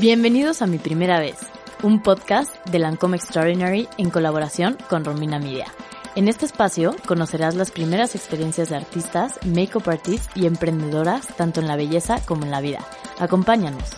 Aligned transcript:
Bienvenidos 0.00 0.62
a 0.62 0.68
Mi 0.68 0.78
Primera 0.78 1.18
Vez, 1.18 1.38
un 1.82 2.00
podcast 2.00 2.54
de 2.68 2.78
Lancome 2.78 3.16
Extraordinary 3.16 3.88
en 3.98 4.10
colaboración 4.10 4.78
con 4.88 5.04
Romina 5.04 5.40
Media. 5.40 5.66
En 6.14 6.28
este 6.28 6.46
espacio 6.46 6.94
conocerás 7.04 7.56
las 7.56 7.72
primeras 7.72 8.14
experiencias 8.14 8.68
de 8.68 8.76
artistas, 8.76 9.40
make-up 9.44 9.90
artists 9.90 10.28
y 10.36 10.46
emprendedoras 10.46 11.26
tanto 11.36 11.58
en 11.58 11.66
la 11.66 11.74
belleza 11.74 12.24
como 12.24 12.44
en 12.44 12.52
la 12.52 12.60
vida. 12.60 12.78
Acompáñanos. 13.18 13.90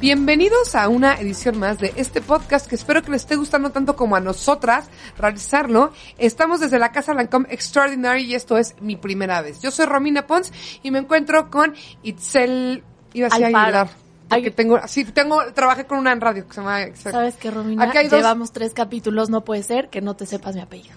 Bienvenidos 0.00 0.74
a 0.76 0.88
una 0.88 1.14
edición 1.20 1.58
más 1.58 1.78
de 1.78 1.92
este 1.96 2.22
podcast 2.22 2.66
que 2.66 2.74
espero 2.74 3.02
que 3.02 3.10
les 3.10 3.20
esté 3.22 3.36
gustando 3.36 3.70
tanto 3.70 3.96
como 3.96 4.16
a 4.16 4.20
nosotras 4.20 4.88
realizarlo. 5.18 5.92
Estamos 6.16 6.60
desde 6.60 6.78
la 6.78 6.90
Casa 6.90 7.12
Lancome 7.12 7.46
Extraordinary 7.50 8.22
y 8.24 8.34
esto 8.34 8.56
es 8.56 8.74
mi 8.80 8.96
primera 8.96 9.42
vez. 9.42 9.60
Yo 9.60 9.70
soy 9.70 9.84
Romina 9.84 10.26
Pons 10.26 10.52
y 10.82 10.90
me 10.90 10.98
encuentro 11.00 11.50
con 11.50 11.74
Itzel... 12.02 12.82
Iba 13.12 13.28
a. 13.30 13.34
Aguilar. 13.34 13.88
Porque 14.28 14.50
tengo, 14.52 14.80
sí, 14.86 15.04
tengo, 15.04 15.52
trabajé 15.52 15.84
con 15.84 15.98
una 15.98 16.12
en 16.12 16.20
radio 16.20 16.46
que 16.46 16.54
se 16.54 16.60
llama 16.60 16.82
Excel. 16.82 17.12
¿Sabes 17.12 17.34
qué, 17.36 17.50
Romina? 17.50 17.90
Hay 17.92 18.08
dos- 18.08 18.20
Llevamos 18.20 18.52
tres 18.52 18.72
capítulos, 18.72 19.28
no 19.28 19.44
puede 19.44 19.64
ser 19.64 19.90
que 19.90 20.00
no 20.00 20.14
te 20.14 20.24
sepas 20.24 20.54
mi 20.54 20.60
apellido. 20.62 20.94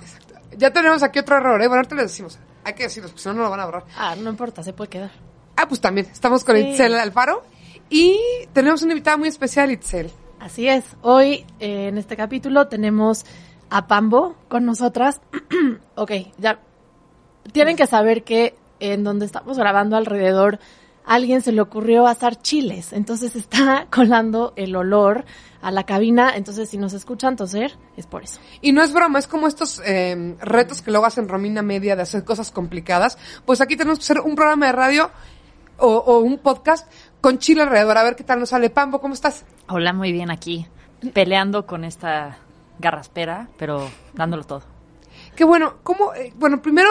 Ya 0.55 0.72
tenemos 0.72 1.02
aquí 1.02 1.17
otro 1.20 1.38
error, 1.38 1.59
¿eh? 1.61 1.67
Bueno, 1.67 1.80
ahorita 1.80 1.95
les 1.95 2.05
decimos. 2.11 2.38
Hay 2.63 2.73
que 2.75 2.83
decirlos, 2.83 3.11
porque 3.11 3.23
si 3.23 3.30
no, 3.30 3.33
no 3.35 3.41
lo 3.44 3.49
van 3.49 3.59
a 3.59 3.66
borrar. 3.66 3.83
Ah, 3.97 4.16
no 4.16 4.30
importa, 4.30 4.61
se 4.63 4.72
puede 4.72 4.91
quedar. 4.91 5.11
Ah, 5.58 5.67
pues 5.67 5.81
también. 5.81 6.08
Estamos 6.11 6.44
con 6.44 6.55
Sí. 6.55 6.61
Itzel 6.70 6.94
Alfaro 6.95 7.44
y 7.93 8.20
tenemos 8.53 8.81
una 8.81 8.93
invitada 8.93 9.17
muy 9.17 9.27
especial, 9.27 9.70
Itzel. 9.70 10.09
Así 10.39 10.67
es. 10.67 10.83
Hoy 11.03 11.45
eh, 11.59 11.89
en 11.89 11.99
este 11.99 12.17
capítulo 12.17 12.67
tenemos 12.67 13.23
a 13.69 13.85
Pambo 13.85 14.35
con 14.47 14.66
nosotras. 14.66 15.21
ok, 15.95 16.11
ya. 16.39 16.59
Tienen 17.52 17.77
que 17.77 17.85
saber 17.85 18.23
que 18.23 18.55
en 18.79 19.03
donde 19.03 19.27
estamos 19.27 19.59
grabando 19.59 19.95
alrededor, 19.95 20.57
a 21.05 21.13
alguien 21.13 21.41
se 21.43 21.52
le 21.52 21.61
ocurrió 21.61 22.07
asar 22.07 22.41
chiles. 22.41 22.93
Entonces 22.93 23.35
está 23.35 23.85
colando 23.91 24.53
el 24.55 24.75
olor 24.75 25.23
a 25.61 25.69
la 25.69 25.86
cabina. 25.86 26.36
Entonces, 26.36 26.69
si 26.69 26.80
nos 26.80 26.94
escuchan 26.94 27.36
toser, 27.36 27.77
es 27.95 28.08
por 28.08 28.23
eso. 28.23 28.39
Y 28.59 28.71
no 28.71 28.81
es 28.81 28.91
broma, 28.91 29.19
es 29.19 29.27
como 29.27 29.45
estos 29.45 29.80
eh, 29.86 30.36
retos 30.41 30.81
que 30.81 30.89
luego 30.89 31.05
hacen 31.05 31.30
Romina 31.30 31.61
Media 31.61 31.95
de 31.95 32.02
hacer 32.02 32.23
cosas 32.23 32.49
complicadas. 32.49 33.19
Pues 33.45 33.61
aquí 33.61 33.77
tenemos 33.77 33.99
que 33.99 34.05
hacer 34.05 34.19
un 34.19 34.33
programa 34.33 34.66
de 34.66 34.71
radio 34.71 35.11
o, 35.77 35.88
o 35.88 36.19
un 36.19 36.38
podcast 36.38 36.91
con 37.21 37.38
Chile 37.39 37.63
alrededor. 37.63 37.97
A 37.97 38.03
ver 38.03 38.16
qué 38.16 38.23
tal 38.23 38.39
nos 38.39 38.49
sale. 38.49 38.69
Pambo, 38.69 38.99
¿cómo 38.99 39.13
estás? 39.13 39.45
Hola, 39.67 39.93
muy 39.93 40.11
bien 40.11 40.31
aquí, 40.31 40.67
peleando 41.13 41.65
con 41.65 41.83
esta 41.83 42.38
garraspera, 42.80 43.47
pero 43.57 43.89
dándolo 44.13 44.43
todo. 44.43 44.63
Qué 45.35 45.43
bueno. 45.43 45.75
¿Cómo? 45.83 46.13
eh, 46.13 46.33
bueno, 46.35 46.61
primero, 46.61 46.89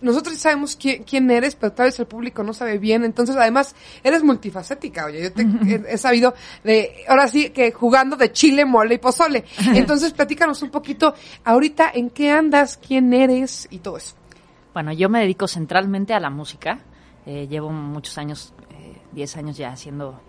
nosotros 0.00 0.36
sabemos 0.36 0.76
quién, 0.76 1.02
quién 1.04 1.30
eres, 1.30 1.54
pero 1.54 1.72
tal 1.72 1.86
vez 1.86 1.98
el 1.98 2.06
público 2.06 2.42
no 2.42 2.52
sabe 2.52 2.78
bien. 2.78 3.04
Entonces, 3.04 3.36
además, 3.36 3.74
eres 4.02 4.22
multifacética. 4.22 5.06
Oye, 5.06 5.22
yo 5.22 5.32
te, 5.32 5.42
he, 5.42 5.94
he 5.94 5.98
sabido 5.98 6.34
de, 6.62 7.04
ahora 7.08 7.28
sí, 7.28 7.50
que 7.50 7.72
jugando 7.72 8.16
de 8.16 8.32
chile, 8.32 8.64
mole 8.64 8.96
y 8.96 8.98
pozole. 8.98 9.44
Entonces, 9.74 10.12
platícanos 10.12 10.62
un 10.62 10.70
poquito 10.70 11.14
ahorita 11.44 11.90
en 11.94 12.10
qué 12.10 12.30
andas, 12.30 12.76
quién 12.76 13.12
eres 13.12 13.66
y 13.70 13.78
todo 13.78 13.96
eso. 13.96 14.14
Bueno, 14.72 14.92
yo 14.92 15.08
me 15.08 15.20
dedico 15.20 15.46
centralmente 15.48 16.14
a 16.14 16.20
la 16.20 16.30
música. 16.30 16.80
Eh, 17.26 17.46
llevo 17.48 17.70
muchos 17.70 18.18
años, 18.18 18.52
eh, 18.70 19.00
10 19.12 19.36
años 19.36 19.56
ya 19.56 19.70
haciendo 19.70 20.20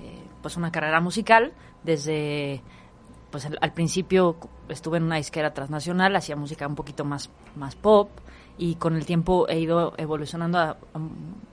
eh, 0.00 0.22
pues 0.42 0.56
una 0.56 0.72
carrera 0.72 1.00
musical. 1.00 1.52
Desde, 1.82 2.62
pues 3.30 3.46
al, 3.46 3.72
principio 3.72 4.36
estuve 4.68 4.98
en 4.98 5.04
una 5.04 5.16
disquera 5.16 5.54
transnacional, 5.54 6.14
hacía 6.16 6.36
música 6.36 6.66
un 6.66 6.74
poquito 6.74 7.04
más, 7.04 7.30
más 7.56 7.74
pop 7.74 8.10
y 8.58 8.74
con 8.74 8.96
el 8.96 9.06
tiempo 9.06 9.48
he 9.48 9.58
ido 9.58 9.94
evolucionando 9.96 10.58
a, 10.58 10.76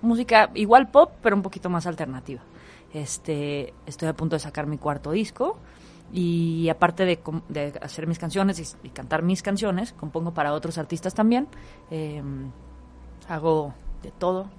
música 0.02 0.52
igual 0.56 0.90
pop, 0.90 1.12
pero 1.22 1.36
un 1.36 1.42
poquito 1.42 1.70
más 1.70 1.86
alternativa. 1.88 2.42
Este, 2.94 3.74
estoy 3.86 4.10
a 4.10 4.14
punto 4.14 4.36
de 4.36 4.40
sacar 4.40 4.68
mi 4.68 4.78
cuarto 4.78 5.12
disco 5.12 5.58
y 6.12 6.70
aparte 6.70 7.06
de, 7.06 7.20
de 7.50 7.74
hacer 7.82 8.08
mis 8.08 8.18
canciones 8.18 8.78
y, 8.84 8.90
cantar 8.90 9.24
mis 9.24 9.42
canciones, 9.42 9.94
compongo 9.94 10.34
para 10.34 10.54
otros 10.54 10.78
artistas 10.78 11.14
también. 11.14 11.48
Eh, 11.92 12.22
hago 13.28 13.74
de 14.04 14.12
todo, 14.12 14.50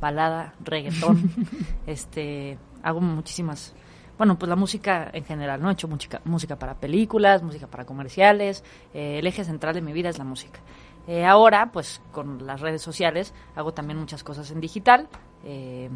balada, 0.00 0.54
reggaetón, 0.64 1.30
este, 1.86 2.58
hago 2.82 3.00
muchísimas, 3.00 3.74
bueno, 4.18 4.38
pues 4.38 4.48
la 4.48 4.56
música 4.56 5.10
en 5.12 5.24
general, 5.24 5.60
¿no? 5.62 5.70
He 5.70 5.72
hecho 5.72 5.88
música, 5.88 6.20
música 6.24 6.56
para 6.56 6.74
películas, 6.74 7.42
música 7.42 7.66
para 7.66 7.84
comerciales, 7.84 8.62
eh, 8.92 9.18
el 9.18 9.26
eje 9.26 9.44
central 9.44 9.74
de 9.74 9.80
mi 9.82 9.92
vida 9.92 10.08
es 10.08 10.18
la 10.18 10.24
música. 10.24 10.60
Eh, 11.06 11.24
ahora, 11.26 11.70
pues 11.72 12.00
con 12.12 12.46
las 12.46 12.60
redes 12.60 12.80
sociales, 12.80 13.34
hago 13.56 13.74
también 13.74 13.98
muchas 13.98 14.22
cosas 14.24 14.50
en 14.50 14.60
digital. 14.60 15.08
eh, 15.44 15.90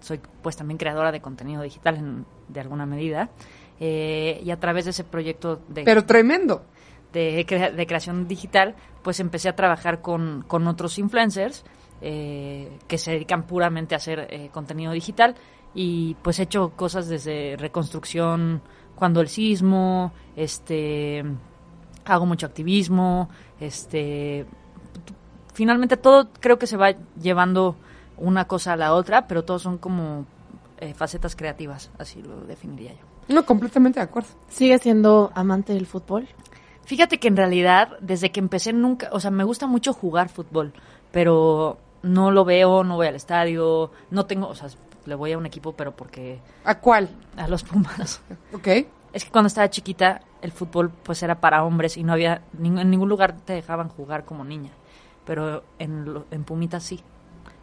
soy 0.00 0.20
pues 0.42 0.56
también 0.56 0.78
creadora 0.78 1.10
de 1.12 1.20
contenido 1.20 1.62
digital 1.62 1.96
en- 1.96 2.26
de 2.48 2.60
alguna 2.60 2.86
medida. 2.86 3.30
eh, 3.80 4.40
y 4.44 4.50
a 4.50 4.58
través 4.58 4.86
de 4.86 4.90
ese 4.90 5.04
proyecto 5.04 5.60
de 5.68 5.84
Pero 5.84 6.04
tremendo. 6.04 6.64
de, 7.12 7.44
crea- 7.46 7.70
de 7.70 7.86
creación 7.86 8.26
digital, 8.26 8.74
pues 9.02 9.20
empecé 9.20 9.48
a 9.48 9.54
trabajar 9.56 10.02
con, 10.02 10.44
con 10.48 10.66
otros 10.66 10.98
influencers 10.98 11.64
eh, 12.00 12.78
que 12.86 12.98
se 12.98 13.12
dedican 13.12 13.46
puramente 13.46 13.94
a 13.94 13.98
hacer 13.98 14.28
eh, 14.30 14.50
contenido 14.52 14.92
digital 14.92 15.34
y 15.74 16.14
pues 16.22 16.38
he 16.38 16.44
hecho 16.44 16.70
cosas 16.76 17.08
desde 17.08 17.56
reconstrucción 17.58 18.62
cuando 18.94 19.20
el 19.20 19.28
sismo, 19.28 20.12
este 20.36 21.24
hago 22.04 22.26
mucho 22.26 22.46
activismo, 22.46 23.28
este 23.60 24.46
finalmente 25.52 25.96
todo 25.96 26.28
creo 26.40 26.58
que 26.58 26.66
se 26.66 26.76
va 26.76 26.94
llevando 27.20 27.76
una 28.16 28.46
cosa 28.46 28.72
a 28.72 28.76
la 28.76 28.94
otra, 28.94 29.26
pero 29.26 29.44
todos 29.44 29.62
son 29.62 29.78
como 29.78 30.26
eh, 30.78 30.94
facetas 30.94 31.36
creativas, 31.36 31.90
así 31.98 32.22
lo 32.22 32.40
definiría 32.42 32.92
yo. 32.92 33.34
No, 33.34 33.44
completamente 33.44 34.00
de 34.00 34.04
acuerdo. 34.04 34.30
¿Sigue 34.48 34.78
siendo 34.78 35.30
amante 35.34 35.74
del 35.74 35.86
fútbol? 35.86 36.28
Fíjate 36.84 37.18
que 37.18 37.28
en 37.28 37.36
realidad, 37.36 37.98
desde 38.00 38.30
que 38.30 38.40
empecé 38.40 38.72
nunca, 38.72 39.10
o 39.12 39.20
sea, 39.20 39.30
me 39.30 39.44
gusta 39.44 39.66
mucho 39.66 39.92
jugar 39.92 40.30
fútbol, 40.30 40.72
pero 41.12 41.78
no 42.02 42.30
lo 42.30 42.44
veo, 42.44 42.84
no 42.84 42.96
voy 42.96 43.06
al 43.06 43.14
estadio, 43.14 43.90
no 44.10 44.26
tengo, 44.26 44.48
o 44.48 44.54
sea, 44.54 44.68
le 45.06 45.14
voy 45.14 45.32
a 45.32 45.38
un 45.38 45.46
equipo, 45.46 45.72
pero 45.72 45.92
porque 45.96 46.40
¿A 46.64 46.78
cuál? 46.78 47.08
a 47.36 47.48
los 47.48 47.62
Pumas. 47.64 48.20
¿Ok? 48.52 48.68
Es 49.12 49.24
que 49.24 49.30
cuando 49.30 49.46
estaba 49.48 49.70
chiquita, 49.70 50.20
el 50.42 50.52
fútbol 50.52 50.90
pues 50.90 51.22
era 51.22 51.40
para 51.40 51.64
hombres 51.64 51.96
y 51.96 52.04
no 52.04 52.12
había, 52.12 52.42
en 52.62 52.90
ningún 52.90 53.08
lugar 53.08 53.36
te 53.44 53.54
dejaban 53.54 53.88
jugar 53.88 54.24
como 54.24 54.44
niña, 54.44 54.70
pero 55.24 55.64
en, 55.78 56.24
en 56.30 56.44
Pumitas 56.44 56.84
sí. 56.84 57.02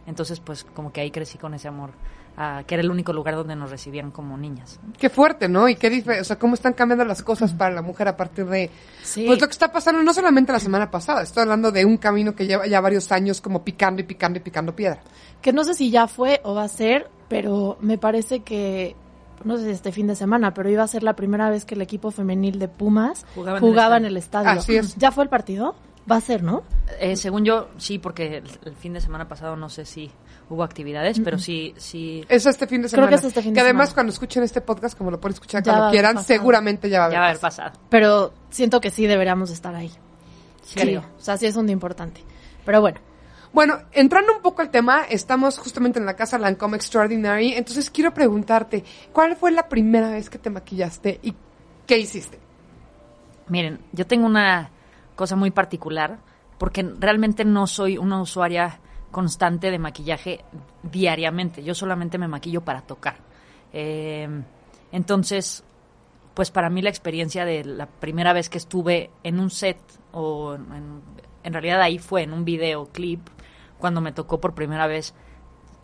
Entonces, 0.06 0.40
pues 0.40 0.64
como 0.64 0.92
que 0.92 1.00
ahí 1.00 1.10
crecí 1.10 1.36
con 1.38 1.54
ese 1.54 1.68
amor, 1.68 1.90
a 2.36 2.64
que 2.66 2.74
era 2.74 2.82
el 2.82 2.90
único 2.90 3.12
lugar 3.14 3.34
donde 3.34 3.56
nos 3.56 3.70
recibían 3.70 4.10
como 4.10 4.36
niñas. 4.36 4.78
Qué 4.98 5.08
fuerte, 5.08 5.48
¿no? 5.48 5.68
Y 5.68 5.76
qué 5.76 5.90
dife- 5.90 6.20
o 6.20 6.24
sea, 6.24 6.38
cómo 6.38 6.54
están 6.54 6.74
cambiando 6.74 7.04
las 7.04 7.22
cosas 7.22 7.52
para 7.54 7.74
la 7.74 7.80
mujer 7.82 8.08
a 8.08 8.16
partir 8.16 8.44
de 8.46 8.70
Sí. 9.02 9.24
pues 9.26 9.40
lo 9.40 9.46
que 9.46 9.52
está 9.52 9.72
pasando 9.72 10.02
no 10.02 10.12
solamente 10.12 10.52
la 10.52 10.60
semana 10.60 10.90
pasada, 10.90 11.22
estoy 11.22 11.42
hablando 11.42 11.72
de 11.72 11.84
un 11.84 11.96
camino 11.96 12.34
que 12.34 12.46
lleva 12.46 12.66
ya 12.66 12.80
varios 12.80 13.10
años 13.12 13.40
como 13.40 13.64
picando 13.64 14.02
y 14.02 14.04
picando 14.04 14.38
y 14.38 14.42
picando 14.42 14.76
piedra. 14.76 15.00
que 15.40 15.52
no 15.52 15.64
sé 15.64 15.74
si 15.74 15.90
ya 15.90 16.06
fue 16.08 16.40
o 16.44 16.54
va 16.54 16.64
a 16.64 16.68
ser, 16.68 17.08
pero 17.28 17.78
me 17.80 17.96
parece 17.98 18.40
que, 18.40 18.94
no 19.44 19.56
sé 19.56 19.64
si 19.64 19.70
este 19.70 19.92
fin 19.92 20.06
de 20.06 20.14
semana, 20.16 20.52
pero 20.52 20.68
iba 20.68 20.82
a 20.82 20.88
ser 20.88 21.02
la 21.02 21.14
primera 21.16 21.48
vez 21.50 21.64
que 21.64 21.74
el 21.74 21.82
equipo 21.82 22.10
femenil 22.10 22.58
de 22.58 22.68
Pumas 22.68 23.24
Jugaba 23.34 23.60
jugaba, 23.60 23.96
en 23.96 24.04
el 24.06 24.12
en 24.12 24.16
estadio. 24.18 24.50
el 24.50 24.58
estadio. 24.58 24.80
Así 24.80 24.88
es. 24.92 24.96
¿Ya 24.98 25.10
fue 25.10 25.24
el 25.24 25.30
partido? 25.30 25.74
Va 26.10 26.16
a 26.16 26.20
ser, 26.20 26.42
¿no? 26.42 26.62
Eh, 27.00 27.16
según 27.16 27.44
yo, 27.44 27.68
sí, 27.78 27.98
porque 27.98 28.36
el, 28.38 28.44
el 28.64 28.76
fin 28.76 28.92
de 28.92 29.00
semana 29.00 29.26
pasado 29.26 29.56
no 29.56 29.68
sé 29.68 29.84
si 29.84 30.10
hubo 30.48 30.62
actividades, 30.62 31.18
pero 31.20 31.38
sí, 31.38 31.74
sí, 31.76 32.24
Es 32.28 32.46
este 32.46 32.66
fin 32.66 32.82
de 32.82 32.88
Creo 32.88 32.90
semana. 33.04 33.08
que 33.10 33.14
es 33.16 33.24
este 33.24 33.42
fin 33.42 33.52
de 33.54 33.60
además 33.60 33.88
semana. 33.88 33.94
cuando 33.94 34.12
escuchen 34.12 34.42
este 34.44 34.60
podcast, 34.60 34.96
como 34.96 35.10
lo 35.10 35.20
pueden 35.20 35.34
escuchar 35.34 35.62
Ya 35.62 35.72
cuando 35.72 35.90
quieran, 35.90 36.14
pasado. 36.14 36.26
seguramente 36.26 36.88
ya 36.88 36.98
va 36.98 37.04
a 37.04 37.06
haber. 37.06 37.14
ya 37.16 37.20
va 37.20 37.26
a 37.26 37.28
haber 37.30 37.40
pasado. 37.40 37.68
pasado. 37.70 37.86
Pero 37.90 38.32
siento 38.50 38.80
que 38.80 38.90
sí 38.90 39.06
deberíamos 39.06 39.50
estar 39.50 39.74
ahí. 39.74 39.90
Sí. 40.62 40.80
Creo. 40.80 41.00
O 41.18 41.20
sea, 41.20 41.36
sí 41.36 41.46
es 41.46 41.56
un 41.56 41.66
día 41.66 41.72
importante. 41.74 42.22
Pero 42.64 42.80
bueno, 42.80 43.00
Bueno, 43.52 43.78
entrando 43.92 44.34
un 44.36 44.42
poco 44.42 44.60
al 44.60 44.70
tema, 44.70 45.02
estamos 45.08 45.58
justamente 45.58 45.98
en 45.98 46.04
la 46.04 46.14
casa 46.14 46.36
Lancome 46.38 46.76
Extraordinary, 46.76 47.54
entonces 47.54 47.90
quiero 47.90 48.12
preguntarte, 48.12 48.84
¿cuál 49.12 49.34
fue 49.36 49.50
la 49.50 49.66
primera 49.68 50.10
vez 50.10 50.28
que 50.28 50.36
te 50.38 50.50
maquillaste 50.50 51.20
y 51.22 51.34
qué 51.86 51.96
hiciste? 51.98 52.38
Miren, 53.48 53.80
yo 53.92 54.06
tengo 54.06 54.26
una 54.26 54.70
cosa 55.14 55.36
muy 55.36 55.50
particular 55.52 56.18
porque 56.58 56.82
realmente 56.98 57.44
no 57.46 57.66
soy 57.66 57.96
una 57.96 58.20
usuaria 58.20 58.78
constante 59.16 59.70
de 59.70 59.78
maquillaje 59.78 60.44
diariamente. 60.82 61.64
Yo 61.64 61.74
solamente 61.74 62.18
me 62.18 62.28
maquillo 62.28 62.60
para 62.60 62.82
tocar. 62.82 63.16
Eh, 63.72 64.28
entonces, 64.92 65.64
pues 66.34 66.50
para 66.50 66.68
mí 66.68 66.82
la 66.82 66.90
experiencia 66.90 67.46
de 67.46 67.64
la 67.64 67.86
primera 67.86 68.34
vez 68.34 68.50
que 68.50 68.58
estuve 68.58 69.08
en 69.22 69.40
un 69.40 69.48
set 69.48 69.78
o 70.12 70.56
en, 70.56 71.00
en 71.44 71.52
realidad 71.54 71.80
ahí 71.80 71.98
fue 71.98 72.24
en 72.24 72.34
un 72.34 72.44
videoclip 72.44 73.26
cuando 73.78 74.02
me 74.02 74.12
tocó 74.12 74.38
por 74.38 74.54
primera 74.54 74.86
vez 74.86 75.14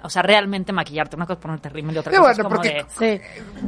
O 0.02 0.11
sea, 0.11 0.20
realmente 0.23 0.73
maquillarte. 0.75 1.17
Una 1.17 1.25
cosa 1.26 1.38
es 1.38 1.43
ponerte 1.43 1.69
rímel 1.70 1.94
y 1.94 1.99
otra 2.00 2.11
cosa 2.11 2.20
bueno, 2.20 2.32
es 2.32 2.38
como 2.38 2.55
porque- 2.56 2.85
de... 2.99 3.20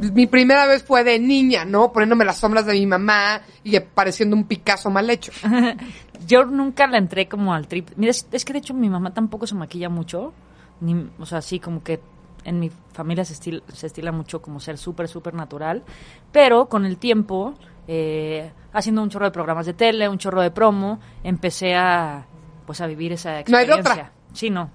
Sí. 0.03 0.11
Mi 0.13 0.27
primera 0.27 0.67
vez 0.67 0.83
fue 0.83 1.03
de 1.03 1.17
niña, 1.17 1.65
¿no? 1.65 1.91
Poniéndome 1.91 2.23
las 2.23 2.37
sombras 2.37 2.65
de 2.67 2.73
mi 2.73 2.85
mamá 2.85 3.41
y 3.63 3.79
pareciendo 3.79 4.35
un 4.35 4.43
Picasso 4.43 4.91
mal 4.91 5.09
hecho. 5.09 5.31
Yo 6.25 6.45
nunca 6.45 6.87
la 6.87 6.97
entré 6.97 7.27
como 7.27 7.53
al 7.53 7.67
trip. 7.67 7.89
Mira, 7.95 8.11
es, 8.11 8.27
es 8.31 8.45
que 8.45 8.53
de 8.53 8.59
hecho 8.59 8.73
mi 8.73 8.89
mamá 8.89 9.13
tampoco 9.13 9.45
se 9.47 9.55
maquilla 9.55 9.89
mucho. 9.89 10.33
Ni, 10.81 11.09
o 11.19 11.25
sea, 11.25 11.41
sí, 11.41 11.59
como 11.59 11.83
que 11.83 11.99
en 12.43 12.59
mi 12.59 12.69
familia 12.93 13.25
se, 13.25 13.33
estil- 13.33 13.63
se 13.73 13.87
estila 13.87 14.11
mucho 14.11 14.41
como 14.41 14.59
ser 14.59 14.77
súper, 14.77 15.07
súper 15.07 15.33
natural, 15.33 15.83
pero 16.31 16.67
con 16.67 16.85
el 16.85 16.97
tiempo, 16.97 17.55
eh, 17.87 18.51
haciendo 18.73 19.01
un 19.01 19.09
chorro 19.09 19.25
de 19.25 19.31
programas 19.31 19.65
de 19.65 19.73
tele, 19.73 20.07
un 20.09 20.17
chorro 20.19 20.41
de 20.41 20.51
promo, 20.51 20.99
empecé 21.23 21.75
a, 21.75 22.25
pues 22.67 22.81
a 22.81 22.87
vivir 22.87 23.13
esa 23.13 23.29
No 23.31 23.35
hay 23.35 23.41
experiencia. 23.41 23.91
otra. 23.91 24.11
Sí, 24.33 24.49
no. 24.49 24.69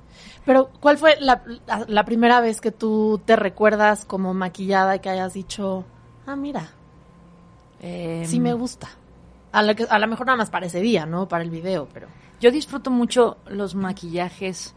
Pero, 0.45 0.71
¿cuál 0.81 0.99
fue 0.99 1.17
la, 1.21 1.43
la- 1.67 1.85
la 1.87 2.05
primera 2.05 2.41
vez 2.41 2.61
que 2.61 2.73
tú 2.73 3.21
te 3.25 3.37
recuerdas 3.37 4.05
como 4.05 4.35
maquillada 4.35 4.97
y 4.97 5.01
que 5.01 5.11
hayas 5.11 5.33
dicho, 5.35 5.85
ah, 6.27 6.35
mira, 6.37 6.71
Eh, 7.83 8.25
sí 8.27 8.41
me 8.41 8.53
gusta? 8.53 8.89
A 9.53 9.63
lo, 9.63 9.75
que, 9.75 9.85
a 9.85 9.99
lo 9.99 10.07
mejor 10.07 10.27
nada 10.27 10.39
más 10.39 10.51
para 10.51 10.67
ese 10.67 10.81
día, 10.81 11.07
¿no? 11.07 11.29
Para 11.29 11.43
el 11.43 11.51
video, 11.51 11.89
pero... 11.93 12.07
Yo 12.41 12.51
disfruto 12.51 12.91
mucho 12.91 13.37
los 13.49 13.75
maquillajes 13.75 14.75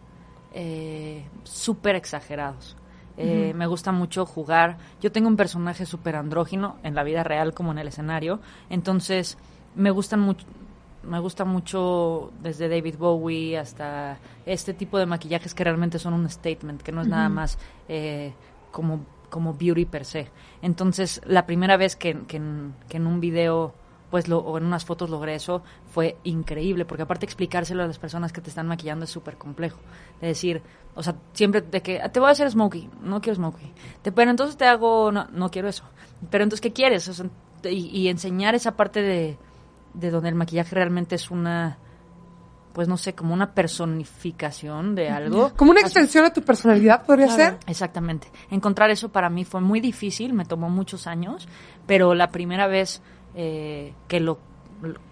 eh, 0.54 1.26
súper 1.44 1.96
exagerados. 1.96 2.76
Eh, 3.16 3.54
Me 3.56 3.68
gusta 3.68 3.92
mucho 3.92 4.26
jugar. 4.26 4.78
Yo 5.00 5.12
tengo 5.12 5.28
un 5.28 5.38
personaje 5.38 5.86
súper 5.86 6.16
andrógino 6.16 6.78
en 6.84 6.96
la 6.96 7.04
vida 7.04 7.24
real 7.24 7.54
como 7.54 7.72
en 7.72 7.78
el 7.78 7.88
escenario. 7.88 8.40
Entonces, 8.70 9.38
me 9.76 9.92
gustan 9.92 10.20
mucho. 10.20 10.46
Me 11.04 11.20
gusta 11.20 11.46
mucho 11.46 12.32
desde 12.42 12.70
David 12.70 12.96
Bowie 12.98 13.58
hasta 13.58 14.18
este 14.46 14.74
tipo 14.74 14.98
de 14.98 15.06
maquillajes 15.06 15.54
que 15.54 15.64
realmente 15.64 16.00
son 16.00 16.14
un 16.14 16.30
statement, 16.30 16.82
que 16.82 16.94
no 16.94 17.02
es 17.02 17.08
nada 17.08 17.28
más 17.28 17.58
eh, 17.90 18.34
como, 18.72 19.06
como 19.30 19.54
beauty 19.54 19.86
per 19.86 20.06
se. 20.06 20.30
Entonces, 20.62 21.22
la 21.26 21.46
primera 21.46 21.76
vez 21.76 21.98
que, 21.98 22.22
que 22.26 22.38
en, 22.38 22.74
que 22.88 22.98
en 22.98 23.06
un 23.08 23.20
video 23.20 23.74
pues 24.14 24.28
lo, 24.28 24.38
o 24.38 24.60
en 24.60 24.66
unas 24.66 24.86
fotos 24.86 25.10
logré 25.10 25.34
eso, 25.34 25.64
fue 25.92 26.18
increíble, 26.24 26.86
porque 26.86 27.02
aparte 27.02 27.26
explicárselo 27.26 27.82
a 27.82 27.88
las 27.88 27.98
personas 27.98 28.32
que 28.32 28.42
te 28.42 28.50
están 28.50 28.68
maquillando 28.68 29.06
es 29.06 29.10
súper 29.10 29.38
complejo. 29.40 29.80
De 30.22 30.28
decir, 30.28 30.62
o 30.94 31.02
sea, 31.02 31.16
siempre 31.34 31.62
de 31.62 31.82
que 31.82 32.00
"Ah, 32.00 32.10
te 32.10 32.20
voy 32.20 32.30
a 32.30 32.34
hacer 32.34 32.48
smokey, 32.52 32.92
no 33.02 33.22
quiero 33.22 33.38
smokey. 33.38 33.74
Te, 34.04 34.12
pero 34.12 34.30
entonces 34.30 34.56
te 34.56 34.66
hago, 34.66 35.12
no, 35.12 35.26
no 35.32 35.50
quiero 35.50 35.68
eso. 35.68 35.84
Pero 36.30 36.44
entonces, 36.44 36.62
¿qué 36.62 36.72
quieres? 36.72 37.08
O 37.08 37.14
sea, 37.16 37.26
y, 37.64 37.88
y 37.90 38.08
enseñar 38.08 38.54
esa 38.54 38.76
parte 38.78 39.02
de, 39.02 39.36
de 39.96 40.12
donde 40.12 40.30
el 40.30 40.36
maquillaje 40.36 40.76
realmente 40.76 41.16
es 41.16 41.32
una, 41.32 41.80
pues 42.74 42.88
no 42.88 42.98
sé, 42.98 43.16
como 43.16 43.34
una 43.34 43.56
personificación 43.56 44.94
de 44.94 45.10
algo. 45.10 45.54
Como 45.56 45.72
una 45.72 45.82
extensión 45.82 46.24
de 46.26 46.30
tu 46.30 46.44
personalidad, 46.44 47.04
podría 47.04 47.26
Claro. 47.26 47.44
ser. 47.44 47.60
Exactamente. 47.66 48.28
Encontrar 48.52 48.92
eso 48.92 49.10
para 49.10 49.32
mí 49.32 49.44
fue 49.44 49.60
muy 49.60 49.80
difícil, 49.80 50.34
me 50.34 50.46
tomó 50.46 50.70
muchos 50.70 51.08
años, 51.08 51.48
pero 51.88 52.14
la 52.14 52.28
primera 52.30 52.68
vez 52.68 53.02
eh, 53.36 53.94
que 54.08 54.20
lo, 54.20 54.40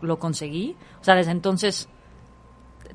lo 0.02 0.20
conseguí, 0.20 0.76
o 1.00 1.04
sea, 1.04 1.16
desde 1.16 1.32
entonces, 1.32 1.90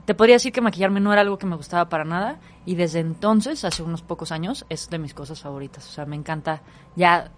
te 0.05 0.15
podría 0.15 0.37
decir 0.37 0.53
que 0.53 0.61
maquillarme 0.61 1.01
no 1.01 1.13
era 1.13 1.23
algo 1.23 1.39
que 1.39 1.47
me 1.47 1.57
gustaba 1.57 1.89
para 1.89 2.05
nada, 2.05 2.39
y 2.65 2.75
desde 2.75 3.01
entonces, 3.01 3.65
hace 3.65 3.83
unos 3.83 4.03
pocos 4.03 4.33
años, 4.33 4.67
es 4.69 4.91
de 4.91 4.99
mis 4.99 5.15
cosas 5.15 5.41
favoritas. 5.41 5.89
O 5.89 5.93
sea, 5.93 6.05
me 6.05 6.17
encanta 6.17 6.63
ya 6.97 7.31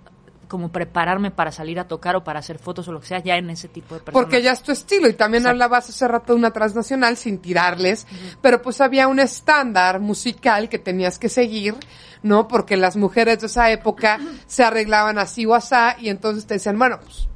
como 0.49 0.73
prepararme 0.73 1.31
para 1.31 1.52
salir 1.52 1.79
a 1.79 1.87
tocar 1.87 2.17
o 2.17 2.25
para 2.25 2.40
hacer 2.40 2.58
fotos 2.58 2.88
o 2.88 2.93
lo 2.93 3.00
que 3.00 3.06
sea, 3.06 3.23
ya 3.23 3.37
en 3.37 3.50
ese 3.50 3.69
tipo 3.69 3.94
de 3.94 4.00
personas. 4.00 4.25
Porque 4.25 4.43
ya 4.43 4.52
es 4.52 4.62
tu 4.62 4.73
estilo. 4.73 5.06
Y 5.08 5.12
también 5.12 5.43
Exacto. 5.43 5.52
hablabas 5.52 5.90
hace 5.90 6.08
rato 6.08 6.32
de 6.32 6.38
una 6.38 6.50
transnacional 6.50 7.17
sin 7.17 7.38
tirarles. 7.38 8.06
Pero 8.40 8.62
pues 8.62 8.81
había 8.81 9.06
un 9.08 9.20
estándar 9.20 10.00
musical 10.00 10.69
que 10.69 10.79
tenías 10.79 11.19
que 11.19 11.29
seguir, 11.29 11.76
¿no? 12.23 12.49
Porque 12.49 12.76
las 12.76 12.96
mujeres 12.96 13.40
de 13.40 13.46
esa 13.46 13.70
época 13.70 14.19
se 14.46 14.64
arreglaban 14.64 15.19
así 15.19 15.44
o 15.44 15.55
asá. 15.55 15.96
Y 16.00 16.08
entonces 16.08 16.46
te 16.46 16.55
decían, 16.55 16.79
bueno, 16.79 16.99
pues 17.00 17.29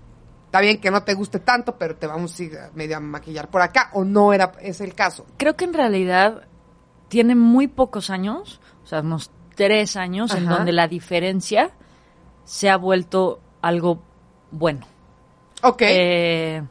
está 0.52 0.60
bien 0.60 0.82
que 0.82 0.90
no 0.90 1.02
te 1.02 1.14
guste 1.14 1.38
tanto, 1.38 1.78
pero 1.78 1.96
te 1.96 2.06
vamos 2.06 2.38
a 2.38 2.70
medio 2.74 2.98
a 2.98 3.00
maquillar 3.00 3.48
por 3.48 3.62
acá. 3.62 3.88
O 3.94 4.04
no 4.04 4.34
era 4.34 4.52
es 4.60 4.82
el 4.82 4.94
caso. 4.94 5.24
creo 5.38 5.56
que 5.56 5.64
en 5.64 5.72
realidad 5.72 6.42
tiene 7.08 7.34
muy 7.34 7.68
pocos 7.68 8.10
años, 8.10 8.60
o 8.84 8.86
sea, 8.86 9.00
unos 9.00 9.30
tres 9.54 9.96
años, 9.96 10.34
en 10.34 10.46
donde 10.46 10.72
la 10.72 10.88
diferencia 10.88 11.70
se 12.44 12.68
ha 12.68 12.76
vuelto 12.76 13.40
algo 13.62 14.02
bueno. 14.50 14.86
Ok. 15.62 15.82
Eh, 15.86 16.62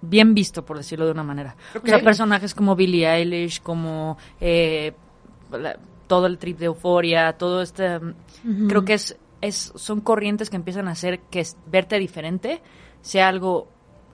bien 0.00 0.32
visto, 0.34 0.64
por 0.64 0.78
decirlo 0.78 1.04
de 1.04 1.12
una 1.12 1.22
manera. 1.22 1.56
Ok. 1.76 1.84
O 1.84 1.86
sea, 1.88 2.00
personajes 2.02 2.54
como 2.54 2.76
Billie 2.76 3.06
Eilish, 3.06 3.60
como 3.60 4.16
eh, 4.40 4.94
la- 5.52 5.78
todo 6.06 6.26
el 6.26 6.38
trip 6.38 6.58
de 6.58 6.66
euforia, 6.66 7.34
todo 7.34 7.60
este... 7.62 8.00
Creo 8.68 8.84
que 8.84 8.94
es, 8.94 9.16
es 9.40 9.72
son 9.76 10.00
corrientes 10.00 10.50
que 10.50 10.56
empiezan 10.56 10.88
a 10.88 10.92
hacer 10.92 11.20
que 11.30 11.46
verte 11.66 11.98
diferente 11.98 12.62
sea 13.02 13.28
algo 13.28 13.68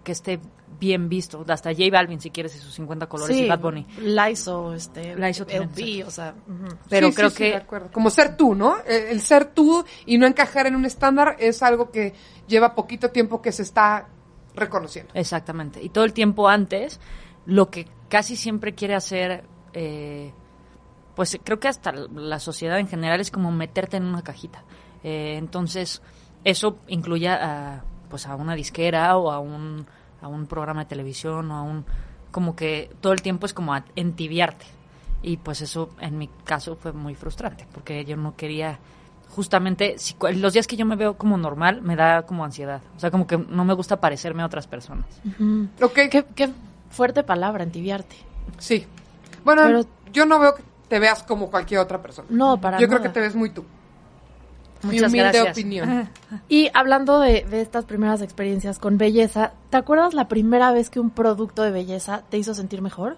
que 0.05 0.13
esté 0.13 0.39
bien 0.79 1.09
visto. 1.09 1.45
Hasta 1.49 1.73
J 1.73 1.85
Balvin, 1.91 2.21
si 2.21 2.31
quieres, 2.31 2.55
y 2.55 2.59
sus 2.59 2.75
50 2.75 3.09
colores 3.09 3.37
y 3.37 3.49
Bad 3.49 3.59
Bunny. 3.59 3.87
Laizo, 4.03 4.73
este, 4.75 5.17
Laizo 5.17 5.45
también, 5.47 5.71
LP, 5.75 6.05
o 6.05 6.11
sea... 6.11 6.35
ujú. 6.47 6.77
Pero 6.89 7.09
Sí, 7.09 7.13
sí, 7.13 7.17
creo 7.17 7.31
sí, 7.31 7.37
que... 7.37 7.45
de 7.51 7.57
acuerdo. 7.57 7.91
Como 7.93 8.11
ser 8.11 8.37
tú, 8.37 8.55
¿no? 8.55 8.77
El, 8.87 9.03
el 9.09 9.21
ser 9.21 9.47
tú 9.47 9.85
y 10.05 10.19
no 10.19 10.27
encajar 10.27 10.67
en 10.69 10.77
un 10.77 10.85
estándar 10.85 11.37
es 11.41 11.63
algo 11.63 11.91
que 11.91 12.15
lleva 12.47 12.75
poquito 12.75 13.11
tiempo 13.11 13.43
que 13.43 13.51
se 13.51 13.63
está 13.63 14.09
reconociendo. 14.55 15.13
Exactamente. 15.15 15.83
Y 15.83 15.89
todo 15.89 16.05
el 16.05 16.13
tiempo 16.13 16.49
antes, 16.49 17.01
lo 17.45 17.71
que 17.71 17.89
casi 18.09 18.37
siempre 18.37 18.75
quiere 18.75 18.95
hacer, 18.95 19.45
eh, 19.73 20.33
pues 21.15 21.39
creo 21.43 21.59
que 21.59 21.69
hasta 21.69 21.93
la 21.93 22.39
sociedad 22.39 22.79
en 22.79 22.89
general 22.89 23.21
es 23.21 23.31
como 23.31 23.51
meterte 23.51 23.97
en 23.97 24.05
una 24.05 24.23
cajita. 24.23 24.63
Eh, 25.09 25.37
entonces, 25.39 26.03
eso 26.43 26.79
incluye 26.89 27.29
a, 27.29 27.83
pues 28.11 28.27
a 28.27 28.35
una 28.35 28.55
disquera 28.57 29.17
o 29.17 29.31
a 29.31 29.39
un, 29.39 29.87
a 30.21 30.27
un 30.27 30.47
programa 30.47 30.81
de 30.83 30.87
televisión 30.89 31.49
o 31.53 31.55
a 31.57 31.63
un... 31.63 31.85
Como 32.33 32.57
que 32.57 32.91
todo 33.01 33.13
el 33.13 33.23
tiempo 33.23 33.47
es 33.47 33.55
como 33.55 33.73
a 33.73 33.85
entibiarte. 33.95 34.67
Y 35.23 35.37
pues 35.39 35.61
eso 35.63 35.91
en 36.01 36.19
mi 36.19 36.29
caso 36.45 36.75
fue 36.77 36.93
muy 36.93 37.15
frustrante, 37.15 37.67
porque 37.73 38.05
yo 38.05 38.17
no 38.17 38.35
quería 38.37 38.79
justamente, 39.31 39.95
si, 39.99 40.15
cu- 40.15 40.29
los 40.35 40.53
días 40.53 40.67
que 40.67 40.77
yo 40.77 40.87
me 40.87 40.97
veo 40.97 41.17
como 41.17 41.37
normal, 41.37 41.83
me 41.83 41.95
da 41.97 42.23
como 42.23 42.45
ansiedad. 42.45 42.81
O 42.97 43.01
sea, 43.01 43.11
como 43.11 43.27
que 43.27 43.39
no 43.39 43.65
me 43.65 43.75
gusta 43.75 44.01
parecerme 44.01 44.43
a 44.43 44.47
otras 44.47 44.67
personas. 44.67 45.07
Ujú. 45.25 45.69
Ok, 45.83 45.95
Qué, 46.11 46.25
qué 46.35 46.51
fuerte 46.91 47.23
palabra, 47.23 47.63
entibiarte. 47.65 48.17
sí. 48.59 48.87
Bueno, 49.45 49.63
Pero- 49.65 49.85
yo 50.13 50.27
no 50.27 50.39
veo 50.41 50.55
que 50.57 50.63
te 50.89 50.99
veas 50.99 51.23
como 51.23 51.51
cualquier 51.51 51.81
otra 51.81 52.03
persona. 52.03 52.27
No, 52.31 52.61
para 52.61 52.79
yo 52.81 52.89
creo 52.89 53.01
que 53.03 53.09
te 53.09 53.21
ves 53.21 53.35
muy 53.35 53.51
tú. 53.51 53.65
Mi 54.83 54.95
Muchas 54.95 55.09
humilde 55.11 55.31
gracias. 55.31 55.51
opinión. 55.57 56.09
Y 56.49 56.71
hablando 56.75 57.21
de, 57.21 57.45
de 57.49 57.61
estas 57.61 57.85
primeras 57.85 58.21
experiencias 58.23 58.79
con 58.79 58.99
belleza, 58.99 59.53
¿te 59.71 59.77
acuerdas 59.77 60.15
la 60.15 60.29
primera 60.29 60.73
vez 60.73 60.91
que 60.91 61.01
un 61.01 61.11
producto 61.11 61.63
de 61.63 61.71
belleza 61.71 62.23
te 62.29 62.39
hizo 62.39 62.55
sentir 62.55 62.83
mejor? 62.83 63.17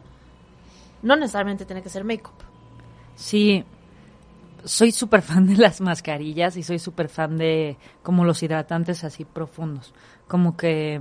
No 1.03 1.17
necesariamente 1.17 1.65
tiene 1.65 1.83
que 1.83 1.89
ser 1.89 2.05
make-up. 2.05 2.35
Sí, 3.17 3.65
soy 4.65 4.93
súper 4.93 5.23
fan 5.23 5.47
de 5.47 5.57
las 5.57 5.81
mascarillas 5.81 6.57
y 6.57 6.63
soy 6.63 6.79
súper 6.79 7.09
fan 7.09 7.37
de 7.37 7.77
como 8.03 8.25
los 8.25 8.43
hidratantes 8.43 9.05
así 9.05 9.25
profundos. 9.25 9.93
Como 10.27 10.57
que, 10.57 11.01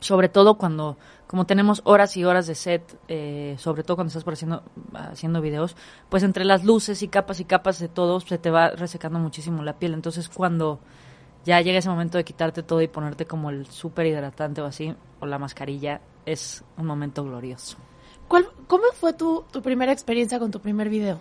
sobre 0.00 0.28
todo 0.28 0.56
cuando, 0.58 0.96
como 1.32 1.46
tenemos 1.46 1.80
horas 1.84 2.14
y 2.18 2.26
horas 2.26 2.46
de 2.46 2.54
set, 2.54 2.98
eh, 3.08 3.56
sobre 3.58 3.84
todo 3.84 3.96
cuando 3.96 4.08
estás 4.08 4.22
por 4.22 4.34
haciendo, 4.34 4.62
haciendo 4.92 5.40
videos, 5.40 5.76
pues 6.10 6.24
entre 6.24 6.44
las 6.44 6.62
luces 6.62 7.02
y 7.02 7.08
capas 7.08 7.40
y 7.40 7.46
capas 7.46 7.78
de 7.78 7.88
todo 7.88 8.20
se 8.20 8.36
te 8.36 8.50
va 8.50 8.68
resecando 8.68 9.18
muchísimo 9.18 9.62
la 9.62 9.78
piel. 9.78 9.94
Entonces 9.94 10.28
cuando 10.28 10.78
ya 11.46 11.58
llega 11.62 11.78
ese 11.78 11.88
momento 11.88 12.18
de 12.18 12.24
quitarte 12.24 12.62
todo 12.62 12.82
y 12.82 12.86
ponerte 12.88 13.24
como 13.24 13.48
el 13.48 13.64
súper 13.64 14.04
hidratante 14.08 14.60
o 14.60 14.66
así, 14.66 14.94
o 15.20 15.24
la 15.26 15.38
mascarilla, 15.38 16.02
es 16.26 16.62
un 16.76 16.84
momento 16.84 17.24
glorioso. 17.24 17.78
¿Cuál, 18.28 18.46
¿Cómo 18.66 18.84
fue 18.92 19.14
tu, 19.14 19.42
tu 19.50 19.62
primera 19.62 19.90
experiencia 19.90 20.38
con 20.38 20.50
tu 20.50 20.60
primer 20.60 20.90
video? 20.90 21.18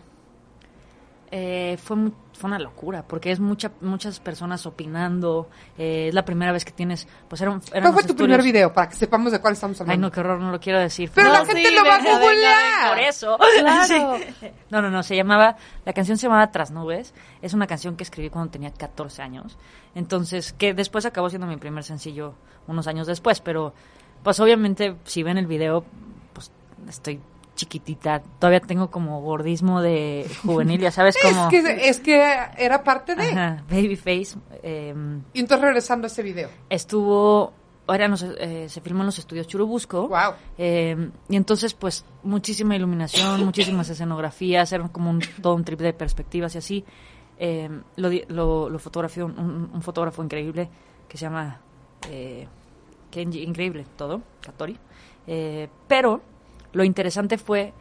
Eh, 1.32 1.78
fue, 1.82 1.96
mu- 1.96 2.12
fue 2.42 2.50
una 2.50 2.60
locura, 2.60 3.04
porque 3.08 3.32
es 3.32 3.40
mucha, 3.40 3.72
muchas 3.82 4.20
personas 4.20 4.66
opinando. 4.66 5.48
eh, 5.78 6.08
es 6.10 6.14
la 6.14 6.26
primera 6.26 6.52
vez 6.52 6.66
que 6.66 6.72
tienes. 6.72 7.08
Pues 7.30 7.42
era 7.42 7.52
un, 7.52 7.62
¿Cuál 7.62 7.94
fue 7.94 8.04
tu 8.04 8.16
primer 8.16 8.42
video? 8.44 8.74
Para 8.74 8.90
que 8.90 8.96
sepamos 8.96 9.32
de 9.32 9.40
cuál 9.40 9.54
estamos 9.54 9.80
Ay, 9.80 9.84
hablando. 9.86 10.08
no, 10.08 10.12
qué 10.12 10.20
horror, 10.20 10.40
no 10.42 10.52
lo 10.52 10.60
quiero 10.60 10.80
decir. 10.80 11.10
Pero 11.16 11.28
No, 11.30 11.34
la 11.34 11.46
gente 11.46 11.72
lo 11.72 11.86
va 11.86 11.96
a 11.96 12.20
googlear. 12.20 12.90
Por 12.90 13.00
eso. 13.00 13.38
Claro. 13.62 14.18
Sí. 14.40 14.48
No, 14.70 14.82
no, 14.82 14.90
no, 14.90 15.04
se 15.04 15.16
llamaba, 15.16 15.56
la 15.86 15.94
canción 15.94 16.18
se 16.18 16.24
llamaba 16.28 16.52
Tras 16.52 16.72
Nubes, 16.72 17.14
es 17.42 17.54
una 17.54 17.68
canción 17.68 17.96
que 17.96 18.04
escribí 18.04 18.30
cuando 18.30 18.52
tenía 18.52 18.72
14 18.72 19.22
años, 19.22 19.58
entonces, 19.96 20.52
que 20.54 20.74
después 20.74 21.06
acabó 21.06 21.30
siendo 21.30 21.46
mi 21.48 21.58
primer 21.58 21.84
sencillo 21.84 22.34
unos 22.68 22.88
años 22.88 23.08
después, 23.08 23.40
pero 23.42 23.74
pues 24.24 24.40
obviamente 24.40 24.96
si 25.04 25.22
ven 25.24 25.38
el 25.38 25.48
video, 25.48 25.84
pues 26.34 26.52
estoy 26.90 27.20
chiquitita, 27.62 28.22
todavía 28.40 28.60
tengo 28.60 28.90
como 28.90 29.22
gordismo 29.22 29.82
de 29.82 30.30
juvenil, 30.44 30.82
ya 30.82 30.92
sabes, 30.92 31.16
como... 31.22 31.50
Es 31.50 31.50
que, 31.50 31.90
es 31.90 32.00
que 32.00 32.34
era 32.58 32.84
parte 32.84 33.16
de. 33.16 33.30
Ajá, 33.30 33.64
Babyface, 33.70 34.38
eh, 34.64 34.96
Y 35.34 35.40
entonces 35.40 35.64
regresando 35.64 36.06
a 36.06 36.08
ese 36.08 36.24
video. 36.24 36.50
estuvo, 36.70 37.54
ahora 37.86 38.08
no 38.08 38.18
sé, 38.18 38.34
eh, 38.40 38.68
se 38.68 38.82
filmó 38.82 39.02
en 39.02 39.08
los 39.08 39.20
estudios 39.20 39.48
Churubusco. 39.48 40.08
Wow. 40.08 40.34
Eh, 40.58 41.10
y 41.30 41.36
entonces, 41.36 41.74
pues, 41.76 42.04
muchísima 42.24 42.76
iluminación, 42.76 43.46
muchísimas 43.46 43.90
escenografías, 43.90 44.72
era 44.72 44.88
como 44.88 45.12
un, 45.12 45.22
todo 45.42 45.54
un 45.54 45.64
trip 45.64 45.80
de 45.80 45.94
perspectivas 45.94 46.56
y 46.56 46.58
así. 46.58 46.86
Eh, 47.38 47.70
lo, 47.96 48.10
lo, 48.28 48.70
lo 48.70 48.80
fotografió 48.80 49.26
un, 49.26 49.82
fotógrafo 49.82 50.24
increíble 50.24 50.70
que 51.08 51.18
se 51.18 51.26
llama 51.26 51.60
eh, 52.08 52.48
Kenji, 53.10 53.44
increíble 53.44 53.86
todo, 53.96 54.22
Katori. 54.42 54.78
Eh, 55.28 55.68
pero 55.88 56.22
lo 56.74 56.84
interesante 56.84 57.38
fue 57.38 57.74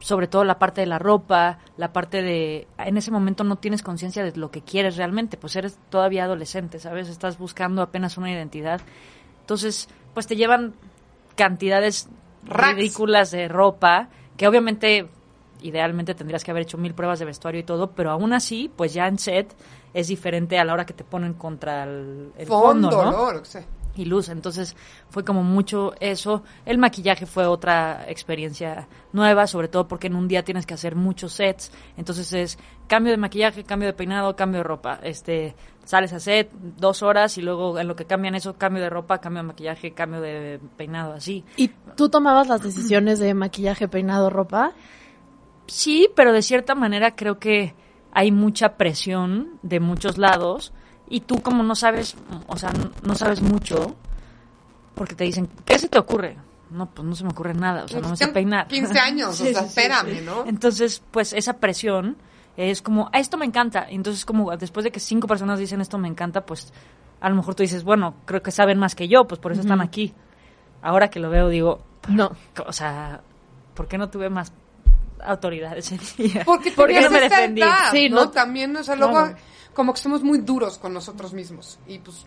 sobre 0.00 0.26
todo 0.26 0.44
la 0.44 0.58
parte 0.58 0.82
de 0.82 0.86
la 0.86 0.98
ropa, 0.98 1.58
la 1.78 1.92
parte 1.92 2.20
de... 2.22 2.66
En 2.78 2.98
ese 2.98 3.10
momento 3.10 3.42
no 3.42 3.56
tienes 3.56 3.82
conciencia 3.82 4.22
de 4.22 4.36
lo 4.36 4.50
que 4.50 4.60
quieres 4.60 4.96
realmente, 4.96 5.38
pues 5.38 5.56
eres 5.56 5.78
todavía 5.88 6.24
adolescente, 6.24 6.78
¿sabes? 6.78 7.08
Estás 7.08 7.38
buscando 7.38 7.80
apenas 7.80 8.18
una 8.18 8.30
identidad. 8.30 8.82
Entonces, 9.40 9.88
pues 10.12 10.26
te 10.26 10.36
llevan 10.36 10.74
cantidades 11.36 12.08
Racks. 12.44 12.76
ridículas 12.76 13.30
de 13.30 13.48
ropa, 13.48 14.08
que 14.36 14.46
obviamente, 14.46 15.08
idealmente 15.62 16.14
tendrías 16.14 16.44
que 16.44 16.50
haber 16.50 16.64
hecho 16.64 16.76
mil 16.76 16.92
pruebas 16.92 17.18
de 17.18 17.24
vestuario 17.24 17.62
y 17.62 17.64
todo, 17.64 17.92
pero 17.92 18.10
aún 18.10 18.34
así, 18.34 18.70
pues 18.76 18.92
ya 18.92 19.06
en 19.06 19.18
set 19.18 19.54
es 19.94 20.08
diferente 20.08 20.58
a 20.58 20.64
la 20.64 20.74
hora 20.74 20.84
que 20.84 20.92
te 20.92 21.04
ponen 21.04 21.32
contra 21.32 21.84
el, 21.84 22.30
el 22.36 22.46
fondo, 22.46 22.90
Fondo, 22.90 23.04
¿no? 23.04 23.10
¿no? 23.10 23.32
Lo 23.32 23.40
que 23.40 23.48
sea. 23.48 23.64
Y 23.96 24.04
luz. 24.04 24.28
Entonces 24.28 24.76
fue 25.08 25.24
como 25.24 25.42
mucho 25.42 25.94
eso. 26.00 26.42
El 26.64 26.78
maquillaje 26.78 27.26
fue 27.26 27.46
otra 27.46 28.04
experiencia 28.08 28.88
nueva, 29.12 29.46
sobre 29.46 29.68
todo 29.68 29.88
porque 29.88 30.06
en 30.08 30.16
un 30.16 30.28
día 30.28 30.44
tienes 30.44 30.66
que 30.66 30.74
hacer 30.74 30.96
muchos 30.96 31.32
sets. 31.32 31.72
Entonces 31.96 32.32
es 32.32 32.58
cambio 32.86 33.12
de 33.12 33.18
maquillaje, 33.18 33.64
cambio 33.64 33.88
de 33.88 33.94
peinado, 33.94 34.36
cambio 34.36 34.58
de 34.58 34.64
ropa. 34.64 35.00
Este, 35.02 35.54
sales 35.84 36.12
a 36.12 36.20
set 36.20 36.50
dos 36.52 37.02
horas 37.02 37.36
y 37.38 37.42
luego 37.42 37.78
en 37.78 37.88
lo 37.88 37.96
que 37.96 38.04
cambian 38.04 38.34
eso, 38.34 38.54
cambio 38.54 38.82
de 38.82 38.90
ropa, 38.90 39.18
cambio 39.18 39.42
de 39.42 39.48
maquillaje, 39.48 39.92
cambio 39.92 40.20
de 40.20 40.60
peinado, 40.76 41.12
así. 41.12 41.44
¿Y 41.56 41.68
tú 41.96 42.08
tomabas 42.08 42.48
las 42.48 42.62
decisiones 42.62 43.18
de 43.18 43.34
maquillaje, 43.34 43.88
peinado, 43.88 44.30
ropa? 44.30 44.72
Sí, 45.66 46.08
pero 46.14 46.32
de 46.32 46.42
cierta 46.42 46.74
manera 46.74 47.14
creo 47.14 47.38
que 47.38 47.74
hay 48.12 48.30
mucha 48.30 48.76
presión 48.76 49.58
de 49.62 49.80
muchos 49.80 50.18
lados 50.18 50.72
y 51.08 51.20
tú 51.20 51.40
como 51.42 51.62
no 51.62 51.74
sabes, 51.74 52.16
o 52.46 52.56
sea, 52.56 52.72
no- 53.02 53.14
sabes 53.14 53.40
mucho, 53.42 53.94
porque 54.94 55.14
te 55.14 55.24
dicen, 55.24 55.48
¿qué 55.64 55.78
se 55.78 55.88
te 55.88 55.98
ocurre? 55.98 56.36
No, 56.70 56.86
pues 56.86 57.06
no 57.06 57.14
se 57.14 57.24
me 57.24 57.30
ocurre 57.30 57.54
nada, 57.54 57.84
o 57.84 57.88
sea, 57.88 58.00
no 58.00 58.08
me 58.10 58.16
sé 58.16 58.28
peinar. 58.28 58.66
15 58.68 58.98
años, 58.98 59.36
Sí, 59.36 59.48
o 59.48 59.52
sea, 59.52 59.62
sí, 59.62 59.66
espérame, 59.68 60.18
sí. 60.18 60.22
¿no? 60.24 60.44
Entonces, 60.46 61.02
pues 61.10 61.32
esa 61.32 61.54
presión 61.58 62.16
es 62.56 62.82
como, 62.82 63.10
"Ah, 63.12 63.18
esto 63.18 63.36
me 63.36 63.44
encanta. 63.44 63.86
Entonces, 63.88 64.24
como 64.24 64.56
después 64.56 64.84
de 64.84 64.90
que 64.92 65.00
cinco 65.00 65.26
personas 65.26 65.58
dicen 65.58 65.80
esto 65.80 65.98
me 65.98 66.08
encanta, 66.08 66.46
pues 66.46 66.72
a 67.20 67.28
lo 67.28 67.34
mejor 67.36 67.54
tú 67.54 67.62
dices, 67.62 67.84
bueno, 67.84 68.14
creo 68.26 68.42
que 68.42 68.50
saben 68.50 68.78
más 68.78 68.94
que 68.94 69.08
yo, 69.08 69.26
pues 69.26 69.40
por 69.40 69.52
eso 69.52 69.60
están 69.62 69.80
aquí. 69.80 70.14
Ahora 70.82 71.08
que 71.10 71.18
lo 71.20 71.30
veo, 71.30 71.48
digo, 71.48 71.82
No. 72.08 72.32
o 72.66 72.72
sea, 72.72 73.20
¿por 73.74 73.88
qué 73.88 73.98
no 73.98 74.08
tuve 74.10 74.28
más 74.30 74.52
autoridad 75.24 75.76
ese 75.76 75.98
día? 76.18 76.42
Porque 76.44 76.70
¿Por 76.76 76.88
qué 76.88 76.94
tenías 76.94 77.10
no 77.10 77.16
me 77.18 77.22
defendí? 77.22 77.62
edad, 77.62 77.90
Sí, 77.92 78.08
¿no? 78.08 78.16
no. 78.24 78.30
También, 78.30 78.76
o 78.76 78.82
sea, 78.84 78.94
luego 78.96 79.12
Claro. 79.14 79.36
Como 79.74 79.92
que 79.92 80.00
somos 80.00 80.22
muy 80.22 80.38
duros 80.38 80.78
con 80.78 80.94
nosotros 80.94 81.32
mismos 81.32 81.78
y 81.86 81.98
pues 81.98 82.26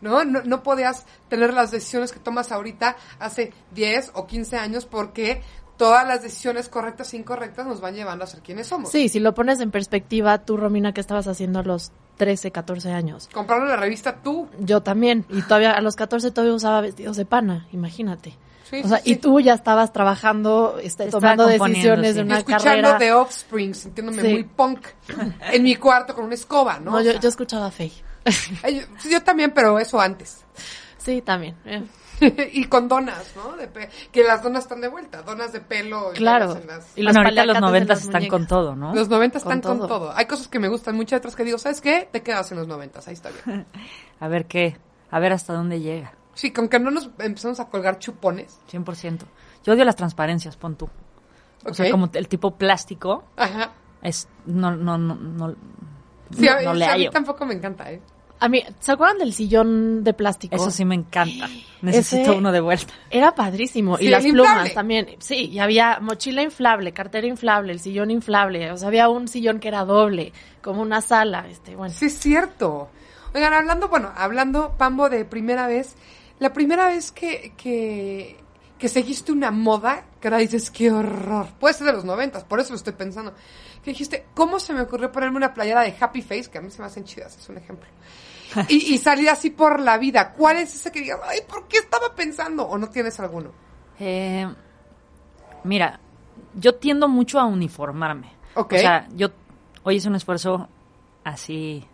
¿no? 0.00 0.24
¿no? 0.24 0.42
No 0.42 0.62
podías 0.62 1.06
tener 1.28 1.54
las 1.54 1.70
decisiones 1.70 2.12
que 2.12 2.18
tomas 2.18 2.52
ahorita 2.52 2.96
hace 3.18 3.52
10 3.74 4.12
o 4.14 4.26
15 4.26 4.56
años 4.56 4.84
porque 4.84 5.42
todas 5.76 6.06
las 6.06 6.22
decisiones 6.22 6.68
correctas 6.68 7.12
e 7.14 7.16
incorrectas 7.16 7.66
nos 7.66 7.80
van 7.80 7.94
llevando 7.94 8.24
a 8.24 8.26
ser 8.26 8.40
quienes 8.40 8.66
somos. 8.66 8.90
Sí, 8.90 9.08
si 9.08 9.20
lo 9.20 9.34
pones 9.34 9.60
en 9.60 9.70
perspectiva, 9.70 10.38
tú, 10.44 10.56
Romina, 10.56 10.92
¿qué 10.92 11.00
estabas 11.00 11.26
haciendo 11.28 11.60
a 11.60 11.62
los 11.62 11.92
13, 12.18 12.52
14 12.52 12.92
años? 12.92 13.28
Compraron 13.32 13.68
la 13.68 13.76
revista 13.76 14.22
tú. 14.22 14.48
Yo 14.60 14.82
también. 14.82 15.24
Y 15.30 15.42
todavía 15.42 15.72
a 15.72 15.80
los 15.80 15.96
14 15.96 16.30
todavía 16.30 16.54
usaba 16.54 16.80
vestidos 16.82 17.16
de 17.16 17.24
pana, 17.24 17.66
imagínate. 17.72 18.36
Sí, 18.72 18.80
o 18.84 18.88
sea, 18.88 18.98
sí, 18.98 19.12
y 19.12 19.16
tú 19.16 19.38
ya 19.38 19.54
estabas 19.54 19.92
trabajando, 19.92 20.78
este, 20.82 21.04
Estaba 21.04 21.36
tomando 21.36 21.46
decisiones 21.46 22.08
sí. 22.08 22.14
de 22.16 22.22
una 22.22 22.38
escuchando 22.38 22.64
carrera. 22.64 22.98
The 22.98 23.12
Offspring, 23.12 23.74
sintiéndome 23.74 24.22
Sí. 24.22 24.28
muy 24.28 24.44
punk 24.44 24.86
en 25.52 25.62
mi 25.62 25.76
cuarto 25.76 26.14
con 26.14 26.24
una 26.24 26.34
escoba, 26.34 26.78
¿no? 26.80 26.92
No, 26.92 27.00
yo, 27.02 27.12
sea, 27.12 27.20
yo 27.20 27.28
escuchaba 27.28 27.70
Faye. 27.70 28.02
ay, 28.64 28.80
yo, 29.04 29.10
yo 29.10 29.22
también, 29.22 29.52
pero 29.52 29.78
eso 29.78 30.00
antes. 30.00 30.44
Sí, 30.96 31.20
también. 31.22 31.54
eh. 31.66 31.84
y 32.52 32.64
con 32.66 32.86
donas, 32.86 33.32
¿no? 33.34 33.56
De 33.56 33.66
pe- 33.66 33.88
que 34.12 34.22
las 34.22 34.42
donas 34.44 34.62
están 34.62 34.80
de 34.80 34.86
vuelta, 34.88 35.22
donas 35.22 35.52
de 35.52 35.60
pelo. 35.60 36.12
y 36.12 36.16
Claro. 36.16 36.58
las- 36.66 36.96
Y 36.96 37.02
bueno, 37.02 37.20
ahorita 37.20 37.44
los 37.44 37.54
paliacates 37.54 37.54
de 37.54 37.60
90 37.60 37.92
las 37.94 37.98
están 38.04 38.12
muñecas. 38.20 38.30
con 38.38 38.46
todo, 38.46 38.76
¿no? 38.76 38.94
Los 38.94 39.08
90 39.08 39.38
están 39.38 39.60
Con 39.60 39.78
con 39.78 39.88
todo. 39.88 39.98
todo. 39.98 40.12
Hay 40.16 40.26
cosas 40.26 40.46
que 40.48 40.58
me 40.60 40.68
gustan, 40.68 40.94
muchas 40.94 41.18
otras 41.18 41.34
que 41.34 41.42
digo, 41.44 41.58
¿sabes 41.58 41.80
qué? 41.80 42.08
Te 42.12 42.22
quedas 42.22 42.50
en 42.52 42.58
los 42.58 42.68
90, 42.68 43.00
ahí 43.06 43.12
está 43.14 43.30
bien. 43.44 43.66
A 44.20 44.28
ver 44.28 44.46
qué, 44.46 44.76
a 45.10 45.18
ver 45.18 45.32
hasta 45.32 45.52
dónde 45.52 45.80
llega. 45.80 46.14
Sí, 46.34 46.50
con 46.50 46.68
que 46.68 46.78
no 46.78 46.90
nos 46.90 47.10
empezamos 47.18 47.60
a 47.60 47.68
colgar 47.68 47.98
chupones. 47.98 48.58
100%. 48.70 49.20
Yo 49.64 49.72
odio 49.74 49.84
las 49.84 49.96
transparencias, 49.96 50.56
pon 50.56 50.76
tú. 50.76 50.88
O 51.64 51.74
sea, 51.74 51.90
como 51.90 52.08
el 52.12 52.28
tipo 52.28 52.52
plástico 52.56 53.24
Ajá. 53.36 53.72
es 54.02 54.28
no 54.46 54.74
no 54.74 54.98
no 54.98 55.14
no, 55.14 55.54
Sí, 56.34 56.44
no- 56.46 56.52
a, 56.52 56.62
no 56.62 56.72
sí, 56.72 56.78
le 56.78 56.84
a 56.86 56.96
mí 56.96 57.10
tampoco 57.10 57.44
me 57.46 57.54
encanta, 57.54 57.90
¿eh? 57.92 58.00
A 58.40 58.48
mí, 58.48 58.60
¿se 58.80 58.90
acuerdan 58.90 59.18
del 59.18 59.32
sillón 59.32 60.02
de 60.02 60.14
plástico? 60.14 60.56
Eso 60.56 60.72
sí 60.72 60.84
me 60.84 60.96
encanta. 60.96 61.46
Necesito 61.82 62.22
Ese- 62.32 62.38
uno 62.38 62.50
de 62.50 62.60
vuelta. 62.60 62.92
Era 63.08 63.32
padrísimo. 63.36 63.96
Sí, 63.98 64.06
y 64.06 64.08
las 64.08 64.24
plumas 64.24 64.46
inflable. 64.48 64.70
también. 64.70 65.06
Sí, 65.20 65.46
y 65.50 65.60
había 65.60 66.00
mochila 66.00 66.42
inflable, 66.42 66.90
cartera 66.92 67.28
inflable, 67.28 67.70
el 67.72 67.78
sillón 67.78 68.10
inflable. 68.10 68.72
O 68.72 68.76
sea, 68.76 68.88
había 68.88 69.08
un 69.08 69.28
sillón 69.28 69.60
que 69.60 69.68
era 69.68 69.84
doble, 69.84 70.32
como 70.60 70.82
una 70.82 71.00
sala. 71.02 71.46
Este, 71.48 71.76
bueno. 71.76 71.94
Sí, 71.94 72.06
es 72.06 72.18
cierto. 72.18 72.88
Oigan, 73.32 73.52
hablando, 73.52 73.88
bueno, 73.88 74.10
hablando, 74.16 74.74
Pambo, 74.76 75.08
de 75.08 75.24
primera 75.24 75.68
vez, 75.68 75.94
la 76.42 76.52
primera 76.52 76.88
vez 76.88 77.12
que, 77.12 77.52
que, 77.56 78.36
que 78.78 78.88
seguiste 78.88 79.30
una 79.32 79.50
moda, 79.50 80.04
que 80.20 80.28
ahora 80.28 80.38
dices, 80.38 80.70
qué 80.70 80.90
horror. 80.90 81.46
Puede 81.60 81.74
ser 81.74 81.86
de 81.86 81.92
los 81.92 82.04
noventas, 82.04 82.44
por 82.44 82.58
eso 82.60 82.70
lo 82.70 82.76
estoy 82.76 82.92
pensando. 82.94 83.32
Que 83.82 83.92
dijiste, 83.92 84.26
¿cómo 84.34 84.58
se 84.60 84.72
me 84.74 84.80
ocurrió 84.80 85.10
ponerme 85.12 85.36
una 85.36 85.54
playera 85.54 85.82
de 85.82 85.94
Happy 85.98 86.20
Face? 86.22 86.50
Que 86.50 86.58
a 86.58 86.60
mí 86.60 86.70
se 86.70 86.80
me 86.80 86.86
hacen 86.86 87.04
chidas, 87.04 87.36
es 87.36 87.48
un 87.48 87.58
ejemplo. 87.58 87.88
Y, 88.68 88.92
y 88.94 88.98
salir 88.98 89.30
así 89.30 89.48
por 89.48 89.80
la 89.80 89.96
vida. 89.96 90.32
¿Cuál 90.34 90.58
es 90.58 90.74
ese 90.74 90.92
que 90.92 91.00
digas, 91.00 91.20
ay, 91.24 91.38
¿por 91.48 91.66
qué 91.68 91.78
estaba 91.78 92.14
pensando? 92.14 92.64
¿O 92.64 92.76
no 92.76 92.90
tienes 92.90 93.18
alguno? 93.18 93.50
Eh, 93.98 94.46
mira, 95.64 95.98
yo 96.54 96.74
tiendo 96.74 97.08
mucho 97.08 97.40
a 97.40 97.46
uniformarme. 97.46 98.30
Ok. 98.54 98.74
O 98.74 98.78
sea, 98.78 99.08
yo 99.14 99.28
hoy 99.84 99.96
hice 99.96 100.08
un 100.08 100.16
esfuerzo 100.16 100.68
así 101.24 101.86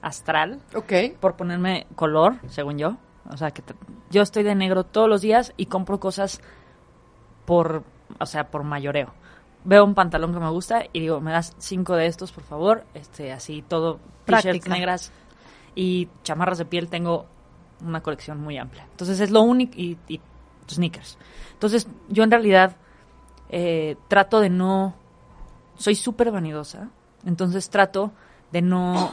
astral 0.00 0.60
Ok. 0.74 0.92
por 1.20 1.36
ponerme 1.36 1.86
color, 1.94 2.34
según 2.48 2.78
yo. 2.78 2.96
O 3.30 3.36
sea, 3.36 3.50
que 3.50 3.62
yo 4.10 4.22
estoy 4.22 4.42
de 4.42 4.54
negro 4.54 4.84
todos 4.84 5.08
los 5.08 5.20
días 5.20 5.52
y 5.56 5.66
compro 5.66 6.00
cosas 6.00 6.40
por, 7.44 7.84
o 8.18 8.26
sea, 8.26 8.50
por 8.50 8.64
mayoreo. 8.64 9.12
Veo 9.64 9.84
un 9.84 9.94
pantalón 9.94 10.32
que 10.32 10.40
me 10.40 10.50
gusta 10.50 10.84
y 10.92 11.00
digo, 11.00 11.20
me 11.20 11.30
das 11.30 11.54
cinco 11.58 11.94
de 11.94 12.06
estos, 12.06 12.32
por 12.32 12.44
favor. 12.44 12.84
Este, 12.94 13.32
así 13.32 13.62
todo, 13.62 14.00
t-shirts 14.24 14.68
negras 14.68 15.12
y 15.74 16.08
chamarras 16.24 16.58
de 16.58 16.64
piel. 16.64 16.88
Tengo 16.88 17.26
una 17.80 18.02
colección 18.02 18.40
muy 18.40 18.58
amplia. 18.58 18.86
Entonces 18.90 19.20
es 19.20 19.30
lo 19.30 19.42
único 19.42 19.74
y, 19.76 19.98
y 20.08 20.20
sneakers. 20.68 21.16
Entonces 21.52 21.86
yo 22.08 22.24
en 22.24 22.30
realidad 22.30 22.76
eh, 23.48 23.96
trato 24.08 24.40
de 24.40 24.50
no, 24.50 24.94
soy 25.76 25.94
súper 25.94 26.32
vanidosa. 26.32 26.88
Entonces 27.24 27.70
trato 27.70 28.12
de 28.50 28.62
no, 28.62 29.12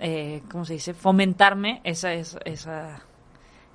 eh, 0.00 0.42
¿cómo 0.50 0.64
se 0.64 0.72
dice? 0.74 0.94
Fomentarme 0.94 1.80
esa, 1.84 2.12
esa, 2.12 2.38
esa, 2.44 3.02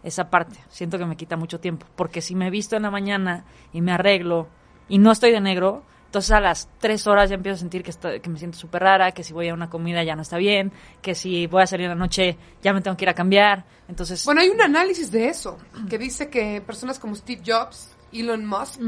esa 0.04 0.30
parte. 0.30 0.60
Siento 0.70 0.98
que 0.98 1.06
me 1.06 1.16
quita 1.16 1.38
mucho 1.38 1.60
tiempo. 1.60 1.86
Porque 1.96 2.22
si 2.22 2.36
me 2.36 2.50
visto 2.50 2.76
en 2.76 2.84
la 2.84 2.92
mañana 2.92 3.46
y 3.72 3.82
me 3.82 3.92
arreglo 3.94 4.48
y 4.90 4.98
no 4.98 5.12
estoy 5.12 5.32
de 5.32 5.40
negro, 5.42 5.84
entonces 6.06 6.32
a 6.32 6.40
las 6.40 6.70
tres 6.80 7.08
horas 7.08 7.30
ya 7.30 7.36
empiezo 7.36 7.56
a 7.56 7.60
sentir 7.60 7.82
que, 7.84 7.90
estoy- 7.92 8.20
que 8.20 8.30
me 8.30 8.38
siento 8.38 8.58
súper 8.58 8.84
rara, 8.84 9.12
que 9.14 9.24
si 9.24 9.34
voy 9.34 9.48
a 9.50 9.54
una 9.54 9.70
comida 9.70 10.04
ya 10.04 10.16
no 10.16 10.22
está 10.22 10.38
bien, 10.38 10.72
que 11.02 11.16
si 11.16 11.48
voy 11.48 11.64
a 11.64 11.68
salir 11.68 11.86
en 11.86 11.90
la 11.92 11.96
noche 11.96 12.38
ya 12.62 12.72
me 12.74 12.82
tengo 12.82 12.96
que 12.98 13.06
ir 13.06 13.10
a 13.10 13.16
cambiar. 13.16 13.66
Entonces, 13.88 14.24
Bueno, 14.26 14.42
hay 14.42 14.50
un 14.50 14.62
análisis 14.62 15.10
de 15.12 15.28
eso, 15.30 15.58
que 15.90 15.98
dice 15.98 16.30
que 16.30 16.62
personas 16.62 17.00
como 17.00 17.16
Steve 17.16 17.42
Jobs, 17.46 17.96
Elon 18.12 18.46
Musk 18.46 18.80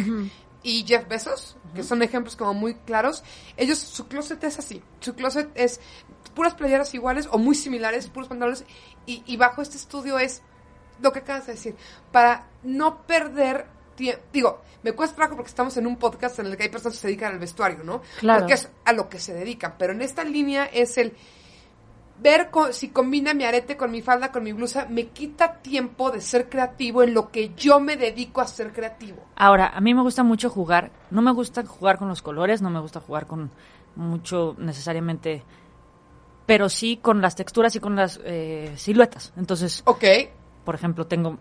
y 0.61 0.83
Jeff 0.85 1.07
Bezos, 1.07 1.57
que 1.73 1.81
son 1.81 2.01
ejemplos 2.03 2.35
como 2.35 2.53
muy 2.53 2.75
claros, 2.75 3.23
ellos, 3.57 3.79
su 3.79 4.07
closet 4.07 4.43
es 4.43 4.59
así. 4.59 4.81
Su 4.99 5.15
closet 5.15 5.49
es 5.55 5.79
puras 6.35 6.53
playeras 6.53 6.93
iguales 6.93 7.27
o 7.31 7.37
muy 7.39 7.55
similares, 7.55 8.07
puros 8.09 8.27
pantalones, 8.29 8.65
y, 9.07 9.23
y 9.25 9.37
bajo 9.37 9.61
este 9.63 9.77
estudio 9.77 10.19
es 10.19 10.43
lo 11.01 11.11
que 11.11 11.19
acabas 11.19 11.47
de 11.47 11.53
decir, 11.53 11.75
para 12.11 12.47
no 12.63 13.01
perder 13.03 13.65
tiempo. 13.95 14.21
Digo, 14.33 14.61
me 14.83 14.91
cuesta 14.93 15.15
trabajo 15.15 15.35
porque 15.37 15.49
estamos 15.49 15.75
en 15.77 15.87
un 15.87 15.97
podcast 15.97 16.39
en 16.39 16.47
el 16.47 16.57
que 16.57 16.63
hay 16.63 16.69
personas 16.69 16.95
que 16.95 17.01
se 17.01 17.07
dedican 17.07 17.33
al 17.33 17.39
vestuario, 17.39 17.83
¿no? 17.83 18.01
Claro. 18.19 18.39
Porque 18.41 18.53
es 18.53 18.69
a 18.85 18.93
lo 18.93 19.09
que 19.09 19.19
se 19.19 19.33
dedican, 19.33 19.75
pero 19.77 19.93
en 19.93 20.01
esta 20.01 20.23
línea 20.23 20.65
es 20.65 20.97
el 20.97 21.13
ver 22.21 22.49
co- 22.49 22.71
si 22.71 22.89
combina 22.89 23.33
mi 23.33 23.43
arete 23.43 23.75
con 23.75 23.91
mi 23.91 24.01
falda, 24.01 24.31
con 24.31 24.43
mi 24.43 24.53
blusa, 24.53 24.85
me 24.89 25.07
quita 25.07 25.55
tiempo 25.61 26.11
de 26.11 26.21
ser 26.21 26.47
creativo 26.49 27.03
en 27.03 27.13
lo 27.13 27.29
que 27.29 27.53
yo 27.55 27.79
me 27.79 27.97
dedico 27.97 28.39
a 28.41 28.47
ser 28.47 28.71
creativo. 28.71 29.17
Ahora, 29.35 29.67
a 29.67 29.81
mí 29.81 29.93
me 29.93 30.01
gusta 30.01 30.23
mucho 30.23 30.49
jugar. 30.49 30.91
No 31.11 31.21
me 31.21 31.31
gusta 31.33 31.65
jugar 31.65 31.97
con 31.97 32.07
los 32.07 32.21
colores, 32.21 32.61
no 32.61 32.69
me 32.69 32.79
gusta 32.79 33.01
jugar 33.01 33.27
con 33.27 33.51
mucho 33.97 34.55
necesariamente, 34.57 35.43
pero 36.45 36.69
sí 36.69 36.97
con 37.01 37.21
las 37.21 37.35
texturas 37.35 37.75
y 37.75 37.79
con 37.79 37.95
las 37.95 38.19
eh, 38.23 38.71
siluetas. 38.77 39.33
Entonces, 39.35 39.81
Ok, 39.85 40.03
por 40.65 40.75
ejemplo, 40.75 41.05
tengo 41.07 41.37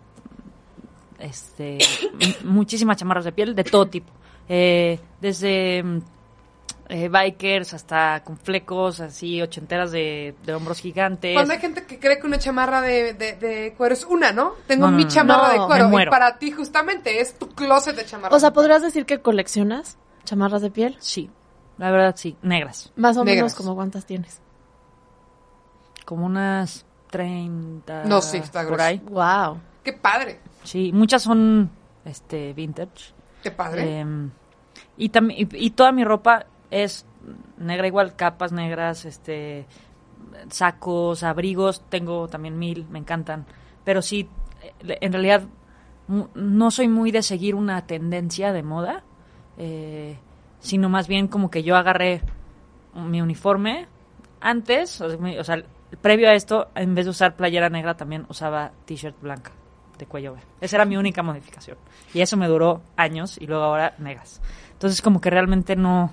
este 1.18 1.78
muchísimas 2.44 2.96
chamarras 2.96 3.24
de 3.24 3.32
piel 3.32 3.54
de 3.54 3.64
todo 3.64 3.86
tipo. 3.86 4.12
Eh, 4.48 5.00
desde 5.20 5.78
eh, 6.90 7.08
bikers 7.08 7.72
hasta 7.72 8.22
con 8.22 8.36
flecos, 8.36 9.00
así 9.00 9.40
ochenteras 9.40 9.90
de, 9.90 10.34
de 10.44 10.54
hombros 10.54 10.80
gigantes. 10.80 11.32
cuando 11.34 11.54
hay 11.54 11.60
gente 11.60 11.84
que 11.86 11.98
cree 11.98 12.18
que 12.20 12.26
una 12.26 12.38
chamarra 12.38 12.82
de, 12.82 13.14
de, 13.14 13.32
de 13.36 13.74
cuero 13.74 13.94
es 13.94 14.04
una, 14.04 14.32
¿no? 14.32 14.52
Tengo 14.66 14.90
No, 14.90 14.96
mi 14.96 15.04
no, 15.04 15.08
chamarra 15.10 15.46
no, 15.46 15.52
de 15.54 15.58
me 15.60 15.66
cuero 15.66 16.02
y 16.02 16.10
para 16.10 16.38
ti 16.38 16.50
justamente 16.52 17.20
es 17.20 17.38
tu 17.38 17.48
closet 17.48 17.96
de 17.96 18.04
chamarras. 18.04 18.36
O 18.36 18.38
sea, 18.40 18.52
¿podrías 18.52 18.82
decir 18.82 19.06
que 19.06 19.20
coleccionas? 19.20 19.96
chamarras 20.24 20.62
de 20.62 20.70
piel. 20.70 20.96
Sí, 21.00 21.30
la 21.76 21.90
verdad 21.90 22.14
sí, 22.16 22.36
negras. 22.42 22.92
Más 22.96 23.16
o 23.18 23.24
Negras. 23.24 23.36
menos 23.44 23.54
como 23.54 23.74
cuántas 23.74 24.06
tienes. 24.06 24.40
Como 26.06 26.24
unas 26.26 26.84
30 27.18 28.04
No, 28.04 28.20
sí, 28.20 28.38
está 28.38 28.60
por 28.62 28.72
grueso. 28.72 28.82
ahí. 28.84 28.98
Wow. 29.08 29.60
Qué 29.84 29.92
padre. 29.92 30.40
Sí, 30.64 30.90
muchas 30.92 31.22
son 31.22 31.70
este 32.04 32.52
vintage. 32.52 33.12
Qué 33.42 33.50
padre. 33.52 34.00
Eh, 34.00 34.06
y, 34.96 35.08
también 35.10 35.48
y, 35.52 35.66
y 35.66 35.70
toda 35.70 35.92
mi 35.92 36.04
ropa 36.04 36.46
es 36.70 37.06
negra 37.58 37.86
igual, 37.86 38.16
capas 38.16 38.50
negras, 38.52 39.04
este 39.04 39.66
sacos, 40.50 41.22
abrigos, 41.22 41.82
tengo 41.88 42.26
también 42.28 42.58
mil, 42.58 42.86
me 42.90 42.98
encantan. 42.98 43.46
Pero 43.84 44.02
sí, 44.02 44.28
en 44.80 45.12
realidad 45.12 45.42
no 46.34 46.70
soy 46.70 46.88
muy 46.88 47.10
de 47.12 47.22
seguir 47.22 47.54
una 47.54 47.86
tendencia 47.86 48.52
de 48.52 48.62
moda, 48.62 49.04
eh, 49.56 50.18
sino 50.58 50.88
más 50.88 51.06
bien 51.08 51.28
como 51.28 51.50
que 51.50 51.62
yo 51.62 51.76
agarré 51.76 52.22
mi 52.94 53.20
uniforme 53.20 53.86
antes, 54.40 55.00
o 55.00 55.08
sea, 55.08 55.18
mi- 55.18 55.38
o 55.38 55.44
sea, 55.44 55.62
previo 55.96 56.28
a 56.28 56.34
esto, 56.34 56.68
en 56.74 56.94
vez 56.94 57.04
de 57.06 57.10
usar 57.10 57.36
playera 57.36 57.68
negra, 57.68 57.96
también 57.96 58.26
usaba 58.28 58.72
t-shirt 58.84 59.20
blanca 59.20 59.52
de 59.98 60.06
cuello 60.06 60.34
B. 60.34 60.40
Esa 60.60 60.76
era 60.76 60.84
mi 60.84 60.96
única 60.96 61.22
modificación. 61.22 61.76
Y 62.12 62.20
eso 62.20 62.36
me 62.36 62.48
duró 62.48 62.82
años 62.96 63.36
y 63.38 63.46
luego 63.46 63.64
ahora 63.64 63.94
negras. 63.98 64.40
Entonces 64.72 65.00
como 65.02 65.20
que 65.20 65.30
realmente 65.30 65.76
no... 65.76 66.12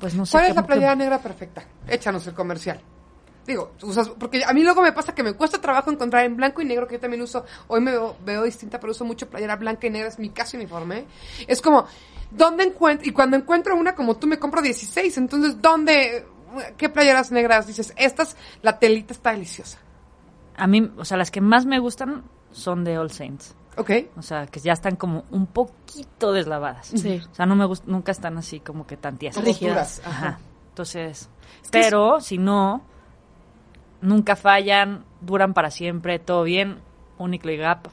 Pues 0.00 0.14
no 0.14 0.26
sé. 0.26 0.32
¿Cuál 0.32 0.46
es 0.46 0.54
la 0.56 0.62
que- 0.62 0.66
playera 0.66 0.94
negra 0.94 1.18
perfecta? 1.18 1.64
Échanos 1.88 2.26
el 2.26 2.34
comercial. 2.34 2.80
Digo, 3.46 3.72
usas, 3.82 4.10
porque 4.10 4.44
a 4.44 4.52
mí 4.52 4.62
luego 4.62 4.82
me 4.82 4.92
pasa 4.92 5.14
que 5.14 5.22
me 5.22 5.32
cuesta 5.32 5.58
trabajo 5.60 5.90
encontrar 5.90 6.24
en 6.26 6.36
blanco 6.36 6.60
y 6.60 6.66
negro, 6.66 6.86
que 6.86 6.96
yo 6.96 7.00
también 7.00 7.22
uso, 7.22 7.46
hoy 7.68 7.80
me 7.80 7.92
veo, 7.92 8.14
veo 8.22 8.42
distinta, 8.42 8.78
pero 8.78 8.90
uso 8.90 9.06
mucho 9.06 9.28
playera 9.30 9.56
blanca 9.56 9.86
y 9.86 9.90
negra, 9.90 10.08
es 10.08 10.18
mi 10.18 10.28
casi 10.28 10.58
uniforme. 10.58 11.06
Es 11.46 11.62
como, 11.62 11.86
¿dónde 12.30 12.64
encuentro? 12.64 13.08
Y 13.08 13.12
cuando 13.12 13.38
encuentro 13.38 13.74
una 13.74 13.94
como 13.94 14.18
tú, 14.18 14.26
me 14.26 14.38
compro 14.38 14.60
16, 14.60 15.16
entonces, 15.16 15.62
¿dónde? 15.62 16.26
¿Qué 16.76 16.88
playeras 16.88 17.30
negras? 17.32 17.66
Dices, 17.66 17.92
estas, 17.96 18.36
la 18.62 18.78
telita 18.78 19.12
está 19.12 19.32
deliciosa. 19.32 19.78
A 20.56 20.66
mí, 20.66 20.90
o 20.96 21.04
sea, 21.04 21.16
las 21.16 21.30
que 21.30 21.40
más 21.40 21.66
me 21.66 21.78
gustan 21.78 22.24
son 22.52 22.84
de 22.84 22.98
All 22.98 23.10
Saints. 23.10 23.54
¿Ok? 23.76 23.90
O 24.16 24.22
sea, 24.22 24.46
que 24.46 24.58
ya 24.58 24.72
están 24.72 24.96
como 24.96 25.24
un 25.30 25.46
poquito 25.46 26.32
deslavadas. 26.32 26.88
Sí. 26.88 27.22
O 27.30 27.34
sea, 27.34 27.46
no 27.46 27.54
me 27.54 27.64
gust- 27.64 27.84
nunca 27.86 28.10
están 28.10 28.36
así 28.38 28.58
como 28.60 28.86
que 28.86 28.96
tan 28.96 29.18
tiesas. 29.18 29.44
Rígidas. 29.44 29.98
Duras. 29.98 30.02
Ajá. 30.04 30.38
Entonces, 30.70 31.28
que 31.62 31.68
pero 31.70 32.20
si 32.20 32.38
no, 32.38 32.82
nunca 34.00 34.34
fallan, 34.36 35.04
duran 35.20 35.54
para 35.54 35.70
siempre, 35.70 36.18
todo 36.18 36.42
bien. 36.42 36.78
Uniqlo 37.18 37.52
y 37.52 37.56
Gap 37.56 37.88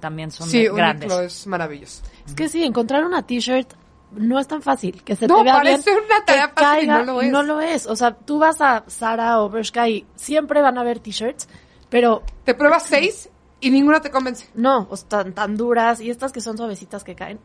también 0.00 0.30
son 0.30 0.48
Sí, 0.48 0.64
de- 0.64 0.70
un 0.70 0.76
grandes. 0.76 1.12
es 1.12 1.46
maravilloso. 1.46 2.02
Es 2.26 2.34
que 2.34 2.48
sí, 2.48 2.64
encontrar 2.64 3.04
una 3.04 3.22
t-shirt 3.22 3.72
no 4.14 4.38
es 4.38 4.46
tan 4.48 4.62
fácil. 4.62 5.02
Que 5.02 5.16
se 5.16 5.26
No, 5.26 5.38
te 5.38 5.44
vea 5.44 5.54
parece 5.54 5.90
bien, 5.90 6.04
una 6.04 6.24
tarea 6.24 6.48
que 6.48 6.52
fácil 6.62 6.88
caiga, 6.88 6.98
no 6.98 7.04
lo 7.12 7.22
es. 7.22 7.30
no 7.32 7.42
lo 7.42 7.60
es. 7.60 7.86
O 7.86 7.96
sea, 7.96 8.12
tú 8.14 8.38
vas 8.38 8.60
a 8.60 8.84
Zara 8.88 9.40
o 9.40 9.48
Bershka 9.50 9.88
y 9.88 10.06
siempre 10.16 10.60
van 10.62 10.78
a 10.78 10.82
haber 10.82 11.00
t-shirts, 11.00 11.48
pero 11.88 12.22
Te 12.44 12.54
pruebas 12.54 12.84
seis 12.84 13.28
y 13.60 13.70
ninguna 13.70 14.00
te 14.00 14.10
convence. 14.10 14.48
no, 14.54 14.86
o 14.90 14.96
tan, 14.96 15.32
tan 15.34 15.56
duras 15.56 16.00
y 16.00 16.10
estas 16.10 16.32
que 16.32 16.40
son 16.40 16.56
suavecitas 16.56 17.04
que 17.04 17.14
caen. 17.14 17.38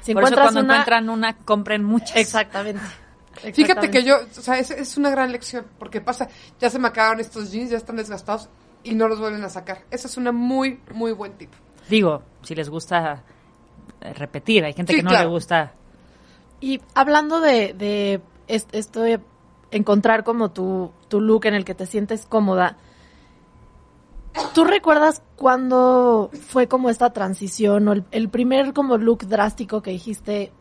Si 0.00 0.14
Por 0.14 0.24
eso 0.24 0.34
cuando 0.34 0.60
una... 0.60 0.74
encuentran 0.74 1.08
una, 1.10 1.36
compren 1.36 1.84
muchas. 1.84 2.16
Exactamente. 2.16 2.80
Fíjate 3.54 3.90
que 3.90 4.02
yo, 4.02 4.16
o 4.16 4.40
sea, 4.40 4.58
es, 4.58 4.70
es 4.70 4.96
una 4.96 5.10
gran 5.10 5.30
lección, 5.32 5.66
porque 5.78 6.00
pasa, 6.00 6.28
ya 6.58 6.68
se 6.70 6.78
me 6.78 6.88
acabaron 6.88 7.20
estos 7.20 7.50
jeans, 7.52 7.70
ya 7.70 7.76
están 7.76 7.96
desgastados 7.96 8.48
y 8.82 8.94
no 8.94 9.08
los 9.08 9.20
vuelven 9.20 9.44
a 9.44 9.48
sacar. 9.48 9.82
Esa 9.90 10.08
es 10.08 10.16
una 10.16 10.32
muy, 10.32 10.80
muy 10.92 11.12
buen 11.12 11.32
tip. 11.34 11.50
Digo, 11.88 12.22
si 12.42 12.54
les 12.54 12.68
gusta 12.70 13.22
eh, 14.00 14.12
repetir, 14.14 14.64
hay 14.64 14.72
gente 14.72 14.92
Sí, 14.92 14.98
que 14.98 15.02
no 15.02 15.10
claro. 15.10 15.24
le 15.28 15.30
gusta. 15.30 15.74
Y 16.60 16.80
hablando 16.94 17.40
de, 17.40 17.72
de 17.74 18.20
es- 18.48 18.66
esto 18.72 19.00
de 19.00 19.20
encontrar 19.70 20.24
como 20.24 20.50
tu, 20.50 20.90
tu 21.08 21.20
look 21.20 21.46
en 21.46 21.54
el 21.54 21.64
que 21.64 21.74
te 21.74 21.86
sientes 21.86 22.26
cómoda, 22.26 22.76
¿tú 24.54 24.64
recuerdas 24.64 25.22
cuándo 25.36 26.30
fue 26.48 26.66
como 26.68 26.90
esta 26.90 27.12
transición 27.12 27.88
o 27.88 27.92
el, 27.92 28.04
el 28.10 28.28
primer 28.28 28.72
como 28.74 28.98
look 28.98 29.26
drástico 29.26 29.80
que 29.82 29.90
dijiste, 29.92 30.52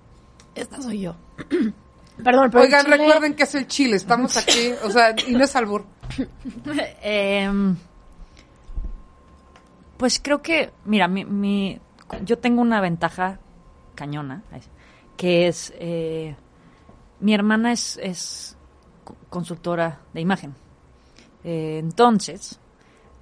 esta 0.55 0.81
soy 0.81 1.01
yo? 1.01 1.15
Perdón, 2.23 2.49
pero 2.51 2.63
Oigan, 2.63 2.83
chile- 2.85 2.97
recuerden 2.97 3.33
que 3.33 3.43
es 3.43 3.55
el 3.55 3.67
chile, 3.67 3.95
estamos 3.95 4.35
aquí, 4.37 4.71
o 4.83 4.89
sea, 4.89 5.15
y 5.27 5.31
no 5.33 5.43
es 5.43 5.55
albur. 5.55 5.85
Em, 7.01 7.75
pues 9.97 10.19
creo 10.21 10.41
que, 10.41 10.71
mira, 10.85 11.07
mi, 11.07 11.25
mi- 11.25 11.79
yo 12.25 12.37
tengo 12.37 12.61
una 12.61 12.81
ventaja 12.81 13.39
cañona, 13.95 14.43
que 15.19 15.49
es, 15.49 15.73
eh, 15.79 16.33
mi 17.19 17.33
hermana 17.33 17.73
es, 17.73 17.99
es 18.01 18.55
co- 19.03 19.17
consultora 19.29 19.99
de 20.13 20.21
imagen. 20.21 20.55
Eh, 21.43 21.77
entonces, 21.77 22.57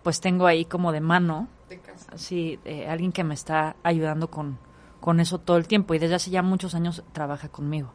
pues 0.04 0.22
tengo 0.22 0.46
ahí 0.46 0.66
como 0.66 0.92
de 0.92 1.02
mano 1.02 1.48
De 1.70 1.80
casa. 1.80 2.16
Sí, 2.16 2.60
eh, 2.66 2.88
alguien 2.88 3.12
que 3.12 3.24
me 3.24 3.34
está 3.34 3.76
ayudando 3.82 4.30
con, 4.30 4.60
con 5.02 5.20
eso 5.20 5.40
todo 5.40 5.58
el 5.58 5.68
tiempo 5.68 5.96
y 5.96 6.00
desde 6.00 6.14
hace 6.14 6.30
ya 6.30 6.44
muchos 6.44 6.76
años 6.76 7.04
trabaja 7.14 7.50
conmigo. 7.50 7.94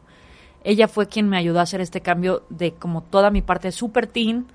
Ella 0.65 0.89
fue 0.89 1.07
quien 1.07 1.29
me 1.29 1.37
ayudó 1.37 1.59
a 1.59 1.63
hacer 1.63 1.79
este 1.79 2.01
cambio 2.01 2.43
de 2.49 2.73
como 2.73 3.03
toda 3.03 3.29
mi 3.31 3.41
parte 3.41 3.71
super 3.71 4.05
teen, 4.07 4.47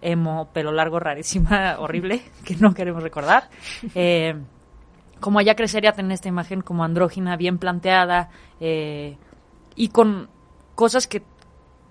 emo, 0.00 0.48
pelo 0.52 0.72
largo, 0.72 0.98
rarísima, 0.98 1.76
horrible, 1.78 2.22
que 2.44 2.56
no 2.56 2.74
queremos 2.74 3.04
recordar. 3.04 3.48
Eh, 3.94 4.34
como 5.20 5.40
ya 5.40 5.54
crecer 5.54 5.84
y 5.84 5.86
a 5.88 5.92
tener 5.92 6.12
esta 6.12 6.28
imagen 6.28 6.62
como 6.62 6.84
andrógina, 6.84 7.36
bien 7.36 7.58
planteada 7.58 8.30
eh, 8.60 9.16
y 9.76 9.88
con 9.88 10.28
cosas 10.74 11.06
que, 11.06 11.22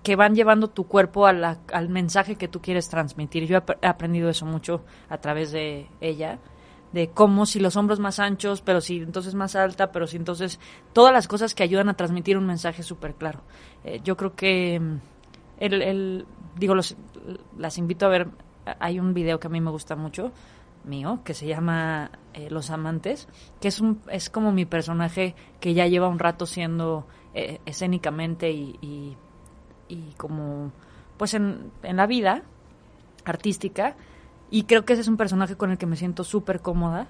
que 0.02 0.16
van 0.16 0.34
llevando 0.34 0.68
tu 0.68 0.86
cuerpo 0.86 1.26
a 1.26 1.32
la- 1.32 1.58
al 1.72 1.88
mensaje 1.88 2.36
que 2.36 2.48
tú 2.48 2.60
quieres 2.60 2.88
transmitir. 2.88 3.46
Yo 3.46 3.58
he 3.82 3.86
aprendido 3.86 4.28
eso 4.30 4.46
mucho 4.46 4.82
a 5.08 5.18
través 5.18 5.52
de 5.52 5.86
ella, 6.00 6.38
de 6.92 7.08
cómo 7.10 7.46
si 7.46 7.60
los 7.60 7.76
hombros 7.76 8.00
más 8.00 8.18
anchos, 8.18 8.62
pero 8.62 8.80
si 8.80 8.96
entonces 8.98 9.34
más 9.34 9.54
alta, 9.54 9.92
pero 9.92 10.06
si 10.08 10.16
entonces 10.16 10.58
todas 10.92 11.12
las 11.12 11.28
cosas 11.28 11.54
que 11.54 11.62
ayudan 11.62 11.88
a 11.88 11.94
transmitir 11.94 12.36
un 12.36 12.46
mensaje 12.46 12.82
súper 12.82 13.14
claro. 13.14 13.40
Eh, 13.84 14.00
yo 14.02 14.16
creo 14.16 14.34
que 14.34 14.80
mm, 14.80 14.94
el, 15.60 15.82
el- 15.82 16.26
digo, 16.56 16.74
los, 16.74 16.96
las 17.56 17.78
invito 17.78 18.06
a 18.06 18.08
ver, 18.08 18.26
hay 18.80 18.98
un 18.98 19.14
video 19.14 19.38
que 19.38 19.46
a 19.46 19.50
mí 19.50 19.60
me 19.60 19.70
gusta 19.70 19.94
mucho, 19.96 20.32
mío, 20.84 21.20
que 21.24 21.34
se 21.34 21.46
llama 21.46 22.10
eh, 22.34 22.48
Los 22.50 22.70
Amantes, 22.70 23.28
que 23.60 23.68
es, 23.68 23.80
un, 23.80 24.00
es 24.10 24.30
como 24.30 24.52
mi 24.52 24.64
personaje 24.64 25.34
que 25.60 25.74
ya 25.74 25.86
lleva 25.86 26.08
un 26.08 26.18
rato 26.18 26.46
siendo 26.46 27.06
eh, 27.34 27.60
escénicamente 27.66 28.50
y, 28.50 28.78
y, 28.80 29.16
y 29.88 30.14
como, 30.16 30.72
pues 31.16 31.34
en, 31.34 31.70
en 31.82 31.96
la 31.96 32.06
vida 32.06 32.42
artística, 33.24 33.96
y 34.50 34.64
creo 34.64 34.84
que 34.84 34.94
ese 34.94 35.02
es 35.02 35.08
un 35.08 35.16
personaje 35.16 35.56
con 35.56 35.70
el 35.70 35.78
que 35.78 35.86
me 35.86 35.96
siento 35.96 36.24
súper 36.24 36.60
cómoda, 36.60 37.08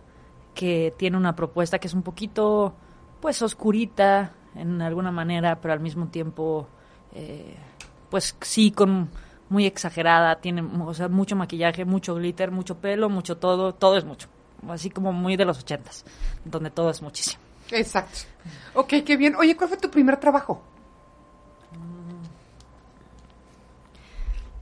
que 0.55 0.93
tiene 0.97 1.17
una 1.17 1.37
propuesta 1.37 1.79
que 1.79 1.87
es 1.87 1.95
un 1.95 2.03
poquito, 2.03 2.75
pues, 3.21 3.41
oscurita 3.41 4.33
en 4.55 4.83
alguna 4.83 5.13
manera, 5.13 5.61
pero 5.61 5.73
al 5.73 5.81
mismo 5.81 6.09
tiempo, 6.09 6.67
eh, 7.15 7.57
pues 8.11 8.37
sí, 8.41 8.73
con 8.73 9.09
muy 9.51 9.67
exagerada, 9.67 10.37
tiene 10.37 10.63
o 10.63 10.95
sea, 10.95 11.09
mucho 11.09 11.37
maquillaje, 11.37 11.85
mucho 11.85 12.15
glitter, 12.15 12.51
mucho 12.51 12.79
pelo, 12.79 13.11
mucho 13.11 13.37
todo, 13.37 13.75
todo 13.75 13.99
es 13.99 14.05
mucho. 14.05 14.29
Así 14.69 14.89
como 14.91 15.13
muy 15.13 15.37
de 15.37 15.45
los 15.45 15.59
ochentas, 15.61 16.05
donde 16.45 16.71
todo 16.71 16.89
es 16.91 17.03
muchísimo. 17.03 17.43
Exacto. 17.71 18.21
Ok, 18.75 18.95
qué 19.05 19.17
bien. 19.17 19.35
Oye, 19.37 19.57
¿cuál 19.57 19.69
fue 19.69 19.79
tu 19.79 19.91
primer 19.91 20.17
trabajo? 20.19 20.63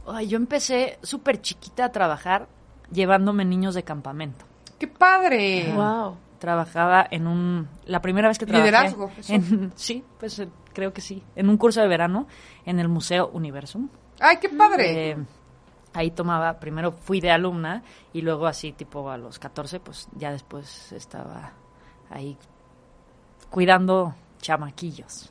Ay, 0.07 0.29
yo 0.29 0.37
empecé 0.37 0.99
súper 1.03 1.41
chiquita 1.43 1.85
a 1.87 1.93
trabajar 1.93 2.49
llevándome 2.91 3.45
niños 3.45 3.75
de 3.75 3.83
campamento. 3.83 4.45
¡Qué 4.79 4.87
padre! 4.89 5.73
Wow. 5.75 6.17
trabajaba 6.39 7.07
en 7.11 7.27
un 7.27 7.69
la 7.85 8.01
primera 8.01 8.29
vez 8.29 8.39
que 8.39 8.47
trabajé 8.47 8.71
Liderazgo, 8.71 9.11
eso. 9.19 9.33
en- 9.33 9.73
sí 9.77 10.05
pues 10.21 10.39
eh, 10.39 10.49
creo 10.73 10.93
que 10.93 11.01
sí 11.01 11.23
en 11.35 11.49
un 11.51 11.57
curso 11.57 11.81
de 11.81 11.89
verano 11.89 12.29
en 12.65 12.79
el 12.79 12.89
museo 12.89 13.29
Universum 13.33 13.89
¡Ay, 14.21 14.37
qué 14.39 14.49
padre! 14.49 15.11
Eh, 15.11 15.17
ahí 15.95 16.11
tomaba 16.11 16.59
primero 16.61 16.93
fui 16.93 17.21
de 17.21 17.31
alumna 17.31 17.83
y 18.13 18.21
luego 18.23 18.47
así 18.47 18.73
tipo 18.73 19.11
a 19.11 19.17
los 19.19 19.39
14 19.39 19.81
pues 19.81 20.09
ya 20.17 20.31
después 20.33 20.93
estaba 20.93 21.53
ahí 22.11 22.37
cuidando 23.51 24.15
chamaquillos 24.41 25.31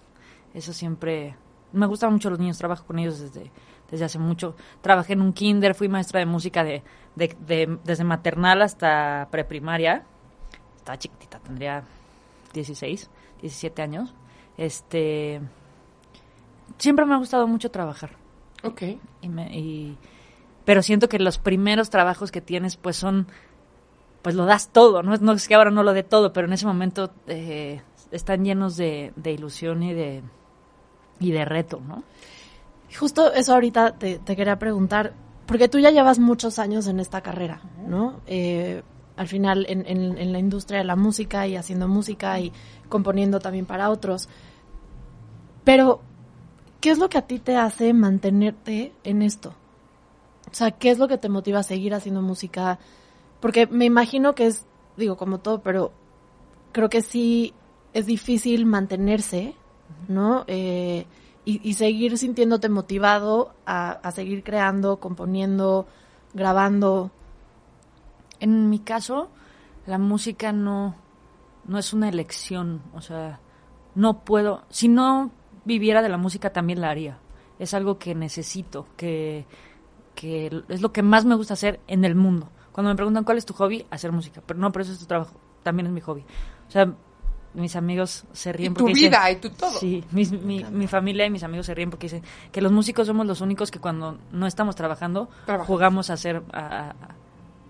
eso 0.54 0.73
siempre 0.73 1.36
me 1.73 1.86
gustan 1.86 2.12
mucho 2.12 2.30
los 2.30 2.39
niños 2.39 2.58
trabajo 2.58 2.86
con 2.86 2.97
ellos 3.00 3.19
desde 3.19 3.52
desde 3.91 4.06
hace 4.06 4.19
mucho 4.19 4.56
trabajé 4.82 5.13
en 5.13 5.21
un 5.21 5.32
kinder 5.34 5.76
fui 5.76 5.88
maestra 5.88 6.19
de 6.19 6.26
música 6.26 6.63
de, 6.63 6.82
de- 7.15 7.38
de- 7.47 7.78
desde 7.84 8.04
maternal 8.04 8.62
hasta 8.62 9.28
preprimaria 9.32 10.04
estaba 10.78 10.97
chiquitita, 10.97 11.39
tendría 11.39 11.84
16, 12.54 13.10
17 13.41 13.82
años. 13.82 14.13
Este 14.58 15.41
siempre 16.78 17.06
me 17.06 17.13
ha 17.13 17.17
gustado 17.17 17.45
mucho 17.47 17.69
trabajar. 17.71 18.12
Ok. 18.63 18.82
Y 19.22 19.30
me- 19.30 19.56
y- 19.58 19.98
pero 20.65 20.82
siento 20.82 21.08
que 21.10 21.20
los 21.20 21.38
primeros 21.38 21.89
trabajos 21.89 22.32
que 22.32 22.41
tienes 22.41 22.76
pues 22.78 22.96
son 22.98 23.28
pues 24.22 24.36
lo 24.36 24.46
das 24.46 24.70
todo, 24.74 25.04
no 25.04 25.13
es, 25.13 25.22
no 25.22 25.32
es 25.32 25.48
que 25.48 25.56
ahora 25.56 25.72
no 25.72 25.84
lo 25.84 25.93
dé 25.93 26.04
todo, 26.04 26.34
pero 26.34 26.48
en 26.48 26.54
ese 26.54 26.65
momento 26.65 27.12
eh, 27.28 27.82
están 28.12 28.43
llenos 28.43 28.76
de, 28.76 29.13
de 29.15 29.32
ilusión 29.32 29.84
y 29.84 29.93
de, 29.93 30.22
y 31.22 31.32
de 31.32 31.46
reto, 31.46 31.80
¿no? 31.88 32.04
Justo 32.98 33.32
eso 33.34 33.54
ahorita 33.54 33.93
te, 33.98 34.20
te 34.20 34.36
quería 34.36 34.60
preguntar, 34.60 35.13
porque 35.46 35.70
tú 35.70 35.80
ya 35.80 35.91
llevas 35.91 36.20
muchos 36.20 36.60
años 36.60 36.88
en 36.88 37.00
esta 37.00 37.22
carrera, 37.22 37.62
¿no? 37.88 38.20
Eh, 38.28 38.82
al 39.15 39.28
final 39.30 39.65
en, 39.70 39.86
en, 39.88 40.17
en 40.17 40.32
la 40.34 40.39
industria 40.39 40.80
de 40.80 40.86
la 40.86 40.96
música 40.98 41.48
y 41.48 41.56
haciendo 41.56 41.88
música 41.88 42.38
y 42.39 42.52
componiendo 42.89 43.39
también 43.39 43.65
para 43.65 43.89
otros. 43.89 44.28
Pero, 45.63 46.02
¿qué 46.88 46.91
es 46.91 47.00
lo 47.00 47.10
que 47.10 47.17
a 47.17 47.28
ti 47.28 47.38
te 47.39 47.58
hace 47.58 47.91
mantenerte 47.91 48.93
en 49.04 49.21
esto? 49.21 49.54
O 50.50 50.54
sea, 50.54 50.71
¿qué 50.71 50.89
es 50.89 51.00
lo 51.00 51.10
que 51.10 51.17
te 51.17 51.28
motiva 51.28 51.60
a 51.60 51.63
seguir 51.63 51.93
haciendo 51.93 52.21
música? 52.21 52.80
Porque 53.41 53.67
me 53.67 53.84
imagino 53.84 54.36
que 54.36 54.47
es, 54.47 54.65
digo, 54.95 55.17
como 55.17 55.39
todo, 55.39 55.62
pero 55.62 55.91
creo 56.71 56.88
que 56.88 57.02
sí 57.02 57.54
es 57.91 58.06
difícil 58.06 58.65
mantenerse, 58.65 59.54
¿no? 60.08 60.45
Eh, 60.47 61.08
y, 61.43 61.60
y, 61.69 61.73
seguir 61.73 62.17
sintiéndote 62.17 62.69
motivado 62.69 63.54
a, 63.65 63.89
a, 63.89 64.12
seguir 64.13 64.41
creando, 64.45 65.02
componiendo, 65.02 65.88
grabando. 66.34 67.12
En 68.39 68.69
mi 68.69 68.80
caso, 68.80 69.30
la 69.86 69.97
música 69.97 70.54
no, 70.54 70.95
no 71.65 71.80
es 71.80 71.91
una 71.91 72.08
elección, 72.08 72.82
o 72.93 73.02
sea, 73.02 73.41
no 73.93 74.23
puedo, 74.23 74.63
si 74.69 74.88
no 74.88 75.32
viviera 75.67 76.01
de 76.01 76.10
la 76.10 76.17
música 76.17 76.51
también 76.51 76.82
la 76.82 76.89
haría. 76.89 77.19
Es 77.60 77.73
algo 77.73 77.99
que 77.99 78.15
necesito, 78.15 78.88
que, 78.95 79.45
que 80.15 80.63
es 80.69 80.82
lo 80.82 80.91
que 80.91 81.03
más 81.03 81.25
me 81.25 81.36
gusta 81.36 81.53
hacer 81.53 81.80
en 81.88 82.06
el 82.06 82.15
mundo. 82.15 82.49
Cuando 82.71 82.89
me 82.89 82.95
preguntan 82.95 83.23
cuál 83.23 83.38
es 83.38 83.45
tu 83.45 83.53
hobby, 83.53 83.86
hacer 83.91 84.12
música. 84.12 84.41
Pero 84.45 84.60
no, 84.60 84.71
pero 84.71 84.84
eso 84.84 84.93
es 84.93 84.99
tu 84.99 85.06
trabajo. 85.06 85.36
También 85.63 85.88
es 85.88 85.91
mi 85.91 86.01
hobby. 86.01 86.23
O 86.67 86.71
sea, 86.71 86.93
mis 87.53 87.75
amigos 87.75 88.25
se 88.34 88.53
ríen 88.53 88.73
y 88.73 88.75
tu 88.75 88.84
porque 88.84 88.93
vida 88.93 89.25
dicen, 89.25 89.38
y 89.38 89.41
tu 89.41 89.49
todo. 89.49 89.80
Sí, 89.80 90.03
mi, 90.12 90.25
mi, 90.25 90.63
mi, 90.63 90.88
familia 90.88 91.25
y 91.25 91.30
mis 91.32 91.43
amigos 91.43 91.65
se 91.65 91.73
ríen 91.73 91.89
porque 91.89 92.06
dicen 92.06 92.21
que 92.51 92.62
los 92.62 92.71
músicos 92.71 93.08
somos 93.08 93.25
los 93.25 93.41
únicos 93.41 93.71
que 93.71 93.80
cuando 93.80 94.19
no 94.32 94.45
estamos 94.45 94.75
trabajando 94.75 95.30
jugamos 95.65 96.10
a 96.12 96.13
hacer 96.13 96.43
a, 96.53 96.60
a, 96.60 96.89
a, 96.89 96.93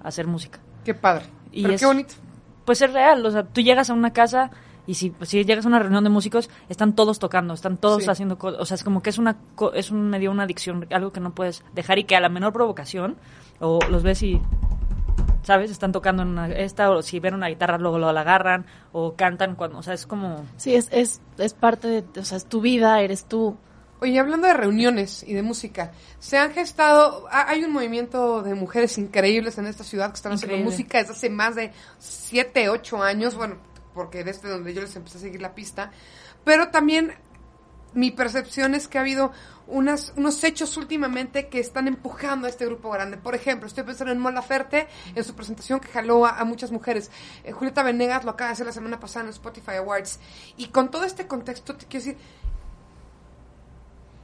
hacer 0.04 0.28
música. 0.28 0.60
Qué 0.84 0.94
padre. 0.94 1.26
Y 1.52 1.62
Pero 1.64 1.74
es- 1.74 1.80
qué 1.80 1.88
bonito. 1.88 2.16
Pues 2.66 2.82
es 2.82 2.92
real, 2.92 3.26
o 3.26 3.32
sea, 3.32 3.44
tú 3.44 3.62
llegas 3.62 3.90
a 3.90 3.94
una 3.94 4.12
casa 4.12 4.52
y 4.88 4.96
si, 4.96 5.14
si 5.22 5.44
llegas 5.46 5.66
a 5.66 5.68
una 5.68 5.80
reunión 5.80 6.04
de 6.04 6.10
músicos, 6.10 6.50
están 6.70 6.96
todos 6.96 7.20
tocando, 7.20 7.54
están 7.54 7.78
todos 7.78 8.06
Sí. 8.06 8.10
haciendo 8.10 8.38
cosas, 8.40 8.60
o 8.62 8.66
sea, 8.66 8.76
es 8.76 8.84
como 8.84 9.04
que 9.04 9.10
es 9.12 9.18
una 9.20 9.38
co- 9.56 9.74
es 9.74 9.92
un 9.92 10.10
medio 10.10 10.32
una 10.32 10.44
adicción, 10.44 10.88
algo 10.92 11.12
que 11.12 11.20
no 11.20 11.36
puedes 11.36 11.64
dejar 11.76 12.00
y 12.00 12.06
que 12.06 12.16
a 12.16 12.20
la 12.22 12.30
menor 12.30 12.54
provocación 12.54 13.18
o 13.60 13.80
los 13.90 14.02
ves 14.02 14.24
y 14.24 14.42
sabes, 15.44 15.72
están 15.72 15.92
tocando 15.92 16.24
en 16.24 16.30
una, 16.30 16.48
esta 16.48 16.90
o 16.92 17.02
si 17.02 17.20
ven 17.20 17.34
una 17.34 17.48
guitarra 17.48 17.78
luego 17.78 17.98
lo 18.00 18.12
la 18.12 18.22
agarran 18.22 18.66
o 18.92 19.14
cantan 19.16 19.56
cuando, 19.56 19.78
o 19.80 19.84
sea, 19.84 19.94
es 19.94 20.06
como 20.06 20.46
Sí, 20.58 20.76
es, 20.76 20.90
es, 20.92 21.22
es 21.38 21.54
parte 21.54 21.88
de, 21.88 22.20
o 22.20 22.26
sea, 22.26 22.38
es 22.38 22.46
tu 22.46 22.60
vida, 22.62 23.00
eres 23.02 23.26
tú. 23.26 23.56
Oye, 24.00 24.20
hablando 24.20 24.46
de 24.46 24.54
reuniones 24.54 25.24
y 25.24 25.34
de 25.34 25.42
música, 25.42 25.92
se 26.20 26.38
han 26.38 26.52
gestado, 26.52 27.26
ha- 27.32 27.50
hay 27.50 27.64
un 27.64 27.72
movimiento 27.74 28.44
de 28.44 28.54
mujeres 28.56 28.98
increíbles 29.00 29.58
en 29.58 29.66
esta 29.68 29.84
ciudad 29.84 30.10
que 30.10 30.16
están 30.18 30.34
haciendo 30.34 30.58
música 30.58 31.00
desde 31.00 31.14
hace 31.14 31.30
más 31.30 31.56
de 31.56 31.72
7, 31.98 32.70
8 32.70 33.02
años, 33.02 33.36
bueno, 33.36 33.56
porque 33.98 34.24
desde 34.24 34.48
donde 34.48 34.76
yo 34.76 34.82
les 34.82 34.96
empecé 34.96 35.18
a 35.18 35.22
seguir 35.22 35.42
la 35.42 35.56
pista, 35.56 35.92
pero 36.44 36.70
también 36.70 37.16
mi 37.96 38.12
percepción 38.12 38.76
es 38.76 38.88
que 38.88 39.00
ha 39.00 39.02
habido 39.02 39.32
unos 39.66 40.44
hechos 40.44 40.78
últimamente 40.78 41.48
que 41.48 41.60
están 41.60 41.88
empujando 41.88 42.46
a 42.46 42.50
este 42.50 42.68
grupo 42.68 42.92
grande. 42.92 43.18
Por 43.18 43.34
ejemplo, 43.34 43.66
estoy 43.66 43.84
pensando 43.86 44.14
en 44.14 44.20
Mon 44.20 44.36
Laferte, 44.36 44.88
en 45.16 45.24
su 45.24 45.34
presentación 45.34 45.80
que 45.80 45.88
jaló 45.88 46.28
a, 46.28 46.38
a 46.38 46.46
muchas 46.46 46.72
mujeres. 46.72 47.10
Eh, 47.44 47.52
Julieta 47.54 47.82
Venegas 47.82 48.24
lo 48.24 48.32
acaba 48.32 48.50
de 48.50 48.54
hacer 48.54 48.68
la 48.68 48.72
semana 48.72 49.00
pasada 49.00 49.22
en 49.22 49.28
los 49.28 49.38
Spotify 49.38 49.78
Awards. 49.78 50.20
Y 50.58 50.68
con 50.68 50.92
todo 50.92 51.06
este 51.06 51.26
contexto, 51.26 51.76
te 51.76 51.88
quiero 51.88 52.06
decir, 52.06 52.22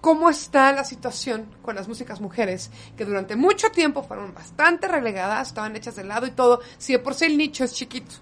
cómo 0.01 0.29
está 0.29 0.71
la 0.71 0.83
situación 0.83 1.47
con 1.63 1.75
las 1.75 1.87
músicas 1.87 2.21
mujeres, 2.21 2.69
que 2.95 3.05
durante 3.05 3.35
mucho 3.35 3.71
tiempo 3.71 4.03
fueron 4.03 4.35
bastante 4.35 4.87
relegadas, 4.87 5.47
estaban 5.47 5.75
hechas 5.75 5.95
de 5.95 6.03
lado 6.03 6.27
y 6.27 6.31
todo, 6.31 6.59
si 6.77 6.93
de 6.93 6.99
por 6.99 7.15
sí 7.15 7.25
el 7.25 7.37
nicho 7.37 7.63
es 7.63 7.73
chiquito. 7.73 8.15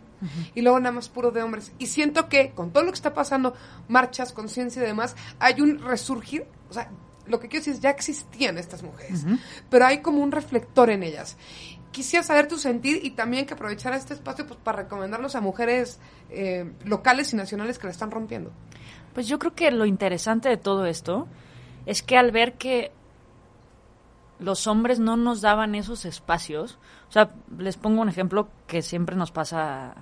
Y 0.55 0.61
luego 0.61 0.79
nada 0.79 0.91
más 0.91 1.09
puro 1.09 1.31
de 1.31 1.41
hombres. 1.41 1.71
Y 1.79 1.87
siento 1.87 2.29
que 2.29 2.51
con 2.51 2.71
todo 2.71 2.83
lo 2.83 2.91
que 2.91 2.95
está 2.95 3.13
pasando, 3.13 3.53
marchas, 3.87 4.33
conciencia 4.33 4.81
y 4.81 4.85
demás, 4.85 5.15
hay 5.39 5.61
un 5.61 5.79
resurgir, 5.79 6.45
o 6.69 6.73
sea, 6.73 6.89
lo 7.27 7.39
que 7.39 7.47
quiero 7.47 7.61
decir 7.61 7.73
es, 7.73 7.79
ya 7.81 7.89
existían 7.89 8.57
estas 8.57 8.83
mujeres, 8.83 9.25
pero 9.69 9.85
hay 9.85 10.01
como 10.01 10.21
un 10.21 10.31
reflector 10.31 10.89
en 10.89 11.03
ellas. 11.03 11.37
Quisiera 11.91 12.23
saber 12.23 12.47
tu 12.47 12.57
sentir 12.57 13.03
y 13.03 13.11
también 13.11 13.45
que 13.45 13.53
aprovechar 13.53 13.93
este 13.93 14.13
espacio 14.13 14.47
pues, 14.47 14.59
para 14.63 14.83
recomendarlos 14.83 15.35
a 15.35 15.41
mujeres 15.41 15.99
eh, 16.29 16.71
locales 16.85 17.33
y 17.33 17.35
nacionales 17.35 17.79
que 17.79 17.87
la 17.87 17.91
están 17.91 18.11
rompiendo. 18.11 18.51
Pues 19.13 19.27
yo 19.27 19.39
creo 19.39 19.53
que 19.53 19.71
lo 19.71 19.85
interesante 19.85 20.47
de 20.47 20.57
todo 20.57 20.85
esto 20.85 21.27
es 21.85 22.01
que 22.01 22.17
al 22.17 22.31
ver 22.31 22.53
que 22.53 22.91
los 24.39 24.67
hombres 24.67 24.99
no 24.99 25.17
nos 25.17 25.41
daban 25.41 25.75
esos 25.75 26.05
espacios, 26.05 26.79
o 27.09 27.11
sea, 27.11 27.31
les 27.57 27.77
pongo 27.77 28.01
un 28.01 28.09
ejemplo 28.09 28.49
que 28.67 28.81
siempre 28.81 29.15
nos 29.15 29.31
pasa, 29.31 29.95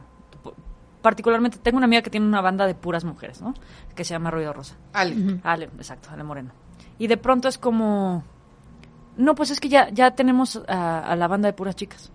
particularmente 1.01 1.57
tengo 1.57 1.77
una 1.77 1.85
amiga 1.85 2.01
que 2.01 2.09
tiene 2.09 2.25
una 2.25 2.41
banda 2.41 2.65
de 2.65 2.75
puras 2.75 3.03
mujeres, 3.03 3.41
¿no? 3.41 3.53
Que 3.95 4.03
se 4.03 4.13
llama 4.13 4.31
Ruido 4.31 4.53
Rosa. 4.53 4.75
Ale. 4.93 5.39
Ale, 5.43 5.65
exacto, 5.77 6.09
Ale 6.11 6.23
Moreno. 6.23 6.51
Y 6.97 7.07
de 7.07 7.17
pronto 7.17 7.47
es 7.47 7.57
como, 7.57 8.23
no, 9.17 9.35
pues 9.35 9.51
es 9.51 9.59
que 9.59 9.69
ya, 9.69 9.89
ya 9.89 10.11
tenemos 10.11 10.61
a, 10.67 10.99
a 10.99 11.15
la 11.15 11.27
banda 11.27 11.47
de 11.47 11.53
puras 11.53 11.75
chicas. 11.75 12.11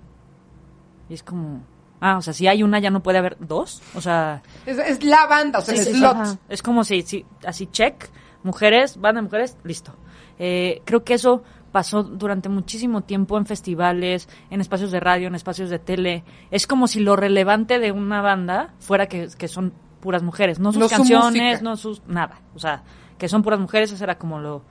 Y 1.09 1.15
es 1.15 1.23
como, 1.23 1.63
ah, 2.01 2.19
o 2.19 2.23
sea, 2.23 2.33
si 2.33 2.47
hay 2.47 2.63
una 2.63 2.79
ya 2.79 2.91
no 2.91 3.03
puede 3.03 3.19
haber 3.19 3.37
dos, 3.41 3.83
o 3.95 4.01
sea... 4.01 4.43
Es, 4.67 4.79
es 4.79 5.05
la 5.05 5.27
banda, 5.27 5.59
o 5.59 5.63
sea, 5.63 5.75
Sí, 5.75 5.81
el 5.81 5.87
sí, 5.87 5.99
slot. 5.99 6.39
Es 6.49 6.63
como 6.63 6.85
si, 6.85 7.03
si 7.03 7.25
así 7.47 7.67
check, 7.67 8.09
mujeres, 8.43 8.99
banda 8.99 9.21
de 9.21 9.25
mujeres, 9.25 9.57
listo. 9.65 9.95
Eh, 10.39 10.83
creo 10.85 11.05
que 11.05 11.15
eso 11.15 11.43
pasó 11.75 12.05
durante 12.05 12.49
muchísimo 12.49 13.01
tiempo 13.01 13.37
en 13.37 13.47
festivales, 13.47 14.29
en 14.49 14.61
espacios 14.61 14.93
de 14.93 15.01
radio, 15.01 15.27
en 15.27 15.35
espacios 15.35 15.71
de 15.71 15.81
tele. 15.81 16.23
Es 16.53 16.69
como 16.69 16.87
si 16.87 17.01
lo 17.01 17.17
relevante 17.17 17.81
de 17.81 17.91
una 17.91 18.23
banda 18.23 18.75
fuera 18.79 19.09
que, 19.09 19.27
que 19.37 19.49
son 19.49 19.73
puras 19.99 20.23
mujeres, 20.23 20.61
no 20.61 20.71
sus 20.71 20.81
No 20.81 20.89
canciones, 20.89 21.63
no 21.63 21.77
sus 21.77 22.01
nada. 22.07 22.43
O 22.55 22.61
sea, 22.61 22.85
que 23.19 23.29
son 23.29 23.43
puras 23.43 23.59
mujeres, 23.59 23.91
eso 23.91 24.05
era 24.05 24.19
como 24.19 24.39
lo... 24.39 24.63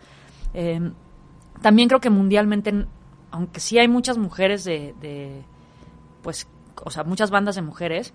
eh, 0.53 0.79
también 1.61 1.89
creo 1.89 1.99
que 1.99 2.09
mundialmente, 2.09 2.85
aunque 3.31 3.59
sí 3.59 3.77
hay 3.79 3.89
muchas 3.89 4.17
mujeres 4.17 4.63
de, 4.63 4.95
de 5.01 5.43
pues, 6.21 6.47
o 6.85 6.89
sea, 6.89 7.03
muchas 7.03 7.31
bandas 7.31 7.55
de 7.55 7.63
mujeres, 7.63 8.13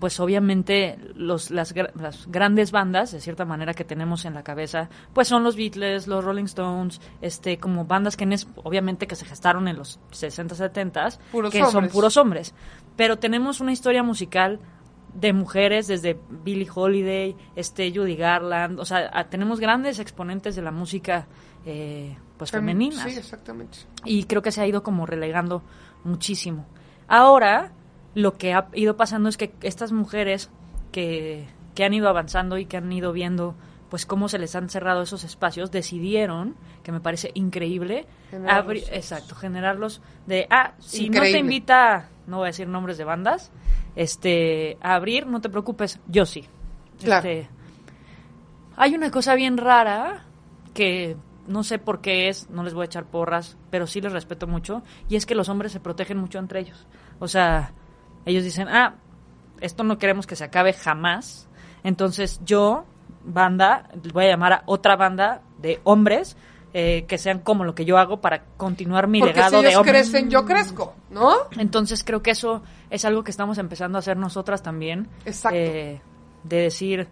pues 0.00 0.18
obviamente 0.18 0.98
los, 1.14 1.50
las, 1.52 1.74
gra- 1.74 1.92
las 1.94 2.26
grandes 2.26 2.72
bandas, 2.72 3.12
de 3.12 3.20
cierta 3.20 3.44
manera, 3.44 3.74
que 3.74 3.84
tenemos 3.84 4.24
en 4.24 4.34
la 4.34 4.42
cabeza, 4.42 4.88
pues 5.12 5.28
son 5.28 5.44
los 5.44 5.54
Beatles, 5.56 6.06
los 6.08 6.24
Rolling 6.24 6.44
Stones, 6.46 7.00
este, 7.20 7.58
como 7.58 7.84
bandas 7.84 8.16
que 8.16 8.24
es- 8.24 8.48
obviamente 8.64 9.06
que 9.06 9.14
se 9.14 9.26
gestaron 9.26 9.68
en 9.68 9.76
los 9.76 10.00
60, 10.10 10.54
70, 10.56 11.08
Puros 11.30 11.52
que 11.52 11.64
son 11.66 11.88
puros 11.88 12.16
hombres. 12.16 12.54
Pero 12.96 13.18
tenemos 13.18 13.60
una 13.60 13.72
historia 13.72 14.02
musical 14.02 14.58
de 15.14 15.32
mujeres 15.32 15.86
desde 15.86 16.18
Billie 16.44 16.68
Holiday, 16.74 17.36
este, 17.56 17.92
Judy 17.94 18.16
Garland, 18.16 18.80
o 18.80 18.84
sea, 18.84 19.10
a- 19.12 19.28
tenemos 19.28 19.60
grandes 19.60 19.98
exponentes 19.98 20.56
de 20.56 20.62
la 20.62 20.70
música, 20.70 21.26
eh, 21.66 22.16
pues 22.38 22.50
Fem- 22.50 22.60
femeninas 22.60 23.02
Sí, 23.10 23.18
exactamente. 23.18 23.78
y 24.06 24.24
creo 24.24 24.40
que 24.40 24.50
se 24.52 24.62
ha 24.62 24.66
ido 24.66 24.82
como 24.82 25.04
relegando 25.04 25.62
muchísimo. 26.04 26.64
Ahora, 27.06 27.72
lo 28.14 28.36
que 28.36 28.52
ha 28.52 28.68
ido 28.74 28.96
pasando 28.96 29.28
es 29.28 29.36
que 29.36 29.52
estas 29.62 29.92
mujeres 29.92 30.50
que, 30.92 31.46
que 31.74 31.84
han 31.84 31.94
ido 31.94 32.08
avanzando 32.08 32.58
y 32.58 32.66
que 32.66 32.76
han 32.76 32.90
ido 32.92 33.12
viendo 33.12 33.54
pues 33.90 34.06
cómo 34.06 34.28
se 34.28 34.38
les 34.38 34.54
han 34.54 34.70
cerrado 34.70 35.02
esos 35.02 35.24
espacios, 35.24 35.72
decidieron, 35.72 36.54
que 36.84 36.92
me 36.92 37.00
parece 37.00 37.32
increíble, 37.34 38.06
Generarlos. 38.30 38.64
abrir, 38.64 38.84
exacto, 38.92 39.34
generarlos 39.34 40.00
de, 40.26 40.46
ah, 40.48 40.74
si 40.78 41.10
no 41.10 41.20
te 41.20 41.38
invita, 41.38 42.08
no 42.28 42.38
voy 42.38 42.46
a 42.46 42.46
decir 42.54 42.68
nombres 42.68 42.98
de 42.98 43.04
bandas, 43.04 43.50
este, 43.96 44.78
a 44.80 44.94
abrir, 44.94 45.26
no 45.26 45.40
te 45.40 45.48
preocupes, 45.48 45.98
yo 46.06 46.24
sí. 46.24 46.46
Claro. 47.00 47.28
Este, 47.28 47.48
hay 48.76 48.94
una 48.94 49.10
cosa 49.10 49.34
bien 49.34 49.56
rara 49.56 50.24
que 50.72 51.16
no 51.48 51.64
sé 51.64 51.80
por 51.80 52.00
qué 52.00 52.28
es, 52.28 52.48
no 52.48 52.62
les 52.62 52.74
voy 52.74 52.82
a 52.82 52.86
echar 52.86 53.06
porras, 53.06 53.58
pero 53.70 53.88
sí 53.88 54.00
les 54.00 54.12
respeto 54.12 54.46
mucho, 54.46 54.84
y 55.08 55.16
es 55.16 55.26
que 55.26 55.34
los 55.34 55.48
hombres 55.48 55.72
se 55.72 55.80
protegen 55.80 56.16
mucho 56.16 56.38
entre 56.38 56.60
ellos. 56.60 56.86
O 57.18 57.26
sea, 57.26 57.72
ellos 58.24 58.44
dicen, 58.44 58.68
ah, 58.68 58.96
esto 59.60 59.84
no 59.84 59.98
queremos 59.98 60.26
que 60.26 60.36
se 60.36 60.44
acabe 60.44 60.72
jamás, 60.72 61.48
entonces 61.84 62.40
yo, 62.44 62.84
banda, 63.24 63.88
voy 64.12 64.26
a 64.26 64.28
llamar 64.28 64.52
a 64.52 64.62
otra 64.66 64.96
banda 64.96 65.42
de 65.58 65.80
hombres 65.84 66.36
eh, 66.72 67.04
que 67.08 67.18
sean 67.18 67.40
como 67.40 67.64
lo 67.64 67.74
que 67.74 67.84
yo 67.84 67.98
hago 67.98 68.20
para 68.20 68.44
continuar 68.56 69.08
mi 69.08 69.18
Porque 69.18 69.34
si 69.34 69.38
legado 69.38 69.62
de 69.62 69.68
ellos 69.68 69.80
hombres. 69.80 70.08
crecen, 70.10 70.30
yo 70.30 70.44
crezco, 70.44 70.94
¿no? 71.10 71.32
Entonces 71.58 72.04
creo 72.04 72.22
que 72.22 72.30
eso 72.30 72.62
es 72.90 73.04
algo 73.04 73.24
que 73.24 73.32
estamos 73.32 73.58
empezando 73.58 73.98
a 73.98 74.00
hacer 74.00 74.16
nosotras 74.16 74.62
también. 74.62 75.08
Exacto. 75.24 75.58
eh, 75.58 76.00
de 76.44 76.56
decir, 76.56 77.08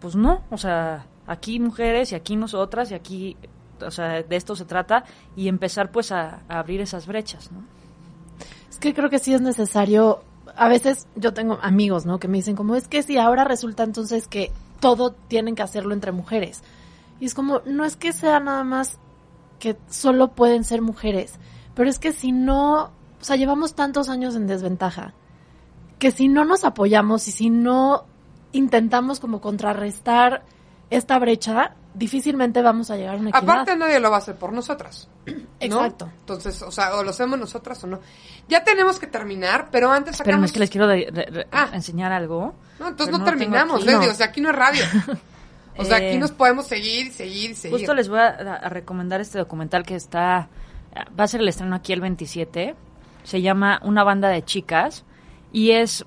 pues 0.00 0.16
no, 0.16 0.42
o 0.50 0.58
sea, 0.58 1.06
aquí 1.26 1.60
mujeres 1.60 2.12
y 2.12 2.14
aquí 2.16 2.34
nosotras 2.36 2.90
y 2.90 2.94
aquí, 2.94 3.36
o 3.80 3.90
sea, 3.90 4.22
de 4.22 4.36
esto 4.36 4.56
se 4.56 4.64
trata 4.64 5.04
y 5.36 5.48
empezar 5.48 5.92
pues 5.92 6.10
a, 6.10 6.40
a 6.48 6.58
abrir 6.58 6.80
esas 6.80 7.06
brechas, 7.06 7.52
¿no? 7.52 7.62
Es 8.68 8.78
que 8.78 8.92
creo 8.92 9.08
que 9.08 9.18
sí 9.18 9.32
es 9.34 9.40
necesario 9.40 10.24
a 10.56 10.68
veces 10.68 11.06
yo 11.16 11.32
tengo 11.32 11.58
amigos, 11.62 12.06
¿no? 12.06 12.18
Que 12.18 12.28
me 12.28 12.38
dicen 12.38 12.56
como, 12.56 12.76
es 12.76 12.88
que 12.88 13.02
si 13.02 13.18
ahora 13.18 13.44
resulta 13.44 13.82
entonces 13.82 14.28
que 14.28 14.52
todo 14.80 15.12
tienen 15.12 15.54
que 15.54 15.62
hacerlo 15.62 15.94
entre 15.94 16.12
mujeres. 16.12 16.62
Y 17.20 17.26
es 17.26 17.34
como, 17.34 17.60
no 17.66 17.84
es 17.84 17.96
que 17.96 18.12
sea 18.12 18.40
nada 18.40 18.64
más 18.64 18.98
que 19.58 19.76
solo 19.88 20.28
pueden 20.28 20.64
ser 20.64 20.80
mujeres, 20.82 21.34
pero 21.74 21.88
es 21.88 21.98
que 21.98 22.12
si 22.12 22.32
no, 22.32 22.84
o 22.84 22.90
sea, 23.20 23.36
llevamos 23.36 23.74
tantos 23.74 24.08
años 24.08 24.34
en 24.34 24.46
desventaja, 24.46 25.12
que 25.98 26.10
si 26.10 26.28
no 26.28 26.44
nos 26.46 26.64
apoyamos 26.64 27.28
y 27.28 27.30
si 27.30 27.50
no 27.50 28.06
intentamos 28.52 29.20
como 29.20 29.40
contrarrestar 29.40 30.44
esta 30.88 31.18
brecha, 31.18 31.74
difícilmente 31.94 32.62
vamos 32.62 32.90
a 32.90 32.96
llegar 32.96 33.16
a 33.16 33.18
una 33.18 33.30
equidad. 33.30 33.42
Aparte 33.42 33.76
nadie 33.76 33.98
lo 34.00 34.10
va 34.10 34.16
a 34.16 34.18
hacer 34.20 34.36
por 34.36 34.52
nosotras. 34.52 35.08
¿no? 35.26 35.32
Exacto. 35.60 36.10
Entonces, 36.20 36.62
o 36.62 36.70
sea, 36.70 36.94
o 36.96 37.02
lo 37.02 37.10
hacemos 37.10 37.38
nosotras 37.38 37.82
o 37.84 37.86
no. 37.86 38.00
Ya 38.48 38.64
tenemos 38.64 38.98
que 38.98 39.06
terminar, 39.06 39.68
pero 39.70 39.90
antes 39.92 40.16
Pero 40.18 40.26
sacamos... 40.30 40.46
es 40.46 40.52
que 40.52 40.58
les 40.60 40.70
quiero 40.70 40.86
de- 40.86 41.10
de- 41.12 41.30
de- 41.30 41.46
Ah. 41.52 41.70
enseñar 41.72 42.12
algo. 42.12 42.54
No, 42.78 42.88
entonces 42.88 43.06
pero 43.06 43.18
no, 43.18 43.24
tengo 43.24 43.38
terminamos. 43.38 43.84
No. 43.84 44.00
Digo, 44.00 44.12
o 44.12 44.14
sea, 44.14 44.26
aquí 44.26 44.40
no 44.40 44.50
es 44.50 44.56
radio. 44.56 44.84
O 45.76 45.84
sea, 45.84 45.98
Eh, 45.98 46.08
aquí 46.10 46.18
nos 46.18 46.32
podemos 46.32 46.66
seguir, 46.66 47.06
y 47.06 47.10
seguir, 47.10 47.50
y 47.52 47.54
seguir. 47.54 47.78
Justo 47.78 47.94
les 47.94 48.08
voy 48.08 48.18
a, 48.18 48.26
a 48.28 48.68
recomendar 48.68 49.20
este 49.20 49.38
documental 49.38 49.84
que 49.86 49.94
está, 49.94 50.48
va 51.18 51.24
a 51.24 51.28
ser 51.28 51.40
el 51.40 51.48
estreno 51.48 51.74
aquí 51.76 51.92
el 51.94 52.00
27. 52.02 52.74
Se 53.22 53.40
llama 53.40 53.80
Una 53.84 54.02
banda 54.04 54.28
de 54.28 54.44
chicas 54.44 55.04
y 55.52 55.70
es, 55.70 56.04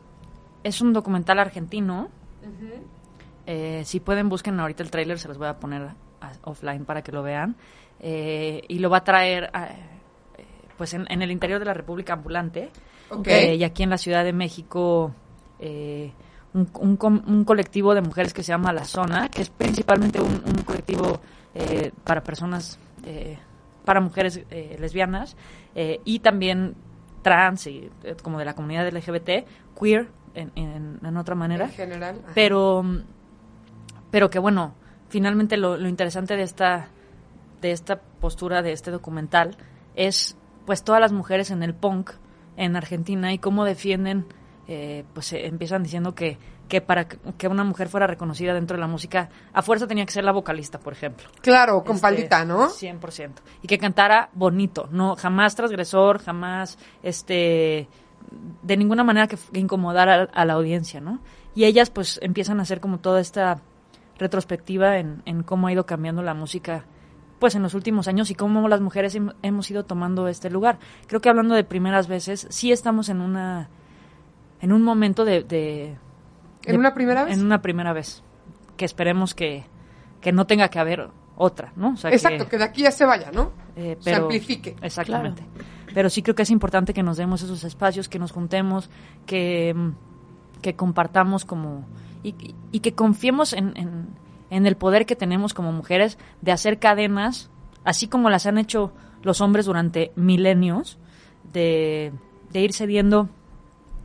es 0.64 0.82
un 0.82 0.94
documental 0.94 1.40
argentino. 1.40 2.10
Eh, 3.46 3.82
si 3.86 4.00
pueden 4.00 4.30
busquen 4.30 4.60
ahorita 4.60 4.84
el 4.84 4.92
tráiler, 4.92 5.20
se 5.20 5.28
los 5.28 5.38
voy 5.38 5.48
a 5.48 5.58
poner 5.60 5.82
a- 6.22 6.32
offline 6.44 6.86
para 6.86 7.02
que 7.02 7.12
lo 7.12 7.24
vean. 7.24 7.56
Eh, 8.00 8.62
y 8.68 8.80
lo 8.80 8.90
va 8.90 8.98
a 8.98 9.04
traer 9.04 9.50
a- 9.54 9.68
eh, 9.68 10.46
pues 10.78 10.94
en, 10.94 11.06
en 11.10 11.22
el 11.22 11.32
interior 11.32 11.60
de 11.60 11.66
la 11.66 11.74
República 11.74 12.14
Ambulante. 12.14 12.70
Eh, 13.26 13.56
y 13.56 13.64
aquí 13.64 13.84
en 13.84 13.90
la 13.92 13.98
Ciudad 13.98 14.24
de 14.24 14.34
México 14.34 15.14
eh, 15.60 16.12
un, 16.54 16.68
un 16.80 17.24
un 17.28 17.44
colectivo 17.46 17.94
de 17.94 18.02
mujeres 18.02 18.34
que 18.34 18.44
se 18.44 18.50
llama 18.52 18.74
La 18.74 18.86
Zona, 18.86 19.30
que 19.30 19.42
es 19.44 19.50
principalmente 19.50 20.20
un, 20.22 20.42
un 20.46 20.64
colectivo 20.66 21.20
eh, 21.54 21.92
para 22.04 22.24
personas, 22.24 22.80
eh, 23.06 23.38
para 23.86 24.02
mujeres 24.02 24.42
eh, 24.50 24.78
lesbianas 24.80 25.36
eh, 25.76 26.00
y 26.06 26.20
también 26.20 26.76
trans, 27.22 27.68
y, 27.68 27.90
como 28.24 28.40
de 28.40 28.46
la 28.46 28.56
comunidad 28.56 28.88
LGBT, 28.88 29.46
queer 29.80 30.08
en, 30.34 30.52
en- 30.56 31.00
en 31.06 31.18
otra 31.18 31.36
manera 31.36 31.66
En 31.66 31.72
general. 31.72 32.20
ajá. 32.24 32.32
pero 32.34 32.84
pero 34.14 34.30
que 34.30 34.38
bueno 34.38 34.76
finalmente 35.10 35.58
lo, 35.58 35.76
lo 35.76 35.90
interesante 35.90 36.36
de 36.36 36.44
esta 36.44 36.90
de 37.62 37.72
esta 37.72 38.00
postura 38.00 38.62
de 38.62 38.72
este 38.72 38.92
documental 38.92 39.58
es 39.96 40.38
pues 40.68 40.84
todas 40.84 41.02
las 41.02 41.12
mujeres 41.12 41.50
en 41.50 41.64
el 41.64 41.74
punk 41.74 42.12
en 42.56 42.76
Argentina 42.76 43.34
y 43.34 43.40
cómo 43.40 43.66
defienden 43.66 44.28
eh, 44.68 45.04
pues 45.16 45.34
eh, 45.34 45.48
empiezan 45.48 45.82
diciendo 45.82 46.14
que 46.14 46.38
que 46.70 46.80
para 46.80 47.06
que 47.08 47.48
una 47.48 47.64
mujer 47.64 47.90
fuera 47.90 48.06
reconocida 48.06 48.54
dentro 48.54 48.78
de 48.78 48.82
la 48.82 48.88
música 48.88 49.30
a 49.52 49.64
fuerza 49.64 49.88
tenía 49.88 50.06
que 50.06 50.12
ser 50.12 50.24
la 50.24 50.32
vocalista 50.32 50.78
por 50.80 50.94
ejemplo 50.94 51.28
Claro, 51.42 51.84
con 51.84 51.96
este, 51.96 52.02
paldita, 52.04 52.46
¿no? 52.46 52.70
100%. 52.70 53.32
Y 53.64 53.68
que 53.68 53.80
cantara 53.80 54.30
bonito, 54.34 54.88
no 54.92 55.16
jamás 55.16 55.56
transgresor, 55.56 56.20
jamás 56.20 56.78
este 57.02 57.88
de 58.62 58.78
ninguna 58.78 59.04
manera 59.04 59.28
que, 59.28 59.38
que 59.52 59.60
incomodara 59.60 60.30
a, 60.32 60.42
a 60.42 60.46
la 60.46 60.54
audiencia, 60.54 61.02
¿no? 61.02 61.20
Y 61.56 61.66
ellas 61.66 61.90
pues 61.90 62.20
empiezan 62.22 62.60
a 62.60 62.64
hacer 62.64 62.80
como 62.80 63.00
toda 63.00 63.20
esta 63.20 63.62
retrospectiva 64.18 64.98
en, 64.98 65.22
en 65.26 65.44
cómo 65.44 65.68
ha 65.68 65.72
ido 65.72 65.86
cambiando 65.86 66.22
la 66.22 66.34
música 66.34 66.86
pues 67.40 67.56
en 67.56 67.62
los 67.64 67.74
últimos 67.74 68.08
años 68.08 68.32
y 68.32 68.36
cómo 68.36 68.68
las 68.70 68.80
mujeres 68.80 69.16
hem- 69.18 69.36
hemos 69.42 69.70
ido 69.70 69.84
tomando 69.84 70.28
este 70.30 70.50
lugar. 70.50 70.80
Creo 71.08 71.20
que 71.20 71.28
hablando 71.30 71.56
de 71.56 71.66
primeras 71.66 72.08
veces, 72.08 72.48
sí 72.50 72.72
estamos 72.72 73.10
en 73.10 73.20
una 73.20 73.70
en 74.62 74.72
un 74.72 74.82
momento 74.82 75.26
de, 75.26 75.44
de- 75.44 75.98
¿En 76.66 76.72
de- 76.74 76.78
una 76.78 76.94
primera 76.94 77.26
vez? 77.26 77.38
En 77.38 77.44
una 77.46 77.62
primera 77.62 77.92
vez. 77.92 78.24
Que 78.78 78.86
esperemos 78.86 79.36
que, 79.36 79.66
que 80.22 80.32
no 80.32 80.46
tenga 80.48 80.70
que 80.70 80.80
haber 80.80 81.10
otra, 81.36 81.74
¿no? 81.76 81.90
O 81.90 81.98
sea, 81.98 82.12
que- 82.12 82.16
Exacto, 82.16 82.48
que 82.48 82.58
de 82.58 82.64
aquí 82.64 82.84
ya 82.84 82.92
se 82.92 83.04
vaya, 83.06 83.30
¿no? 83.32 83.52
eh, 83.76 83.98
Se 84.00 84.12
pero- 84.12 84.24
amplifique. 84.24 84.78
Exactamente. 84.82 85.44
Pero 85.94 86.10
sí 86.10 86.22
creo 86.24 86.36
que 86.36 86.44
es 86.44 86.50
importante 86.50 86.94
que 86.94 87.04
nos 87.04 87.18
demos 87.18 87.42
esos 87.42 87.64
espacios, 87.66 88.08
que 88.08 88.20
nos 88.20 88.32
juntemos, 88.32 88.90
que, 89.26 89.76
que 90.62 90.76
compartamos 90.78 91.44
como... 91.44 91.86
Y, 92.24 92.56
y 92.72 92.80
que 92.80 92.94
confiemos 92.94 93.54
en, 93.54 93.76
en, 93.76 94.08
en 94.50 94.66
el 94.66 94.78
poder 94.78 95.06
que 95.06 95.16
tenemos 95.16 95.54
como 95.54 95.72
mujeres 95.72 96.18
de 96.42 96.52
hacer 96.52 96.80
cadenas, 96.80 97.50
así 97.84 98.08
como 98.08 98.30
las 98.30 98.46
han 98.46 98.58
hecho 98.58 98.94
los 99.22 99.42
hombres 99.42 99.66
durante 99.66 100.12
milenios, 100.16 100.98
de, 101.52 102.14
de 102.52 102.62
ir 102.62 102.74
cediendo 102.74 103.30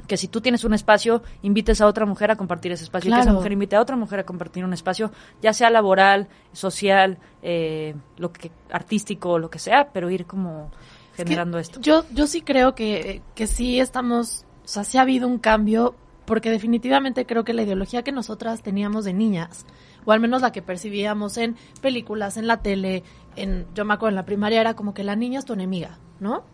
que 0.08 0.16
si 0.16 0.26
tú 0.26 0.40
tienes 0.40 0.64
un 0.64 0.74
espacio, 0.74 1.22
invites 1.42 1.80
a 1.80 1.86
otra 1.86 2.06
mujer 2.06 2.30
a 2.30 2.36
compartir 2.36 2.72
ese 2.72 2.84
espacio, 2.84 3.10
y 3.10 3.14
que 3.14 3.20
esa 3.20 3.32
mujer 3.32 3.52
invite 3.52 3.76
a 3.76 3.80
otra 3.80 3.94
mujer 3.94 4.20
a 4.20 4.24
compartir 4.24 4.64
un 4.64 4.72
espacio, 4.72 5.12
ya 5.42 5.52
sea 5.52 5.70
laboral, 5.70 6.28
social, 6.52 7.18
eh, 7.42 7.94
lo 8.16 8.32
que 8.32 8.50
artístico, 8.72 9.38
lo 9.38 9.50
que 9.50 9.58
sea, 9.58 9.90
pero 9.92 10.10
ir 10.10 10.24
como 10.24 10.70
Es 11.10 11.16
que 11.18 11.24
generando 11.24 11.58
esto. 11.58 11.78
Yo, 11.80 12.04
yo 12.10 12.26
sí 12.26 12.40
creo 12.40 12.74
que, 12.74 13.22
que 13.34 13.46
sí 13.46 13.78
estamos, 13.78 14.46
o 14.64 14.68
sea, 14.68 14.82
sí 14.82 14.96
ha 14.96 15.02
habido 15.02 15.28
un 15.28 15.38
cambio, 15.38 15.94
porque 16.28 16.50
definitivamente 16.50 17.24
creo 17.24 17.42
que 17.42 17.54
la 17.54 17.62
ideología 17.62 18.02
que 18.02 18.12
nosotras 18.12 18.62
teníamos 18.62 19.06
de 19.06 19.14
niñas, 19.14 19.64
o 20.04 20.12
al 20.12 20.20
menos 20.20 20.42
la 20.42 20.52
que 20.52 20.60
percibíamos 20.60 21.38
en 21.38 21.56
películas, 21.80 22.36
en 22.36 22.46
la 22.46 22.60
tele, 22.60 23.02
en, 23.34 23.66
yo 23.74 23.86
me 23.86 23.94
acuerdo 23.94 24.10
en 24.10 24.16
la 24.16 24.26
primaria 24.26 24.60
era 24.60 24.74
como 24.74 24.92
que 24.92 25.04
la 25.04 25.16
niña 25.16 25.38
es 25.38 25.46
tu 25.46 25.54
enemiga, 25.54 25.98
¿no? 26.20 26.44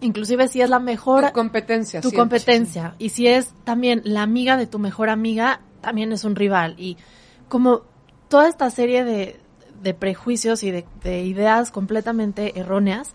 Inclusive 0.00 0.48
si 0.48 0.60
es 0.60 0.68
la 0.68 0.80
mejor 0.80 1.24
Tu 1.28 1.32
competencia. 1.34 2.00
tu 2.00 2.10
siempre. 2.10 2.40
competencia. 2.40 2.96
Y 2.98 3.10
si 3.10 3.28
es 3.28 3.54
también 3.62 4.02
la 4.04 4.22
amiga 4.22 4.56
de 4.56 4.66
tu 4.66 4.80
mejor 4.80 5.08
amiga, 5.08 5.60
también 5.80 6.10
es 6.10 6.24
un 6.24 6.34
rival. 6.34 6.74
Y 6.76 6.96
como 7.48 7.82
toda 8.26 8.48
esta 8.48 8.68
serie 8.70 9.04
de, 9.04 9.38
de 9.80 9.94
prejuicios 9.94 10.64
y 10.64 10.72
de, 10.72 10.84
de 11.04 11.22
ideas 11.22 11.70
completamente 11.70 12.58
erróneas. 12.58 13.12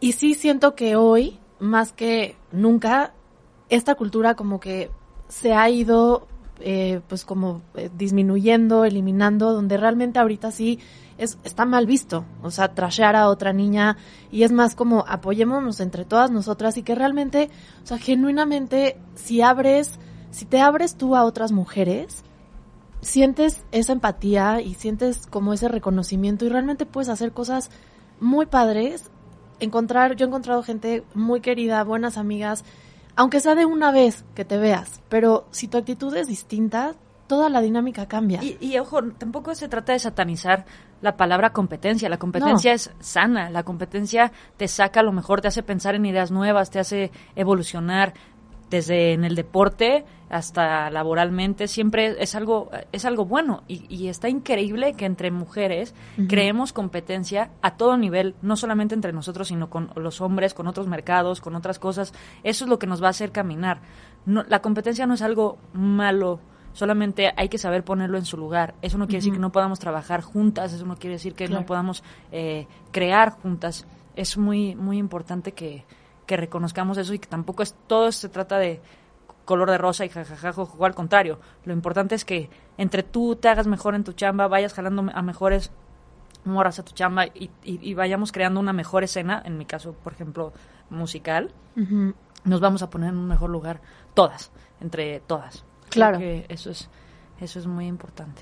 Y 0.00 0.12
sí 0.12 0.34
siento 0.34 0.74
que 0.74 0.96
hoy, 0.96 1.38
más 1.60 1.92
que 1.92 2.34
nunca, 2.50 3.14
esta 3.68 3.94
cultura 3.94 4.34
como 4.34 4.58
que 4.58 4.90
se 5.30 5.54
ha 5.54 5.70
ido 5.70 6.26
eh, 6.62 7.00
pues 7.08 7.24
como 7.24 7.62
eh, 7.74 7.88
disminuyendo, 7.96 8.84
eliminando, 8.84 9.54
donde 9.54 9.78
realmente 9.78 10.18
ahorita 10.18 10.50
sí 10.50 10.78
es, 11.16 11.38
está 11.42 11.64
mal 11.64 11.86
visto, 11.86 12.26
o 12.42 12.50
sea, 12.50 12.74
trashear 12.74 13.16
a 13.16 13.28
otra 13.28 13.54
niña 13.54 13.96
y 14.30 14.42
es 14.42 14.52
más 14.52 14.74
como 14.74 15.06
apoyémonos 15.08 15.80
entre 15.80 16.04
todas 16.04 16.30
nosotras 16.30 16.76
y 16.76 16.82
que 16.82 16.94
realmente, 16.94 17.48
o 17.82 17.86
sea, 17.86 17.96
genuinamente, 17.96 18.98
si 19.14 19.40
abres, 19.40 19.98
si 20.30 20.44
te 20.44 20.60
abres 20.60 20.96
tú 20.96 21.16
a 21.16 21.24
otras 21.24 21.50
mujeres, 21.50 22.24
sientes 23.00 23.64
esa 23.72 23.92
empatía 23.92 24.60
y 24.60 24.74
sientes 24.74 25.26
como 25.26 25.54
ese 25.54 25.68
reconocimiento 25.68 26.44
y 26.44 26.50
realmente 26.50 26.84
puedes 26.84 27.08
hacer 27.08 27.32
cosas 27.32 27.70
muy 28.20 28.44
padres, 28.44 29.10
encontrar, 29.60 30.14
yo 30.16 30.26
he 30.26 30.28
encontrado 30.28 30.62
gente 30.62 31.04
muy 31.14 31.40
querida, 31.40 31.82
buenas 31.84 32.18
amigas, 32.18 32.64
aunque 33.16 33.40
sea 33.40 33.54
de 33.54 33.66
una 33.66 33.90
vez 33.92 34.24
que 34.34 34.44
te 34.44 34.56
veas, 34.58 35.00
pero 35.08 35.46
si 35.50 35.68
tu 35.68 35.78
actitud 35.78 36.14
es 36.16 36.28
distinta, 36.28 36.94
toda 37.26 37.48
la 37.48 37.60
dinámica 37.60 38.06
cambia. 38.06 38.42
Y, 38.42 38.56
y, 38.60 38.78
ojo, 38.78 39.02
tampoco 39.12 39.54
se 39.54 39.68
trata 39.68 39.92
de 39.92 39.98
satanizar 40.00 40.64
la 41.00 41.16
palabra 41.16 41.52
competencia. 41.52 42.08
La 42.08 42.18
competencia 42.18 42.72
No. 42.72 42.74
es 42.74 42.90
sana. 43.00 43.50
La 43.50 43.62
competencia 43.62 44.32
te 44.56 44.66
saca 44.68 45.00
a 45.00 45.02
lo 45.02 45.12
mejor, 45.12 45.40
te 45.40 45.48
hace 45.48 45.62
pensar 45.62 45.94
en 45.94 46.06
ideas 46.06 46.30
nuevas, 46.30 46.70
te 46.70 46.78
hace 46.80 47.10
evolucionar 47.36 48.14
desde 48.68 49.12
en 49.12 49.24
el 49.24 49.34
deporte 49.34 50.04
hasta 50.30 50.88
laboralmente. 50.90 51.68
Siempre 51.68 52.16
es 52.18 52.34
algo, 52.34 52.70
es 52.92 53.04
algo 53.04 53.24
bueno. 53.26 53.62
Y, 53.68 53.84
y 53.94 54.08
está 54.08 54.28
increíble 54.28 54.94
que 54.94 55.04
entre 55.04 55.30
mujeres 55.30 55.94
creemos 56.28 56.72
competencia 56.72 57.50
a 57.60 57.76
todo 57.76 57.96
nivel, 57.96 58.34
no 58.40 58.56
solamente 58.56 58.94
entre 58.94 59.12
nosotros, 59.12 59.48
sino 59.48 59.68
con 59.68 59.90
los 59.96 60.20
hombres, 60.20 60.54
con 60.54 60.66
otros 60.68 60.86
mercados, 60.86 61.40
con 61.40 61.56
otras 61.56 61.78
cosas. 61.78 62.14
Eso 62.44 62.64
es 62.64 62.70
lo 62.70 62.78
que 62.78 62.86
nos 62.86 63.02
va 63.02 63.08
a 63.08 63.10
hacer 63.10 63.32
caminar. 63.32 63.80
No, 64.24 64.44
la 64.48 64.62
competencia 64.62 65.06
no 65.06 65.14
es 65.14 65.22
algo 65.22 65.58
malo 65.72 66.40
solamente 66.72 67.32
hay 67.36 67.48
que 67.48 67.58
saber 67.58 67.82
ponerlo 67.84 68.16
en 68.16 68.24
su 68.24 68.36
lugar. 68.36 68.74
Eso 68.80 68.96
no 68.96 69.06
quiere 69.06 69.18
decir 69.18 69.32
que 69.32 69.40
no 69.40 69.50
podamos 69.50 69.80
trabajar 69.80 70.20
juntas, 70.22 70.72
eso 70.72 70.86
no 70.86 70.96
quiere 70.96 71.14
decir 71.14 71.34
que 71.34 71.46
Claro. 71.46 71.62
no 71.62 71.66
podamos 71.66 72.04
eh, 72.30 72.68
crear 72.92 73.30
juntas. 73.30 73.86
Es 74.14 74.38
muy, 74.38 74.76
muy 74.76 74.96
importante 74.98 75.50
que, 75.52 75.84
que 76.26 76.36
reconozcamos 76.36 76.96
eso 76.98 77.12
y 77.12 77.18
que 77.18 77.26
tampoco 77.28 77.64
es 77.64 77.74
todo 77.88 78.12
se 78.12 78.28
trata 78.28 78.56
de 78.58 78.80
color 79.50 79.70
de 79.70 79.78
rosa 79.78 80.04
y 80.04 80.08
jajaja, 80.08 80.52
jojo, 80.52 80.84
al 80.86 80.94
contrario. 80.94 81.38
Lo 81.64 81.72
importante 81.72 82.14
es 82.14 82.24
que 82.24 82.48
entre 82.78 83.02
tú 83.02 83.34
te 83.36 83.48
hagas 83.48 83.66
mejor 83.66 83.94
en 83.96 84.04
tu 84.04 84.12
chamba, 84.12 84.46
vayas 84.48 84.72
jalando 84.72 85.04
a 85.12 85.22
mejores 85.22 85.70
moras 86.44 86.78
a 86.78 86.84
tu 86.84 86.92
chamba 86.92 87.26
y, 87.26 87.50
y- 87.64 87.80
y 87.90 87.94
vayamos 87.94 88.32
creando 88.32 88.60
una 88.60 88.72
mejor 88.72 89.04
escena, 89.04 89.42
en 89.44 89.58
mi 89.58 89.66
caso, 89.66 89.92
por 89.92 90.12
ejemplo, 90.12 90.52
musical, 90.88 91.50
nos 92.44 92.60
vamos 92.60 92.82
a 92.82 92.88
poner 92.88 93.10
en 93.10 93.16
un 93.18 93.28
mejor 93.28 93.50
lugar 93.50 93.80
todas, 94.14 94.50
entre 94.80 95.20
todas. 95.20 95.64
Claro. 95.90 96.16
Creo 96.18 96.46
que 96.46 96.54
eso 96.54 96.70
es, 96.70 96.88
eso 97.40 97.58
es 97.58 97.66
muy 97.66 97.86
importante. 97.86 98.40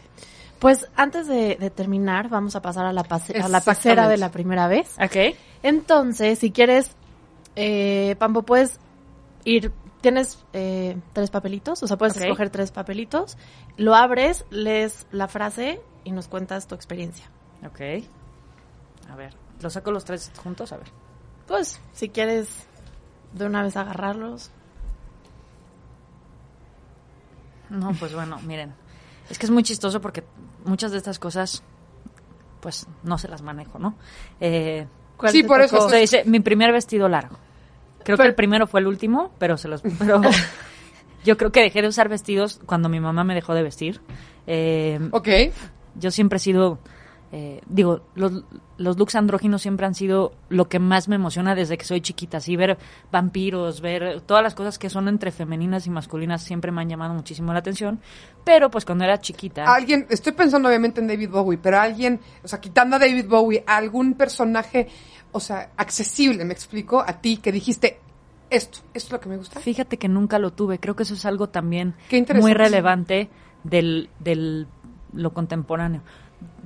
Pues 0.61 0.89
antes 0.97 1.27
de, 1.27 1.57
de 1.57 1.71
terminar, 1.71 2.29
vamos 2.29 2.55
a 2.57 2.63
pasar 2.63 2.85
a 2.87 2.93
la, 2.93 3.03
pase- 3.05 3.41
a 3.41 3.49
la 3.49 3.61
pecera 3.61 4.09
de 4.09 4.17
la 4.19 4.31
primera 4.31 4.69
vez. 4.69 4.95
Ok. 5.01 5.35
Entonces, 5.63 6.39
si 6.39 6.51
quieres, 6.53 6.93
eh, 7.57 8.15
Pampo, 8.19 8.43
puedes 8.43 8.79
ir 9.45 9.73
tienes 10.01 10.45
eh, 10.53 10.97
tres 11.13 11.31
papelitos, 11.31 11.83
o 11.83 11.87
sea, 11.87 11.97
puedes 11.99 12.17
escoger 12.17 12.51
tres 12.51 12.71
papelitos, 12.71 13.37
lo 13.77 13.95
abres, 13.95 14.45
lees 14.51 15.07
la 15.11 15.29
frase 15.29 15.81
y 16.05 16.13
nos 16.13 16.29
cuentas 16.29 16.67
tu 16.67 16.75
experiencia. 16.75 17.27
Ok. 17.67 17.81
A 19.11 19.17
ver, 19.17 19.35
¿los 19.61 19.73
saco 19.73 19.91
los 19.91 20.05
tres 20.05 20.31
juntos? 20.43 20.73
A 20.73 20.77
ver. 20.77 20.89
Pues, 21.47 21.81
si 21.93 22.09
quieres 22.11 22.49
de 23.33 23.47
una 23.47 23.63
vez 23.63 23.77
agarrarlos. 23.77 24.51
No, 27.71 27.93
pues 27.93 28.15
bueno, 28.15 28.39
miren. 28.47 28.75
Es 29.31 29.39
que 29.39 29.47
es 29.47 29.51
muy 29.51 29.63
chistoso 29.63 30.01
porque 30.01 30.25
muchas 30.65 30.91
de 30.93 30.99
estas 30.99 31.19
cosas, 31.19 31.63
pues 32.61 32.87
no 33.03 33.19
se 33.19 33.29
las 33.29 33.43
manejo, 33.43 33.79
¿no? 33.79 33.95
Eh, 34.41 34.87
¿Cuál 35.17 35.33
Sí, 35.33 35.43
por 35.43 35.61
eso 35.61 35.79
tocó? 35.79 35.93
dice, 35.93 36.23
mi 36.25 36.41
primer 36.41 36.73
vestido 36.73 37.09
largo. 37.09 37.37
Creo 38.05 38.17
que 38.17 38.25
el 38.27 38.35
primero 38.35 38.67
fue 38.67 38.81
el 38.81 38.87
último, 38.87 39.31
pero 39.39 39.57
se 39.57 39.69
los... 39.69 39.83
Pero 39.99 40.21
yo 41.25 41.37
creo 41.37 41.53
que 41.53 41.61
dejé 41.61 41.83
de 41.83 41.89
usar 41.89 42.09
vestidos 42.09 42.61
cuando 42.67 42.89
mi 42.89 43.01
mamá 43.01 43.25
me 43.25 43.35
dejó 43.35 43.55
de 43.55 43.63
vestir. 43.63 44.01
Eh, 44.47 44.99
Ok. 45.13 45.29
yo 45.97 46.11
siempre 46.11 46.37
he 46.37 46.41
sido, 46.41 46.79
eh, 47.33 47.61
digo, 47.67 48.01
los, 48.15 48.45
los 48.79 48.97
looks 48.97 49.15
andróginos 49.17 49.61
siempre 49.61 49.85
han 49.85 49.95
sido 49.95 50.33
lo 50.49 50.69
que 50.71 50.79
más 50.79 51.09
me 51.09 51.17
emociona 51.17 51.55
desde 51.55 51.77
que 51.77 51.85
soy 51.85 52.01
chiquita, 52.01 52.39
así 52.39 52.57
ver 52.57 52.79
vampiros, 53.13 53.83
ver 53.83 54.23
todas 54.23 54.43
las 54.43 54.55
cosas 54.55 54.79
que 54.79 54.89
son 54.89 55.07
entre 55.09 55.31
femeninas 55.33 55.87
y 55.87 55.91
masculinas 55.91 56.43
siempre 56.43 56.73
me 56.73 56.81
han 56.81 56.89
llamado 56.89 57.13
muchísimo 57.13 57.53
la 57.53 57.59
atención, 57.59 58.01
pero 58.45 58.71
pues 58.71 58.87
cuando 58.87 59.05
era 59.05 59.21
chiquita, 59.21 59.65
Alguien, 59.65 60.07
estoy 60.09 60.33
pensando 60.33 60.69
obviamente 60.69 61.01
en 61.03 61.09
David 61.09 61.29
Bowie, 61.31 61.59
pero 61.61 61.79
alguien, 61.79 62.21
o 62.43 62.49
sea, 62.49 62.61
quitando 62.61 62.97
a 62.97 62.99
David 62.99 63.27
Bowie, 63.29 63.65
algún 63.67 64.15
personaje, 64.15 64.89
o 65.33 65.41
sea, 65.41 65.71
accesible, 65.77 66.45
me 66.45 66.53
explico, 66.55 67.01
a 67.07 67.21
ti 67.21 67.37
que 67.39 67.53
dijiste, 67.53 68.01
esto, 68.51 68.79
esto 68.95 69.09
es 69.09 69.13
lo 69.13 69.21
que 69.21 69.29
me 69.29 69.37
gusta. 69.37 69.61
fíjate 69.61 69.99
que 69.99 70.09
nunca 70.09 70.39
lo 70.39 70.53
tuve, 70.53 70.79
creo 70.81 70.97
que 70.97 71.03
eso 71.03 71.15
es 71.15 71.25
algo 71.27 71.49
también 71.51 71.95
muy 72.37 72.55
relevante 72.55 73.29
del, 73.65 74.09
del 74.19 74.67
lo 75.13 75.33
contemporáneo. 75.35 76.03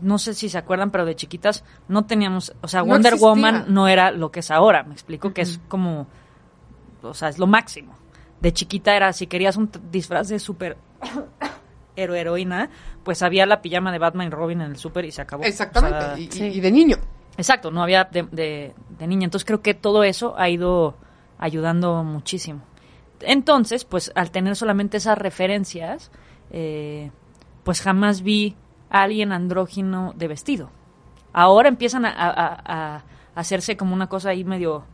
No 0.00 0.18
sé 0.18 0.34
si 0.34 0.48
se 0.48 0.58
acuerdan, 0.58 0.90
pero 0.90 1.04
de 1.04 1.16
chiquitas 1.16 1.64
no 1.88 2.04
teníamos, 2.04 2.52
o 2.60 2.68
sea, 2.68 2.80
No 2.80 2.86
Wonder 2.88 3.14
existía. 3.14 3.28
Woman 3.28 3.64
no 3.68 3.88
era 3.88 4.10
lo 4.10 4.30
que 4.30 4.40
es 4.40 4.50
ahora, 4.50 4.82
me 4.82 4.92
explico, 4.92 5.32
que 5.32 5.42
es 5.42 5.60
como, 5.68 6.06
o 7.02 7.14
sea, 7.14 7.28
es 7.28 7.38
lo 7.38 7.46
máximo. 7.46 7.94
De 8.40 8.52
chiquita 8.52 8.94
era, 8.96 9.12
si 9.12 9.26
querías 9.28 9.56
un 9.56 9.70
disfraz 9.90 10.28
de 10.28 10.38
súper 10.40 10.76
héroe 11.96 12.20
heroína, 12.20 12.70
pues 13.04 13.22
había 13.22 13.46
la 13.46 13.62
pijama 13.62 13.92
de 13.92 13.98
Batman 13.98 14.26
y 14.28 14.30
Robin 14.30 14.60
en 14.62 14.70
el 14.72 14.76
súper 14.76 15.04
y 15.04 15.12
se 15.12 15.22
acabó. 15.22 15.44
Exactamente, 15.44 15.96
O 15.98 16.00
sea, 16.00 16.18
y, 16.18 16.24
y- 16.24 16.30
sí. 16.32 16.44
y 16.44 16.60
de 16.60 16.70
niño. 16.72 16.96
Exacto, 17.36 17.70
no 17.70 17.82
había 17.82 18.04
de, 18.04 18.74
niña. 19.06 19.24
Entonces 19.24 19.46
creo 19.46 19.62
que 19.62 19.74
todo 19.74 20.04
eso 20.04 20.34
ha 20.38 20.48
ido 20.48 20.96
ayudando 21.38 22.04
muchísimo. 22.04 22.60
Entonces, 23.20 23.84
pues 23.84 24.12
al 24.14 24.30
tener 24.30 24.56
solamente 24.56 24.96
esas 24.96 25.16
referencias, 25.18 26.10
eh, 26.50 27.10
pues 27.64 27.80
jamás 27.80 28.22
vi 28.22 28.56
a 28.90 29.02
alguien 29.02 29.32
andrógino 29.32 30.12
de 30.16 30.28
vestido. 30.28 30.70
Ahora 31.32 31.68
empiezan 31.68 32.04
a- 32.04 32.12
a 32.16 33.02
hacerse 33.34 33.76
como 33.76 33.94
una 33.94 34.08
cosa 34.08 34.30
ahí 34.30 34.44
medio... 34.44 34.84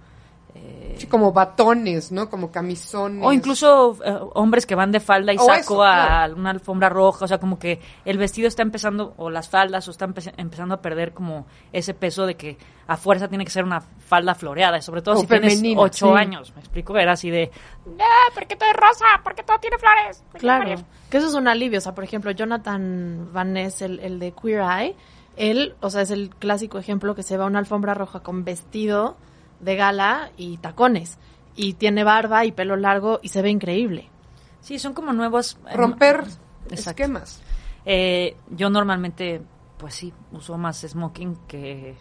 eh, 0.61 0.95
Sí, 0.99 1.07
como 1.07 1.33
batones, 1.33 2.11
¿no? 2.11 2.29
Como 2.29 2.51
camisones. 2.51 3.25
o 3.25 3.33
incluso 3.33 3.97
eh, 4.05 4.19
hombres 4.35 4.67
que 4.67 4.75
van 4.75 4.91
de 4.91 4.99
falda 4.99 5.33
y 5.33 5.37
O 5.37 5.45
saco 5.45 5.61
eso, 5.61 5.83
a 5.85 5.95
claro. 6.07 6.35
una 6.37 6.51
alfombra 6.51 6.89
roja, 6.89 7.25
o 7.25 7.29
sea, 7.29 7.39
como 7.39 7.57
que 7.59 7.81
el 8.05 8.19
vestido 8.19 8.49
está 8.49 8.63
empezando, 8.63 9.15
o 9.17 9.31
las 9.31 9.49
faldas, 9.49 9.87
o 9.87 9.93
está 9.93 10.09
empe- 10.09 10.35
empezando 10.37 10.75
a 10.75 10.83
perder 10.83 11.13
como 11.13 11.47
ese 11.73 11.95
peso 11.95 12.27
de 12.27 12.35
que 12.37 12.59
a 12.89 12.97
fuerza 12.97 13.29
tiene 13.29 13.45
que 13.45 13.51
ser 13.53 13.63
una 13.65 13.81
falda 13.81 14.35
floreada, 14.35 14.79
y 14.79 14.83
sobre 14.83 15.03
todo 15.03 15.15
O 15.17 15.21
si 15.21 15.27
tienes 15.29 15.63
ocho 15.77 16.07
sí. 16.13 16.19
años, 16.19 16.53
me 16.57 16.61
explico, 16.63 16.97
era 16.99 17.13
así 17.13 17.31
de, 17.31 17.51
ah, 18.01 18.33
¿por 18.35 18.47
qué 18.49 18.57
todo 18.57 18.69
es 18.71 18.77
rosa? 18.77 19.05
¿Por 19.23 19.37
qué 19.37 19.45
todo 19.45 19.59
tiene 19.61 19.79
flores? 19.79 20.25
¿Por 20.33 20.33
qué 20.33 20.39
Claro, 20.41 20.69
María?" 20.69 20.85
que 21.09 21.17
eso 21.19 21.29
es 21.29 21.35
un 21.35 21.47
alivio. 21.47 21.79
O 21.79 21.81
sea, 21.81 21.95
por 21.95 22.03
ejemplo, 22.03 22.33
Jonathan 22.33 23.29
Van 23.33 23.53
Ness, 23.53 23.83
el, 23.83 24.01
el 24.01 24.19
de 24.19 24.33
Queer 24.33 24.63
Eye, 24.63 24.97
él, 25.37 25.77
o 25.81 25.91
sea, 25.91 26.03
es 26.03 26.11
el 26.11 26.31
clásico 26.35 26.79
ejemplo 26.79 27.15
que 27.15 27.23
se 27.23 27.37
va 27.37 27.45
a 27.45 27.47
una 27.47 27.61
alfombra 27.61 27.95
roja 27.95 28.19
con 28.21 28.43
vestido 28.43 29.17
de 29.61 29.77
gala 29.77 30.31
y 30.37 30.57
tacones. 30.59 31.19
Y 31.57 31.75
tiene 31.75 32.05
barba 32.05 32.45
y 32.45 32.53
pelo 32.53 32.77
largo 32.77 33.19
y 33.23 33.29
se 33.29 33.43
ve 33.43 33.51
increíble. 33.51 34.09
Sí, 34.61 34.79
son 34.79 34.93
como 34.95 35.13
nuevos... 35.13 35.59
eh, 35.69 35.77
Romper 35.77 36.25
esquemas. 36.71 37.41
Eh, 37.85 38.37
yo 38.51 38.71
normalmente, 38.71 39.41
pues 39.79 39.95
sí, 39.95 40.13
uso 40.33 40.59
más 40.59 40.81
smoking 40.87 41.37
que, 41.49 41.97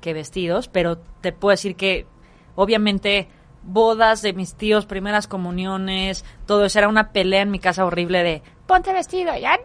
que 0.00 0.12
vestidos, 0.14 0.68
pero 0.68 0.98
te 1.20 1.32
puedo 1.32 1.50
decir 1.50 1.74
que 1.76 2.06
obviamente 2.54 3.28
bodas 3.64 4.22
de 4.22 4.32
mis 4.32 4.54
tíos, 4.54 4.86
primeras 4.86 5.26
comuniones, 5.26 6.24
todo 6.46 6.64
eso 6.64 6.78
era 6.78 6.88
una 6.88 7.12
pelea 7.12 7.42
en 7.42 7.50
mi 7.50 7.58
casa 7.58 7.84
horrible 7.84 8.22
de 8.22 8.42
ponte 8.66 8.92
vestido, 8.92 9.36
ya 9.36 9.56
no, 9.56 9.62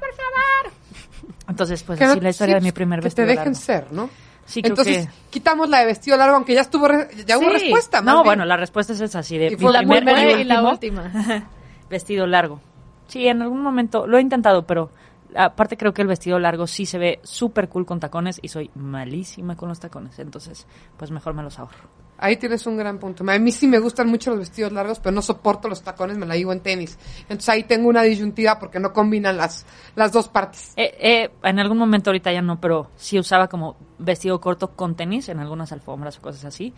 por 0.00 0.14
favor. 0.14 1.34
Entonces, 1.48 1.82
pues 1.82 1.98
Que 1.98 2.04
así 2.04 2.16
no- 2.16 2.22
la 2.22 2.30
historia 2.30 2.54
sí, 2.56 2.60
de 2.60 2.64
mi 2.64 2.72
primer 2.72 3.00
que 3.00 3.04
vestido. 3.04 3.26
te 3.26 3.32
dejen 3.32 3.52
largo. 3.52 3.60
ser, 3.60 3.92
¿no? 3.92 4.08
Sí, 4.52 4.60
creo 4.62 4.72
Entonces, 4.72 5.06
que- 5.06 5.12
quitamos 5.30 5.68
la 5.68 5.78
de 5.80 5.86
vestido 5.86 6.16
largo, 6.16 6.36
aunque 6.36 6.54
ya 6.54 6.60
estuvo, 6.60 6.86
re- 6.88 7.08
ya 7.26 7.38
hubo 7.38 7.48
respuesta. 7.48 8.02
más 8.02 8.14
No, 8.14 8.20
bien. 8.20 8.24
bueno, 8.26 8.44
la 8.44 8.56
respuesta 8.58 8.92
es 8.92 9.00
esa, 9.00 9.20
así 9.20 9.38
de 9.38 9.46
Y 9.46 9.50
mi 9.50 9.56
fue 9.56 9.72
la 9.72 9.78
primer 9.78 10.04
primera 10.04 10.40
y 10.40 10.44
la 10.44 10.62
última. 10.62 11.10
vestido 11.90 12.26
largo. 12.26 12.60
Sí, 13.08 13.26
en 13.26 13.40
algún 13.42 13.62
momento 13.62 14.06
lo 14.06 14.18
he 14.18 14.20
intentado, 14.20 14.66
pero 14.66 14.90
aparte 15.34 15.76
creo 15.76 15.94
que 15.94 16.02
el 16.02 16.08
vestido 16.08 16.38
largo 16.38 16.66
sí 16.66 16.84
se 16.86 16.98
ve 16.98 17.20
súper 17.22 17.68
cool 17.70 17.86
con 17.86 17.98
tacones 18.00 18.38
y 18.42 18.48
soy 18.48 18.70
malísima 18.74 19.56
con 19.56 19.68
los 19.70 19.80
tacones, 19.80 20.18
entonces 20.18 20.66
pues 20.98 21.10
mejor 21.10 21.32
me 21.34 21.42
los 21.42 21.58
ahorro. 21.58 21.88
Ahí 22.22 22.36
tienes 22.36 22.64
un 22.68 22.76
gran 22.76 22.98
punto. 22.98 23.24
A 23.28 23.38
mí 23.38 23.50
sí 23.50 23.66
me 23.66 23.80
gustan 23.80 24.08
mucho 24.08 24.30
los 24.30 24.38
vestidos 24.38 24.70
largos, 24.70 25.00
pero 25.00 25.12
no 25.12 25.22
soporto 25.22 25.68
los 25.68 25.82
tacones, 25.82 26.16
me 26.16 26.24
la 26.24 26.34
digo 26.34 26.52
en 26.52 26.60
tenis. 26.60 26.96
Entonces 27.22 27.48
ahí 27.48 27.64
tengo 27.64 27.88
una 27.88 28.02
disyuntiva 28.02 28.60
porque 28.60 28.78
no 28.78 28.92
combinan 28.92 29.36
las, 29.36 29.66
las 29.96 30.12
dos 30.12 30.28
partes. 30.28 30.72
Eh, 30.76 30.94
eh, 31.00 31.30
en 31.42 31.58
algún 31.58 31.78
momento 31.78 32.10
ahorita 32.10 32.32
ya 32.32 32.40
no, 32.40 32.60
pero 32.60 32.90
sí 32.94 33.18
usaba 33.18 33.48
como 33.48 33.76
vestido 33.98 34.40
corto 34.40 34.68
con 34.76 34.94
tenis 34.94 35.28
en 35.30 35.40
algunas 35.40 35.72
alfombras 35.72 36.18
o 36.18 36.22
cosas 36.22 36.44
así, 36.44 36.72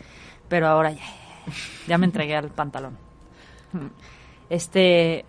pero 0.48 0.66
ahora 0.66 0.92
ya, 0.92 1.04
ya 1.87 1.98
me 1.98 2.07
entregué 2.07 2.37
al 2.37 2.48
pantalón. 2.48 2.96
Este, 4.50 5.24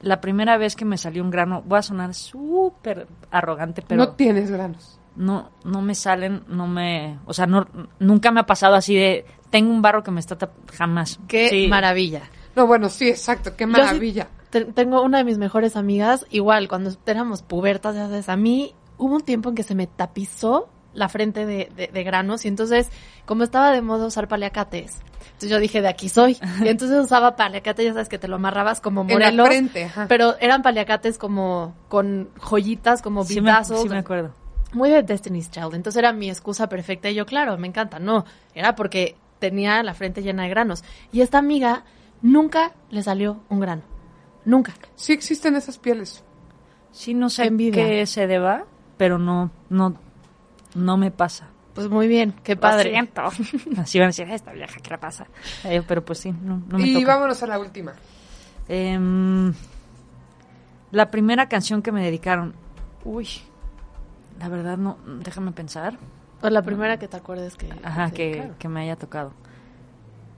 la 0.00 0.20
primera 0.20 0.56
vez 0.56 0.74
que 0.74 0.84
me 0.84 0.96
salió 0.96 1.22
un 1.22 1.30
grano, 1.30 1.62
voy 1.64 1.78
a 1.78 1.82
sonar 1.82 2.14
súper 2.14 3.06
arrogante, 3.30 3.82
pero 3.86 3.98
no 3.98 4.10
tienes 4.14 4.50
granos. 4.50 4.98
no 5.16 5.50
no 5.64 5.82
me 5.82 5.94
salen, 5.94 6.44
no 6.48 6.66
me, 6.66 7.18
o 7.26 7.34
sea, 7.34 7.46
no 7.46 7.66
nunca 7.98 8.30
me 8.30 8.40
ha 8.40 8.46
pasado 8.46 8.74
así 8.74 8.96
de 8.96 9.26
tengo 9.50 9.70
un 9.72 9.82
barro 9.82 10.02
que 10.02 10.10
me 10.10 10.20
está 10.20 10.36
jamás. 10.76 11.18
Qué 11.28 11.48
Sí. 11.48 11.66
maravilla. 11.68 12.22
No, 12.56 12.66
bueno, 12.66 12.88
sí, 12.88 13.08
exacto, 13.08 13.56
qué 13.56 13.64
Yo 13.64 13.72
sí 13.74 13.80
maravilla. 13.80 14.28
te- 14.50 14.64
tengo 14.66 15.02
una 15.02 15.18
de 15.18 15.24
mis 15.24 15.38
mejores 15.38 15.76
amigas, 15.76 16.26
igual, 16.30 16.68
cuando 16.68 16.90
éramos 17.06 17.42
pubertas, 17.42 17.94
ya 17.94 18.06
sabes, 18.08 18.28
a 18.28 18.36
mí 18.36 18.74
hubo 18.96 19.14
un 19.14 19.22
tiempo 19.22 19.48
en 19.50 19.54
que 19.54 19.62
se 19.62 19.74
me 19.74 19.86
tapizó 19.86 20.68
la 20.94 21.08
frente 21.08 21.46
de, 21.46 21.70
de- 21.76 21.86
de 21.88 22.02
granos 22.02 22.44
y 22.44 22.48
entonces, 22.48 22.90
como 23.26 23.44
estaba 23.44 23.70
de 23.70 23.82
moda 23.82 24.06
usar 24.06 24.26
paliacates, 24.26 24.98
entonces 25.26 25.50
yo 25.50 25.60
dije, 25.60 25.80
de 25.82 25.88
aquí 25.88 26.08
soy. 26.08 26.36
Y 26.64 26.68
entonces 26.68 26.98
usaba 26.98 27.36
paliacates, 27.36 27.84
ya 27.86 27.92
sabes, 27.92 28.08
que 28.08 28.18
te 28.18 28.26
lo 28.26 28.36
amarrabas 28.36 28.80
como 28.80 29.02
En 29.02 29.08
la 29.08 29.14
morelos. 29.14 29.46
frente, 29.46 29.84
ajá. 29.84 30.06
Pero 30.08 30.34
eran 30.40 30.62
paliacates 30.62 31.16
como 31.18 31.74
con 31.88 32.30
joyitas, 32.40 33.02
como 33.02 33.22
Sí 33.24 33.38
vitazos. 33.38 33.82
sí 33.82 33.88
me 33.88 33.98
acuerdo. 33.98 34.34
muy 34.72 34.90
de 34.90 35.02
Destiny's 35.04 35.50
Child. 35.50 35.74
Entonces 35.74 35.98
era 35.98 36.12
mi 36.12 36.28
excusa 36.28 36.68
perfecta. 36.68 37.08
Y 37.08 37.14
yo, 37.14 37.24
claro, 37.24 37.56
me 37.56 37.68
encanta. 37.68 37.98
No, 38.00 38.24
era 38.54 38.74
porque 38.74 39.16
tenía 39.38 39.82
la 39.82 39.94
frente 39.94 40.22
llena 40.22 40.44
de 40.44 40.48
granos. 40.50 40.84
Y 41.12 41.20
esta 41.20 41.38
amiga 41.38 41.84
nunca 42.22 42.72
le 42.90 43.02
salió 43.02 43.40
un 43.48 43.60
grano. 43.60 43.82
Nunca. 44.44 44.72
Sí 44.94 45.12
existen 45.12 45.56
esas 45.56 45.78
pieles. 45.78 46.24
Sí, 46.90 47.14
no 47.14 47.28
sé 47.30 47.44
Envidia. 47.44 47.84
qué 47.84 48.06
se 48.06 48.26
deba, 48.26 48.64
pero 48.96 49.18
no, 49.18 49.50
no, 49.68 49.94
no 50.74 50.96
me 50.96 51.10
pasa. 51.10 51.48
Pues 51.74 51.88
muy 51.88 52.08
bien, 52.08 52.34
qué 52.42 52.54
Lo 52.56 52.60
padre. 52.60 52.90
siento. 52.90 53.22
Así 53.78 53.98
van 53.98 54.06
a 54.06 54.08
decir, 54.08 54.28
esta 54.30 54.52
vieja, 54.52 54.80
¿qué 54.82 54.90
le 54.90 54.98
pasa? 54.98 55.26
Eh, 55.64 55.82
pero 55.86 56.04
pues 56.04 56.18
sí, 56.18 56.32
no, 56.32 56.62
no 56.66 56.78
me 56.78 56.86
y 56.88 56.94
toca. 56.94 57.14
vámonos 57.14 57.40
a 57.42 57.46
la 57.46 57.58
última. 57.58 57.92
Em, 58.68 59.52
la 60.90 61.10
primera 61.10 61.48
canción 61.48 61.82
que 61.82 61.92
me 61.92 62.02
dedicaron. 62.02 62.54
Uy, 63.04 63.28
la 64.40 64.48
verdad 64.48 64.76
no, 64.78 64.98
déjame 65.22 65.52
pensar. 65.52 65.98
Pues 66.40 66.52
la 66.52 66.62
primera 66.62 66.98
que 66.98 67.08
te 67.08 67.16
acuerdes 67.16 67.56
que... 67.56 67.68
Ajá, 67.82 68.10
que, 68.10 68.32
claro. 68.32 68.54
que 68.58 68.68
me 68.68 68.80
haya 68.82 68.96
tocado. 68.96 69.32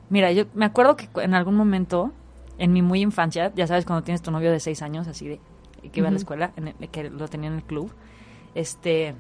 Mira, 0.09 0.33
yo 0.33 0.45
me 0.55 0.65
acuerdo 0.65 0.97
que 0.97 1.09
en 1.17 1.35
algún 1.35 1.55
momento, 1.55 2.13
en 2.59 2.73
mi 2.73 2.83
muy 2.83 3.01
infancia, 3.01 3.53
ya 3.55 3.67
sabes, 3.67 3.85
cuando 3.85 4.03
tienes 4.03 4.23
tu 4.23 4.31
novio 4.31 4.51
de 4.51 4.61
seis 4.61 4.83
años, 4.83 5.07
así 5.09 5.29
de 5.29 5.41
que 5.93 6.01
iba 6.01 6.09
a 6.09 6.11
la 6.11 6.17
escuela, 6.19 6.53
en 6.57 6.69
el- 6.69 6.89
que 6.91 7.09
lo 7.11 7.29
tenía 7.29 7.49
en 7.49 7.57
el 7.57 7.63
club, 7.63 7.93
este, 8.55 9.15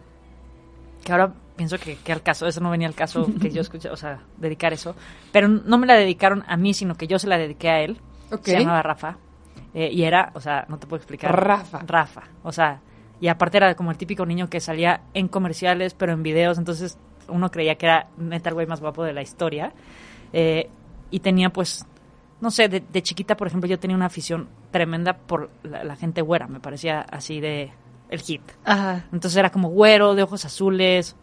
que 1.04 1.12
ahora 1.12 1.32
pienso 1.56 1.78
que, 1.78 1.96
que 1.96 2.12
al 2.12 2.22
caso, 2.22 2.46
eso 2.46 2.60
no 2.60 2.70
venía 2.70 2.88
al 2.88 2.94
caso 2.94 3.30
que 3.40 3.50
yo 3.50 3.60
escuché, 3.62 3.88
o 3.90 3.96
sea, 3.96 4.20
dedicar 4.38 4.72
eso, 4.72 4.94
pero 5.32 5.48
no 5.48 5.78
me 5.78 5.86
la 5.86 5.94
dedicaron 5.94 6.44
a 6.48 6.56
mí, 6.56 6.74
sino 6.74 6.94
que 6.96 7.06
yo 7.06 7.18
se 7.18 7.28
la 7.28 7.38
dediqué 7.38 7.68
a 7.70 7.80
él, 7.80 8.00
Ok. 8.32 8.44
se 8.44 8.58
llamaba 8.58 8.82
Rafa, 8.82 9.16
eh, 9.74 9.90
y 9.92 10.02
era, 10.02 10.32
o 10.34 10.40
sea, 10.40 10.64
no 10.68 10.78
te 10.78 10.86
puedo 10.86 10.98
explicar. 10.98 11.30
Rafa. 11.34 11.80
Rafa, 11.86 12.22
o 12.42 12.52
sea, 12.52 12.80
y 13.20 13.28
aparte 13.28 13.58
era 13.58 13.74
como 13.74 13.90
el 13.90 13.96
típico 13.96 14.24
niño 14.26 14.48
que 14.48 14.60
salía 14.60 15.02
en 15.14 15.28
comerciales, 15.28 15.94
pero 15.94 16.12
en 16.12 16.22
videos, 16.22 16.58
entonces 16.58 16.98
uno 17.28 17.50
creía 17.50 17.76
que 17.76 17.86
era 17.86 18.08
neta 18.16 18.48
el 18.48 18.54
güey 18.54 18.66
más 18.66 18.80
guapo 18.80 19.04
de 19.04 19.12
la 19.12 19.22
historia. 19.22 19.72
Eh, 20.32 20.68
y 21.10 21.20
tenía 21.20 21.50
pues 21.50 21.86
no 22.40 22.50
sé, 22.50 22.68
de, 22.68 22.80
de 22.80 23.02
chiquita, 23.02 23.36
por 23.36 23.46
ejemplo, 23.46 23.68
yo 23.68 23.78
tenía 23.78 23.96
una 23.96 24.06
afición 24.06 24.48
tremenda 24.70 25.14
por 25.14 25.50
la, 25.62 25.84
la 25.84 25.96
gente 25.96 26.22
güera, 26.22 26.46
me 26.46 26.60
parecía 26.60 27.00
así 27.02 27.40
de 27.40 27.70
el 28.08 28.20
hit. 28.20 28.42
Ajá. 28.64 29.04
Entonces 29.12 29.36
era 29.36 29.50
como 29.50 29.68
güero, 29.68 30.14
de 30.14 30.22
ojos 30.22 30.44
azules, 30.44 31.16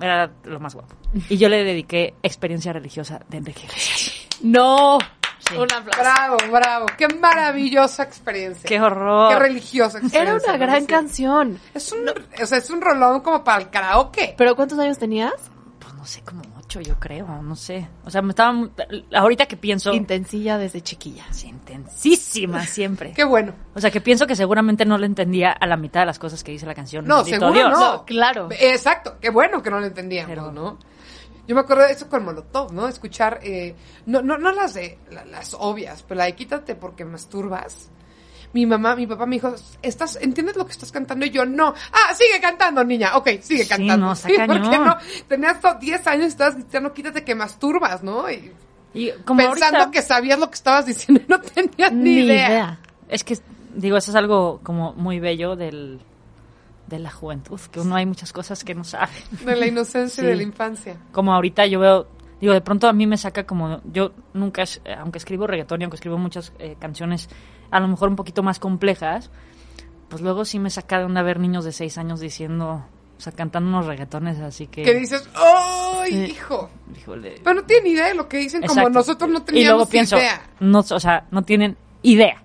era 0.00 0.30
lo 0.44 0.60
más 0.60 0.74
guapo. 0.74 0.94
Y 1.28 1.36
yo 1.36 1.48
le 1.48 1.64
dediqué 1.64 2.14
experiencia 2.22 2.72
religiosa 2.72 3.20
de 3.28 3.38
Enrique 3.38 3.64
Iglesias. 3.64 4.12
No. 4.42 4.98
Sí. 5.48 5.56
Un 5.56 5.72
aplauso. 5.72 6.00
Bravo, 6.00 6.36
bravo. 6.50 6.86
Qué 6.98 7.08
maravillosa 7.08 8.02
experiencia. 8.02 8.66
¡Qué 8.66 8.80
horror! 8.80 9.32
Qué 9.32 9.38
religiosa 9.38 9.98
experiencia. 9.98 10.22
Era 10.22 10.34
una 10.56 10.56
gran 10.66 10.86
canción. 10.86 11.60
Es 11.74 11.92
un, 11.92 12.08
o 12.08 12.46
sea, 12.46 12.58
es 12.58 12.70
un 12.70 12.80
rolón 12.80 13.20
como 13.20 13.44
para 13.44 13.62
el 13.62 13.70
karaoke. 13.70 14.34
¿Pero 14.36 14.56
cuántos 14.56 14.78
años 14.78 14.98
tenías? 14.98 15.32
Pues 15.78 15.94
no 15.94 16.04
sé, 16.04 16.22
como 16.22 16.42
ocho, 16.58 16.80
yo 16.80 16.98
creo, 16.98 17.26
no 17.42 17.54
sé. 17.54 17.86
O 18.04 18.10
sea, 18.10 18.22
me 18.22 18.30
estaba... 18.30 18.50
mu- 18.52 18.70
Ahorita 19.14 19.46
que 19.46 19.56
pienso... 19.56 19.92
Intensilla 19.92 20.58
desde 20.58 20.80
chiquilla. 20.80 21.24
Sí, 21.30 21.46
intensísima 21.48 22.62
siempre. 22.66 23.12
Qué 23.12 23.22
bueno. 23.24 23.52
O 23.74 23.80
sea, 23.80 23.90
que 23.92 24.00
pienso 24.00 24.26
que 24.26 24.34
seguramente 24.34 24.84
no 24.84 24.98
le 24.98 25.06
entendía 25.06 25.52
a 25.52 25.66
la 25.66 25.76
mitad 25.76 26.00
de 26.00 26.06
las 26.06 26.18
cosas 26.18 26.42
que 26.42 26.50
dice 26.52 26.66
la 26.66 26.74
canción. 26.74 27.04
No, 27.06 27.24
seguro 27.24 27.52
Dios. 27.52 27.70
no. 27.70 27.78
No, 27.78 28.04
claro. 28.04 28.48
Exacto, 28.58 29.16
qué 29.20 29.30
bueno 29.30 29.62
que 29.62 29.70
no 29.70 29.78
lo 29.78 29.86
entendíamos, 29.86 30.28
Pero- 30.30 30.50
¿no? 30.50 30.78
Yo 31.46 31.54
me 31.54 31.60
acuerdo 31.60 31.84
de 31.84 31.92
eso 31.92 32.08
con 32.08 32.24
Molotov, 32.24 32.72
¿no? 32.72 32.88
Escuchar, 32.88 33.40
eh, 33.42 33.74
no, 34.06 34.20
no, 34.22 34.36
no 34.38 34.50
las 34.52 34.74
de, 34.74 34.98
la- 35.10 35.24
las 35.24 35.54
obvias, 35.54 36.02
pero 36.02 36.18
la 36.18 36.24
de 36.24 36.34
quítate 36.34 36.74
porque 36.74 37.04
masturbas. 37.04 37.90
Mi 38.52 38.64
mamá, 38.64 38.96
mi 38.96 39.06
papá 39.06 39.26
me 39.26 39.36
dijo, 39.36 39.54
¿estás, 39.82 40.16
¿entiendes 40.20 40.56
lo 40.56 40.64
que 40.64 40.72
estás 40.72 40.90
cantando? 40.90 41.26
Y 41.26 41.30
yo, 41.30 41.44
no. 41.44 41.74
Ah, 41.92 42.14
sigue 42.14 42.40
cantando, 42.40 42.82
niña. 42.84 43.16
Ok, 43.16 43.28
sigue 43.42 43.64
Sí, 43.64 43.68
cantando. 43.68 44.06
no, 44.06 44.12
está 44.14 44.28
¿por 44.46 44.70
qué 44.70 44.78
no? 44.78 44.96
Tenías 45.28 45.60
to- 45.60 45.74
10 45.78 46.06
años 46.06 46.24
y 46.24 46.28
estabas 46.28 46.56
diciendo, 46.56 46.92
quítate 46.92 47.22
que 47.22 47.34
masturbas, 47.34 48.02
¿no? 48.02 48.30
Y 48.30 48.52
Y 48.94 49.10
como 49.24 49.38
pensando 49.42 49.78
ahorita- 49.80 49.90
que 49.90 50.00
sabías 50.02 50.38
lo 50.38 50.48
que 50.48 50.54
estabas 50.54 50.86
diciendo 50.86 51.22
y 51.26 51.26
no 51.30 51.40
tenías 51.40 51.92
ni, 51.92 52.02
Ni 52.16 52.24
idea. 52.24 52.48
idea. 52.48 52.80
Es 53.08 53.22
que, 53.24 53.38
digo, 53.74 53.96
eso 53.98 54.10
es 54.10 54.16
algo 54.16 54.60
como 54.62 54.94
muy 54.94 55.20
bello 55.20 55.54
del, 55.54 56.00
de 56.86 56.98
la 56.98 57.10
juventud, 57.10 57.60
que 57.72 57.80
uno 57.80 57.96
hay 57.96 58.06
muchas 58.06 58.32
cosas 58.32 58.62
que 58.64 58.74
no 58.74 58.84
sabe. 58.84 59.12
De 59.44 59.56
la 59.56 59.66
inocencia 59.66 60.22
Sí. 60.22 60.26
de 60.28 60.36
la 60.36 60.42
infancia. 60.42 60.96
Como 61.12 61.32
ahorita 61.34 61.66
yo 61.66 61.80
veo, 61.80 62.06
digo, 62.40 62.52
de 62.52 62.60
pronto 62.60 62.88
a 62.88 62.92
mí 62.92 63.06
me 63.06 63.16
saca 63.16 63.44
como, 63.44 63.80
yo 63.92 64.12
nunca, 64.34 64.62
eh, 64.62 64.94
aunque 64.98 65.18
escribo 65.18 65.46
reggaetón 65.46 65.80
y 65.80 65.84
aunque 65.84 65.96
escribo 65.96 66.16
muchas 66.18 66.52
eh, 66.58 66.76
canciones 66.78 67.28
a 67.70 67.80
lo 67.80 67.88
mejor 67.88 68.08
un 68.08 68.16
poquito 68.16 68.42
más 68.44 68.58
complejas, 68.60 69.30
pues 70.08 70.22
luego 70.22 70.44
sí 70.44 70.58
me 70.60 70.70
saca 70.70 70.98
de 70.98 71.04
onda 71.04 71.22
ver 71.22 71.40
niños 71.40 71.64
de 71.64 71.72
seis 71.72 71.98
años 71.98 72.20
diciendo, 72.20 72.84
o 73.18 73.20
sea, 73.20 73.32
cantando 73.32 73.68
unos 73.68 73.86
reggaetones 73.86 74.38
así 74.38 74.68
que... 74.68 74.82
Que 74.84 74.94
dices, 74.94 75.28
¡ay, 75.34 76.12
Sí. 76.12 76.24
hijo! 76.32 76.70
híjole, 76.96 77.40
Pero 77.42 77.56
no 77.56 77.62
tienen 77.66 77.90
idea 77.92 78.06
de 78.06 78.14
lo 78.14 78.28
que 78.28 78.36
dicen, 78.36 78.62
como 78.62 78.88
nosotros 78.88 79.28
no 79.28 79.38
Y 79.38 79.42
teníamos 79.42 79.68
luego 79.78 79.90
pienso, 79.90 80.16
idea. 80.16 80.40
no, 80.60 80.78
o 80.78 81.00
sea, 81.00 81.26
no 81.32 81.42
tienen 81.42 81.76
idea. 82.02 82.40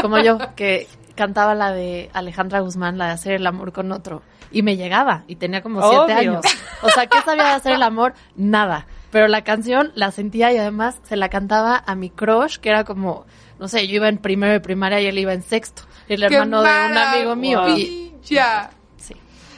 Como 0.00 0.18
yo, 0.22 0.38
que 0.56 0.86
cantaba 1.14 1.54
la 1.54 1.72
de 1.72 2.10
Alejandra 2.12 2.60
Guzmán, 2.60 2.98
la 2.98 3.06
de 3.06 3.12
hacer 3.12 3.32
el 3.32 3.46
amor 3.46 3.72
con 3.72 3.92
otro. 3.92 4.22
Y 4.50 4.62
me 4.62 4.76
llegaba, 4.76 5.24
y 5.28 5.36
tenía 5.36 5.62
como 5.62 5.80
siete 5.80 5.96
Obvio. 6.04 6.16
años. 6.16 6.44
O 6.82 6.90
sea, 6.90 7.06
¿qué 7.06 7.20
sabía 7.22 7.44
de 7.44 7.50
hacer 7.50 7.72
el 7.72 7.82
amor? 7.82 8.14
Nada. 8.36 8.86
Pero 9.10 9.28
la 9.28 9.44
canción 9.44 9.92
la 9.94 10.10
sentía 10.10 10.52
y 10.52 10.58
además 10.58 10.98
se 11.04 11.16
la 11.16 11.28
cantaba 11.28 11.82
a 11.86 11.94
mi 11.94 12.10
crush, 12.10 12.56
que 12.58 12.68
era 12.70 12.84
como, 12.84 13.24
no 13.58 13.68
sé, 13.68 13.86
yo 13.86 13.96
iba 13.96 14.08
en 14.08 14.18
primero 14.18 14.52
de 14.52 14.60
primaria 14.60 15.00
y 15.00 15.06
él 15.06 15.18
iba 15.18 15.32
en 15.32 15.42
sexto. 15.42 15.82
El 16.08 16.26
¡Qué 16.26 16.34
hermano 16.34 16.62
de 16.62 16.68
un 16.68 16.96
amigo 16.98 17.36
mío. 17.36 17.68
Y, 17.68 18.12
maravilla! 18.12 18.70
sí. 18.96 19.14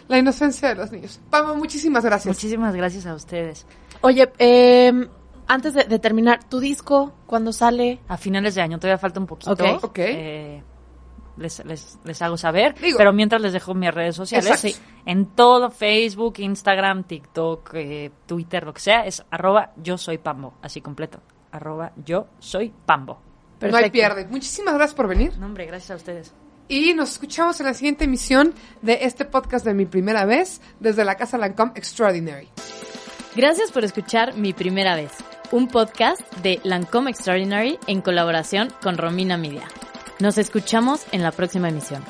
La 0.06 0.18
inocencia 0.18 0.68
de 0.68 0.74
los 0.74 0.92
niños. 0.92 1.20
Pamo, 1.30 1.54
muchísimas 1.54 2.04
gracias. 2.04 2.34
Muchísimas 2.34 2.74
gracias 2.74 3.06
a 3.06 3.14
ustedes. 3.14 3.66
Oye, 4.02 4.30
eh, 4.38 4.92
antes 5.46 5.74
de, 5.74 5.84
de 5.84 5.98
terminar, 5.98 6.44
¿tu 6.44 6.60
disco 6.60 7.14
cuando 7.26 7.52
sale? 7.52 8.00
A 8.08 8.16
finales 8.16 8.54
de 8.54 8.62
año 8.62 8.78
todavía 8.78 8.98
falta 8.98 9.20
un 9.20 9.26
poquito. 9.26 9.52
Ok. 9.52 9.62
Ok. 9.82 9.98
Eh, 9.98 10.62
les, 11.36 11.64
les, 11.64 11.98
les 12.04 12.22
hago 12.22 12.36
saber. 12.36 12.74
Digo- 12.80 12.98
pero 12.98 13.12
mientras 13.12 13.40
les 13.42 13.52
dejo 13.52 13.74
mis 13.74 13.92
redes 13.92 14.16
sociales. 14.16 14.58
Sí. 14.60 14.74
En 15.06 15.26
todo, 15.34 15.70
Facebook, 15.70 16.34
Instagram, 16.38 17.04
TikTok, 17.04 17.70
eh, 17.74 18.10
Twitter, 18.26 18.64
lo 18.64 18.72
que 18.74 18.80
sea, 18.80 19.06
es 19.06 19.24
arroba 19.30 19.72
yo 19.76 19.98
soy 19.98 20.18
Pambo. 20.18 20.54
Así 20.62 20.80
completo. 20.80 21.20
Arroba 21.52 21.92
yo 22.04 22.26
soy 22.38 22.72
Pambo. 22.86 23.20
No 23.60 23.76
hay 23.76 23.90
pierde. 23.90 24.26
Muchísimas 24.26 24.74
gracias 24.74 24.94
por 24.94 25.08
venir. 25.08 25.36
No, 25.38 25.46
hombre, 25.46 25.66
gracias 25.66 25.90
a 25.92 25.96
ustedes. 25.96 26.34
Y 26.68 26.94
nos 26.94 27.12
escuchamos 27.12 27.60
en 27.60 27.66
la 27.66 27.74
siguiente 27.74 28.04
emisión 28.04 28.54
de 28.82 28.98
este 29.02 29.24
podcast 29.26 29.64
de 29.66 29.74
mi 29.74 29.86
primera 29.86 30.24
vez 30.24 30.60
desde 30.80 31.04
la 31.04 31.14
Casa 31.16 31.36
Lancome 31.38 31.72
Extraordinary. 31.74 32.48
Gracias 33.36 33.70
por 33.72 33.84
escuchar 33.84 34.34
Mi 34.36 34.52
Primera 34.52 34.94
Vez, 34.96 35.12
un 35.50 35.68
podcast 35.68 36.20
de 36.36 36.60
Lancome 36.62 37.10
Extraordinary 37.10 37.78
en 37.86 38.00
colaboración 38.00 38.72
con 38.82 38.96
Romina 38.96 39.36
Media. 39.36 39.68
Nos 40.20 40.38
escuchamos 40.38 41.04
en 41.10 41.22
la 41.22 41.32
próxima 41.32 41.68
emisión. 41.68 42.04